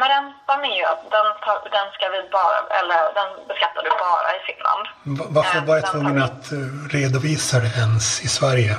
med 0.00 0.08
räntan 0.16 0.60
är 0.70 0.76
ju 0.80 0.84
att 0.84 1.02
den, 1.16 1.26
tar, 1.44 1.58
den 1.76 1.86
ska 1.96 2.04
vi 2.08 2.20
bara, 2.38 2.58
eller 2.78 3.00
den 3.18 3.28
beskattar 3.48 3.82
du 3.82 3.90
bara 4.06 4.28
i 4.36 4.40
Finland. 4.48 4.84
Va- 5.18 5.26
Varför 5.36 5.58
Eh, 5.58 5.64
var 5.64 5.74
jag 5.76 5.90
tvungen 5.92 6.22
att 6.22 6.44
eh, 6.52 6.58
redovisa 6.96 7.58
det 7.64 7.72
ens 7.84 8.06
i 8.26 8.28
Sverige? 8.28 8.76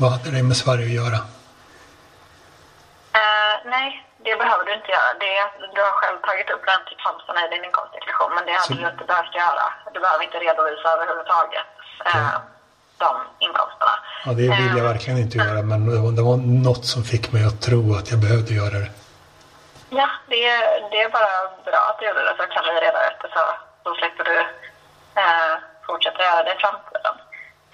Vad 0.00 0.10
hade 0.12 0.30
det 0.36 0.42
med 0.42 0.56
Sverige 0.56 0.86
att 0.90 0.98
göra? 1.02 1.20
Eh, 3.20 3.54
nej, 3.74 3.88
det 4.26 4.34
behöver 4.42 4.64
du 4.68 4.72
inte 4.78 4.90
göra. 4.96 5.10
Det, 5.24 5.36
du 5.74 5.80
har 5.86 5.94
själv 6.00 6.18
tagit 6.28 6.50
upp 6.54 6.64
räntinkomsterna 6.72 7.40
i 7.46 7.48
din 7.54 7.64
inkomstdeklaration, 7.68 8.30
men 8.36 8.44
det 8.46 8.52
hade 8.60 8.66
Så- 8.74 8.80
du 8.82 8.86
inte 8.94 9.04
behövt 9.12 9.34
göra. 9.42 9.64
Du 9.94 9.98
behöver 10.04 10.22
inte 10.28 10.38
redovisa 10.46 10.86
överhuvudtaget 10.96 11.66
eh, 12.10 12.34
de 13.04 13.12
inkomsterna. 13.46 13.94
Ja, 14.24 14.30
det 14.40 14.46
vill 14.60 14.70
jag 14.78 14.84
Eh, 14.86 14.90
verkligen 14.92 15.18
inte 15.24 15.36
göra, 15.38 15.62
men 15.70 15.80
det 16.16 16.22
var 16.30 16.36
något 16.68 16.84
som 16.92 17.00
fick 17.12 17.32
mig 17.32 17.42
att 17.50 17.60
tro 17.68 17.82
att 17.98 18.10
jag 18.12 18.20
behövde 18.26 18.52
göra 18.62 18.78
det. 18.84 18.90
Ja, 19.98 20.08
det, 20.30 20.44
det 20.90 21.00
är 21.02 21.08
bara 21.18 21.32
bra 21.68 21.80
att 21.88 21.98
du 21.98 22.06
gjorde 22.08 22.22
det 22.28 22.34
så 22.40 22.44
kan 22.54 22.64
vi 22.64 22.80
reda 22.86 23.00
ut 23.08 23.18
det 23.22 23.28
så 23.36 23.42
då 23.84 23.94
slipper 23.94 24.24
du 24.30 24.36
eh, 25.20 25.54
fortsätta 25.86 26.22
göra 26.28 26.42
det 26.42 26.54
i 26.54 26.58
framtiden. 26.64 27.14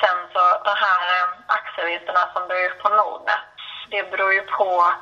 Sen 0.01 0.19
så 0.33 0.43
de 0.69 0.73
här 0.87 1.01
eh, 1.17 1.27
aktievinsterna 1.59 2.23
som 2.35 2.43
du 2.49 2.55
är 2.67 2.71
på 2.83 2.89
Nordnet, 2.89 3.45
det 3.91 4.11
beror 4.11 4.33
ju 4.33 4.43
på 4.43 4.93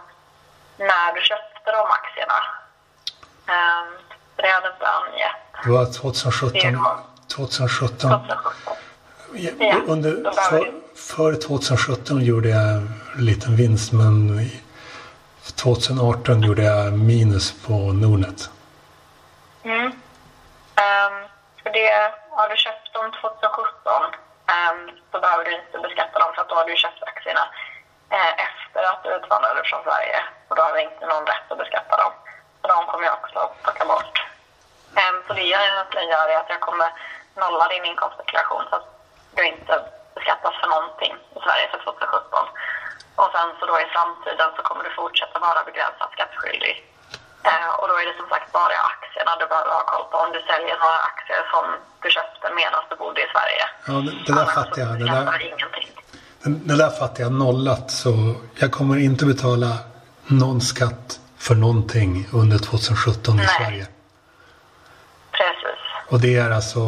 när 0.76 1.12
du 1.14 1.20
köpte 1.30 1.68
de 1.78 1.82
aktierna. 2.00 2.38
Eh, 3.52 3.84
det 4.36 4.48
hade 4.48 4.68
inte 4.74 4.86
angett. 4.98 5.42
Det 5.64 5.70
var 5.70 5.84
2017. 5.92 6.72
Det 6.72 6.76
var- 6.78 6.98
2017. 7.36 8.10
2017. 8.10 8.74
Ja, 9.58 9.74
Under, 9.86 10.30
för, 10.32 10.72
före 11.16 11.36
2017 11.36 12.20
gjorde 12.20 12.48
jag 12.48 12.60
en 12.68 13.00
liten 13.18 13.56
vinst, 13.56 13.92
men 13.92 14.40
2018 15.56 16.42
gjorde 16.42 16.62
jag 16.62 16.92
minus 16.92 17.46
på 17.66 17.72
Nordnet. 17.72 18.50
Mm. 19.64 19.86
Um, 19.86 21.14
för 21.62 21.70
det, 21.70 21.90
har 22.30 22.48
du 22.48 22.56
köpt 22.56 22.92
dem 22.96 23.06
2017 23.20 23.92
um, 24.56 24.78
så 25.10 25.20
behöver 25.20 25.44
du 25.44 25.52
inte 25.60 25.78
beskatta 25.86 26.18
dem 26.18 26.30
för 26.34 26.42
att 26.42 26.48
då 26.48 26.54
har 26.54 26.68
du 26.68 26.76
köpt 26.76 27.02
aktierna 27.02 27.44
uh, 28.14 28.32
efter 28.48 28.80
att 28.90 29.02
du 29.04 29.08
utvandrade 29.18 29.60
från 29.64 29.82
Sverige 29.82 30.18
och 30.48 30.56
då 30.56 30.62
har 30.62 30.72
vi 30.74 30.82
inte 30.82 31.06
någon 31.06 31.26
rätt 31.32 31.48
att 31.52 31.58
beskatta 31.58 31.94
dem. 32.02 32.12
Så 32.60 32.64
de 32.72 32.86
kommer 32.90 33.04
jag 33.08 33.16
också 33.22 33.38
att 33.38 33.62
plocka 33.62 33.84
bort. 33.92 34.14
Um, 35.00 35.16
så 35.26 35.32
det 35.38 35.46
jag 35.54 35.62
egentligen 35.62 36.08
gör 36.14 36.26
är 36.28 36.38
att 36.40 36.54
jag 36.54 36.60
kommer 36.68 36.88
nolla 37.42 37.68
din 37.68 37.84
inkomstdeklaration 37.84 38.64
så 38.70 38.76
att 38.76 38.88
du 39.36 39.42
inte 39.46 39.74
beskattas 40.14 40.54
för 40.60 40.68
någonting 40.74 41.14
i 41.36 41.38
Sverige 41.44 41.66
för 41.72 41.78
2017. 41.78 42.46
Och 43.20 43.28
sen 43.34 43.48
så 43.58 43.62
då 43.70 43.74
i 43.84 43.86
framtiden 43.94 44.48
så 44.56 44.60
kommer 44.68 44.82
du 44.86 44.90
fortsätta 45.00 45.36
vara 45.46 45.60
begränsat 45.68 46.10
skattskyldig. 46.16 46.74
Eh, 47.50 47.70
och 47.78 47.86
då 47.90 47.94
är 48.00 48.06
det 48.10 48.16
som 48.20 48.28
sagt 48.32 48.48
bara 48.60 48.76
aktierna 48.94 49.32
du 49.40 49.46
behöver 49.52 49.72
ha 49.78 49.82
koll 49.92 50.04
på. 50.10 50.16
Om 50.24 50.30
du 50.36 50.40
säljer 50.50 50.76
några 50.84 51.00
aktier 51.12 51.42
som 51.52 51.64
du 52.02 52.08
köpte 52.16 52.46
medan 52.60 52.82
du 52.90 52.94
bodde 53.02 53.20
i 53.26 53.28
Sverige. 53.34 53.64
Ja, 53.88 53.92
det, 54.06 54.12
det 54.26 54.32
där 54.40 54.48
fattar 54.58 54.80
jag. 54.84 54.92
Det 55.00 55.06
där, 55.14 55.42
ingenting. 55.52 55.86
det, 56.68 56.76
där 56.82 56.90
fattar 57.00 57.20
jag 57.22 57.32
nollat. 57.32 57.90
Så 57.90 58.10
jag 58.62 58.72
kommer 58.72 58.96
inte 59.08 59.24
betala 59.26 59.70
någon 60.26 60.60
skatt 60.60 61.20
för 61.38 61.54
någonting 61.54 62.28
under 62.32 62.58
2017 62.58 63.34
i 63.34 63.36
Nej. 63.36 63.46
Sverige. 63.58 63.86
Precis. 65.30 65.80
Och 66.08 66.20
det 66.20 66.36
är 66.36 66.50
alltså, 66.50 66.80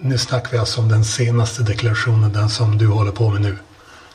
nu 0.00 0.18
snackar 0.18 0.50
vi 0.50 0.58
alltså 0.58 0.80
om 0.80 0.88
den 0.88 1.04
senaste 1.04 1.62
deklarationen, 1.62 2.32
den 2.32 2.48
som 2.48 2.78
du 2.78 2.86
håller 2.86 3.12
på 3.12 3.28
med 3.30 3.40
nu. 3.40 3.58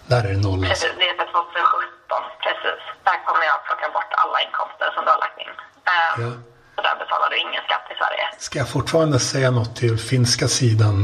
Där 0.08 0.24
är 0.24 0.34
det 0.34 0.38
noll 0.38 0.66
alltså. 0.66 0.88
Precis, 0.88 1.03
2017. 1.34 2.24
Precis. 2.46 2.82
Där 3.08 3.18
kommer 3.26 3.44
jag 3.52 3.58
plocka 3.68 3.88
bort 3.96 4.12
alla 4.22 4.38
inkomster 4.46 4.88
som 4.96 5.02
du 5.06 5.10
har 5.16 5.20
lagt 5.26 5.38
in. 5.46 5.54
Ehm, 5.94 6.18
Ja. 6.24 6.32
Så 6.76 6.82
där 6.88 6.96
betalar 7.04 7.30
du 7.30 7.38
ingen 7.38 7.64
skatt 7.68 7.86
i 7.94 7.96
Sverige. 8.02 8.26
Ska 8.48 8.60
jag 8.60 8.70
fortfarande 8.70 9.20
säga 9.20 9.52
något 9.52 9.76
till 9.76 9.98
finska 10.12 10.48
sidan, 10.48 10.98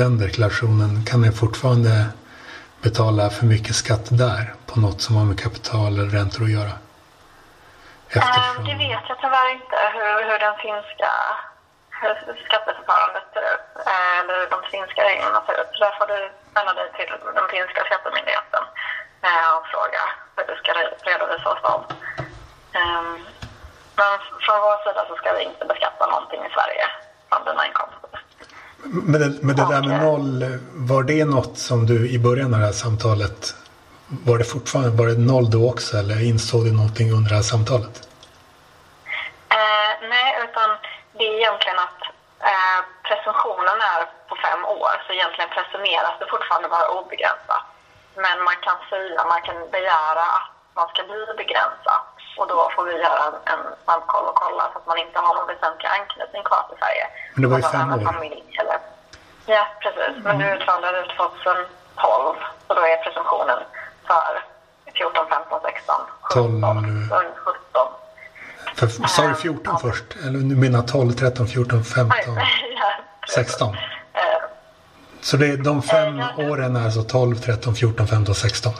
den 0.00 0.12
deklarationen, 0.18 0.90
kan 1.10 1.24
jag 1.24 1.34
fortfarande 1.44 1.92
betala 2.86 3.30
för 3.36 3.44
mycket 3.54 3.74
skatt 3.82 4.06
där 4.24 4.42
på 4.68 4.74
något 4.84 5.00
som 5.04 5.12
har 5.16 5.24
med 5.30 5.38
kapital 5.46 5.90
eller 5.98 6.10
räntor 6.18 6.42
att 6.44 6.50
göra? 6.58 6.74
Ehm, 8.14 8.18
Eftersom... 8.18 8.64
det 8.68 8.76
vet 8.86 9.04
jag 9.10 9.18
tyvärr 9.24 9.48
inte 9.58 9.76
hur, 9.96 10.14
hur 10.28 10.38
den 10.46 10.56
finska 10.66 11.10
hur 12.00 12.14
skatteförfarandet 12.46 13.24
ser 13.34 13.44
ut. 13.54 13.66
eh, 13.90 14.18
Eller 14.20 14.34
hur 14.40 14.48
de 14.54 14.58
finska 14.74 15.00
reglerna 15.10 15.40
ser 15.46 15.56
ut. 15.62 15.70
Så 15.74 15.78
där 15.84 15.94
får 15.98 16.06
du 16.12 16.18
vända 16.56 16.72
dig 16.80 16.88
till 16.98 17.10
den 17.38 17.48
finska 17.54 17.80
skattemyndigheten 17.88 18.62
eh, 19.28 19.50
och 19.56 19.66
fråga 19.72 20.02
hur 20.36 20.44
du 20.50 20.54
ska 20.60 20.72
re- 20.72 20.98
redovisa 21.10 21.48
hos 21.50 21.62
dem. 21.62 21.82
Ehm, 22.72 23.18
Men 24.00 24.18
från 24.44 24.60
vår 24.60 24.78
sida 24.84 25.04
så 25.08 25.16
ska 25.16 25.32
vi 25.32 25.42
inte 25.42 25.64
beskatta 25.64 26.06
någonting 26.06 26.40
i 26.44 26.50
Sverige 26.56 26.84
från 27.28 27.44
dina 27.44 27.66
inkomster. 27.66 28.10
Men 28.84 29.20
det, 29.20 29.30
men 29.46 29.56
det 29.56 29.66
där 29.74 29.82
med 29.88 30.02
noll, 30.04 30.58
var 30.74 31.02
det 31.02 31.24
något 31.24 31.58
som 31.58 31.86
du 31.86 32.10
i 32.10 32.18
början 32.18 32.54
av 32.54 32.60
det 32.60 32.66
här 32.66 32.72
samtalet, 32.72 33.54
var 34.28 34.38
det 34.38 34.44
fortfarande, 34.44 34.90
var 35.02 35.06
det 35.06 35.18
noll 35.32 35.50
då 35.50 35.70
också 35.72 35.96
eller 35.96 36.18
insåg 36.30 36.64
du 36.64 36.72
någonting 36.72 37.08
under 37.16 37.28
det 37.30 37.36
här 37.40 37.42
samtalet? 37.54 37.94
Eh, 39.58 39.92
nej, 40.14 40.28
utan 40.44 40.68
det 41.16 41.24
är 41.30 41.34
egentligen 41.42 41.78
att 41.86 42.00
eh, 42.50 42.78
presumtionen 43.08 43.78
är 43.94 44.00
på 44.28 44.34
fem 44.46 44.64
år, 44.64 44.92
så 45.06 45.12
egentligen 45.12 45.50
presumeras 45.56 46.14
det 46.20 46.26
fortfarande 46.34 46.68
vara 46.68 46.88
obegränsat. 46.98 47.62
Men 48.24 48.36
man 48.48 48.56
kan 48.66 48.78
säga, 48.90 49.20
man 49.34 49.42
kan 49.48 49.58
begära 49.76 50.24
att 50.38 50.50
man 50.78 50.88
ska 50.92 51.00
bli 51.10 51.20
begränsat 51.42 52.06
och 52.38 52.46
då 52.52 52.70
får 52.74 52.84
vi 52.84 52.92
göra 53.06 53.22
en, 53.28 53.36
en 53.52 53.62
snabbkoll 53.84 54.24
och 54.30 54.34
kolla 54.34 54.64
så 54.72 54.78
att 54.78 54.86
man 54.86 54.98
inte 55.04 55.18
har 55.24 55.34
någon 55.34 55.46
väsentlig 55.46 55.88
anknytning 55.98 56.42
kvar 56.48 56.62
till 56.68 56.78
Sverige. 56.82 57.04
Men 57.32 57.42
det 57.42 57.48
var 57.48 57.56
ju 57.56 57.62
fem 57.62 57.92
år. 57.92 58.00
Familj, 58.12 58.42
eller... 58.60 58.78
Ja, 59.46 59.66
precis. 59.82 60.14
Men 60.24 60.38
du 60.38 60.44
utvalde 60.54 60.88
2012, 61.16 62.36
så 62.66 62.74
då 62.78 62.82
är 62.92 62.96
presumtionen 63.04 63.58
för 64.08 64.30
14, 64.94 65.26
15, 65.30 65.60
16, 65.62 65.94
17, 66.22 66.62
12. 67.10 67.24
17. 67.36 67.86
För, 68.74 68.86
sa 69.08 69.22
du 69.22 69.34
14 69.34 69.78
först? 69.78 70.04
Eller 70.26 70.38
du 70.38 70.56
menar 70.56 70.82
12, 70.82 71.12
13, 71.12 71.46
14, 71.46 71.84
15, 71.84 72.16
Ja, 72.26 72.42
precis. 73.20 73.34
16? 73.34 73.76
Eh, 75.20 75.22
Så 75.22 75.36
det 75.36 75.46
är 75.46 75.56
de 75.56 75.82
fem 75.82 76.22
åren 76.36 76.76
är 76.76 76.84
alltså 76.84 77.02
12, 77.02 77.36
13, 77.36 77.74
14, 77.74 78.06
15, 78.06 78.34
16? 78.34 78.72
Eh, 78.72 78.78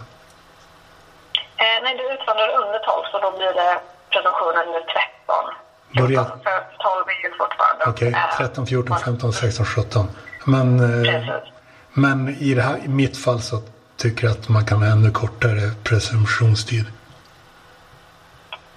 nej, 1.82 1.96
du 1.96 2.14
utvandrar 2.14 2.48
under 2.66 2.78
12 2.78 3.04
så 3.12 3.18
då 3.18 3.36
blir 3.36 3.46
det 3.54 3.80
presumtionen 4.10 4.66
under 4.66 4.80
13. 4.80 5.44
Börja- 5.96 6.24
14, 6.24 6.40
För 6.42 6.60
12 6.78 7.04
är 7.08 7.28
ju 7.28 7.34
fortfarande... 7.38 7.84
Okej, 7.86 8.08
eh, 8.12 8.36
13, 8.36 8.66
14, 8.66 8.98
15, 9.04 9.32
16, 9.32 9.66
17. 9.66 10.08
Men, 10.44 10.80
eh, 11.04 11.24
men 11.92 12.28
i, 12.28 12.54
det 12.54 12.62
här, 12.62 12.76
i 12.84 12.88
mitt 12.88 13.16
fall 13.24 13.40
så 13.40 13.62
tycker 13.96 14.24
jag 14.26 14.32
att 14.32 14.48
man 14.48 14.64
kan 14.66 14.82
ha 14.82 14.86
ännu 14.90 15.10
kortare 15.10 15.70
presumtionstid. 15.84 16.86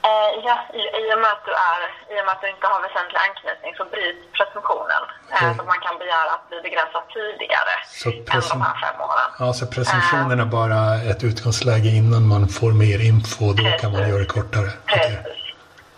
Eh, 0.01 0.45
ja, 0.45 0.59
i, 0.74 0.83
i, 1.14 1.16
och 1.18 1.22
med 1.26 1.32
att 1.38 1.45
du 1.49 1.53
är, 1.72 1.80
I 2.14 2.16
och 2.22 2.26
med 2.26 2.34
att 2.36 2.41
du 2.43 2.49
inte 2.55 2.66
har 2.72 2.80
väsentlig 2.88 3.20
anknytning 3.28 3.72
så 3.80 3.84
bryts 3.93 4.22
presumtionen. 4.38 5.03
Eh, 5.32 5.36
Okej. 5.36 5.53
så 5.57 5.61
man 5.74 5.80
kan 5.86 5.95
begära 6.03 6.30
att 6.38 6.45
bli 6.49 6.57
begränsad 6.68 7.03
tidigare 7.16 7.74
Så 8.01 8.09
än 8.36 8.41
de 8.53 8.61
här 8.68 8.76
fem 8.86 8.97
åren. 9.09 9.30
Alltså 9.47 9.64
presumtionen 9.76 10.38
är 10.45 10.49
bara 10.59 10.82
ett 11.11 11.22
utgångsläge 11.30 11.89
innan 12.01 12.24
man 12.34 12.43
får 12.57 12.72
mer 12.84 12.99
info. 13.11 13.43
Då 13.59 13.64
kan 13.82 13.89
man 13.95 14.01
göra 14.09 14.22
det 14.26 14.32
kortare. 14.38 14.70
Precis. 14.91 15.18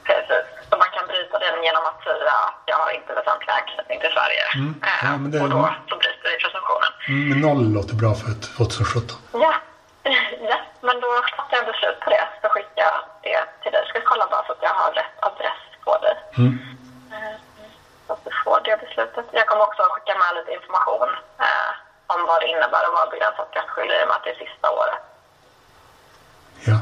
Precis. 0.09 0.45
Så 0.69 0.73
man 0.83 0.89
kan 0.95 1.03
bryta 1.11 1.35
den 1.45 1.55
genom 1.67 1.83
att 1.91 1.99
säga 2.07 2.33
att 2.47 2.61
jag 2.71 2.77
har 2.83 2.89
inte 2.99 3.11
väsentlig 3.19 3.51
anknytning 3.59 3.97
till 4.03 4.13
Sverige. 4.17 4.43
Mm. 4.55 4.71
Eh, 4.83 5.05
Ja, 5.07 5.11
men 5.21 5.29
det- 5.31 5.41
Och 5.43 5.49
då 5.55 5.61
så 5.89 5.95
bryter 6.03 6.27
vi 6.31 6.35
presumtionen. 6.45 6.91
Mm, 7.11 7.23
Men 7.29 7.37
noll 7.47 7.63
låter 7.77 7.95
bra 8.01 8.11
för 8.21 8.27
ett 8.35 8.45
2017. 8.57 9.17
Ja. 9.45 9.53
ja, 10.49 10.57
men 10.81 10.99
då 11.01 11.07
fattar 11.37 11.57
jag 11.57 11.65
beslut 11.65 11.99
på 11.99 12.09
det. 12.09 12.27
Så 12.41 12.47
skickar 12.49 12.83
jag 12.83 12.99
det 13.23 13.45
till 13.63 13.71
dig. 13.71 13.85
Ska 13.87 14.01
kolla 14.01 14.27
bara 14.31 14.45
så 14.45 14.51
att 14.51 14.61
jag 14.67 14.73
har 14.73 14.91
rätt 14.91 15.17
adress 15.19 15.61
på 15.85 15.97
dig. 15.97 16.15
Mm. 16.37 16.59
Eh, 17.13 17.37
Så 18.07 18.13
att 18.13 18.23
du 18.25 18.31
får 18.43 18.61
det 18.63 18.77
beslutet. 18.85 19.25
Jag 19.31 19.47
kommer 19.47 19.63
också 19.63 19.81
skicka 19.83 20.17
med 20.17 20.35
lite 20.35 20.51
information 20.53 21.09
eh, 21.39 21.71
om 22.07 22.25
vad 22.25 22.41
det 22.41 22.47
innebär 22.47 22.83
att 22.87 22.93
vara 22.93 23.09
begränsat 23.09 23.47
skattskyldig 23.51 23.95
i 23.99 24.03
och 24.03 24.07
med 24.07 24.17
att 24.17 24.23
det 24.23 24.29
är 24.29 24.45
sista 24.45 24.71
året. 24.71 25.01
Ja. 26.65 26.77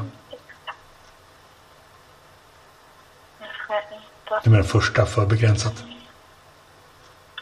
Jag 3.40 3.54
ska 3.64 3.76
inte- 3.94 4.40
Du 4.44 4.50
menar 4.50 4.64
första 4.64 5.06
för 5.06 5.26
begränsat? 5.26 5.72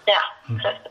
Ja, 0.04 0.22
Mm. 0.48 0.60
precis. 0.62 0.82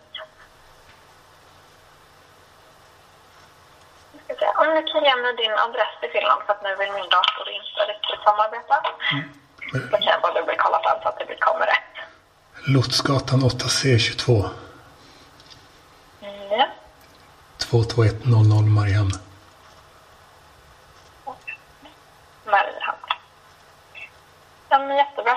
Nu 4.13 4.19
ska 4.23 4.30
vi 4.30 4.30
se. 4.41 4.47
Om 4.61 4.67
du 4.75 4.81
kan 4.91 5.03
ge 5.07 5.15
mig 5.23 5.33
din 5.41 5.55
adress 5.65 5.95
i 6.05 6.07
Finland 6.15 6.39
för 6.45 6.51
att 6.53 6.63
nu 6.63 6.71
vill 6.81 6.91
min 6.99 7.09
dator 7.17 7.45
inte 7.57 7.79
riktigt 7.91 8.21
samarbeta. 8.27 8.75
Då 9.91 9.97
kan 9.97 10.11
jag 10.13 10.21
bara 10.21 10.33
dubbelkolla 10.33 10.77
sen 10.83 10.97
så 11.01 11.07
att 11.09 11.17
det 11.19 11.35
kommer 11.47 11.65
rätt. 11.65 11.93
Lotsgatan 12.75 13.39
8C22 13.39 14.49
Ja. 16.59 16.67
22100 17.57 18.61
Mariehamn. 18.77 19.11
Mariehamn. 22.53 23.03
Ja, 24.69 24.79
men 24.79 24.97
jättebra. 24.97 25.35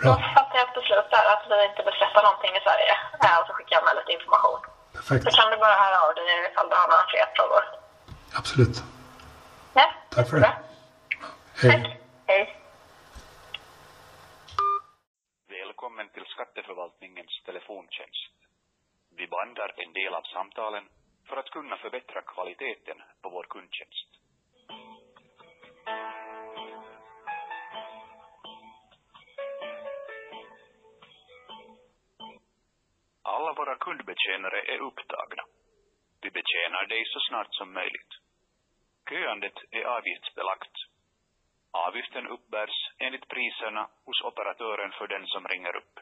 Bra. 0.00 0.12
Då 0.12 0.14
fattar 0.34 0.56
jag 0.58 0.68
ett 0.68 0.74
beslut 0.74 1.08
där 1.14 1.26
att 1.34 1.44
vi 1.50 1.56
inte 1.70 1.82
beskattar 1.90 2.22
någonting 2.22 2.52
i 2.56 2.60
Sverige. 2.66 2.94
Och 3.40 3.46
så 3.46 3.52
skickar 3.52 3.76
jag 3.76 3.84
med 3.84 3.94
lite 3.98 4.12
information. 4.18 4.60
Perfekt. 4.94 5.24
Så 5.24 5.30
kan 5.38 5.50
du 5.50 5.56
bara 5.56 5.76
höra 5.84 5.98
av 6.06 6.14
dig 6.14 6.24
ifall 6.50 6.68
du 6.70 6.76
har 6.76 6.88
några 6.88 7.06
fler 7.12 7.26
frågor. 7.36 7.64
Absolut. 8.36 8.82
Ja, 9.74 9.94
Tack 10.10 10.30
för 10.30 10.40
det. 10.40 10.54
Hej. 11.62 11.82
Tack. 11.82 11.98
Hej. 12.26 12.56
Välkommen 15.48 16.08
till 16.08 16.24
Skatteförvaltningens 16.26 17.42
telefontjänst. 17.46 18.32
Vi 19.16 19.26
bandar 19.26 19.72
en 19.76 19.92
del 19.92 20.14
av 20.14 20.22
samtalen 20.22 20.84
för 21.28 21.36
att 21.36 21.50
kunna 21.50 21.76
förbättra 21.76 22.22
kvaliteten 22.22 22.98
på 23.22 23.28
vår 23.30 23.46
kundtjänst. 23.48 24.08
Alla 33.22 33.52
våra 33.52 33.74
kundbetjänare 33.76 34.60
är 34.74 34.78
upptagna. 34.78 35.42
Vi 36.22 36.30
betjänar 36.30 36.86
dig 36.86 37.04
så 37.06 37.20
snart 37.20 37.54
som 37.54 37.72
möjligt. 37.72 38.12
Köandet 39.08 39.58
är 39.70 39.84
avgiftsbelagt. 39.84 40.74
Avgiften 41.70 42.26
uppbärs 42.26 42.90
enligt 42.98 43.28
priserna 43.28 43.88
hos 44.04 44.20
operatören 44.22 44.92
för 44.92 45.06
den 45.06 45.26
som 45.26 45.48
ringer 45.48 45.76
upp. 45.76 45.98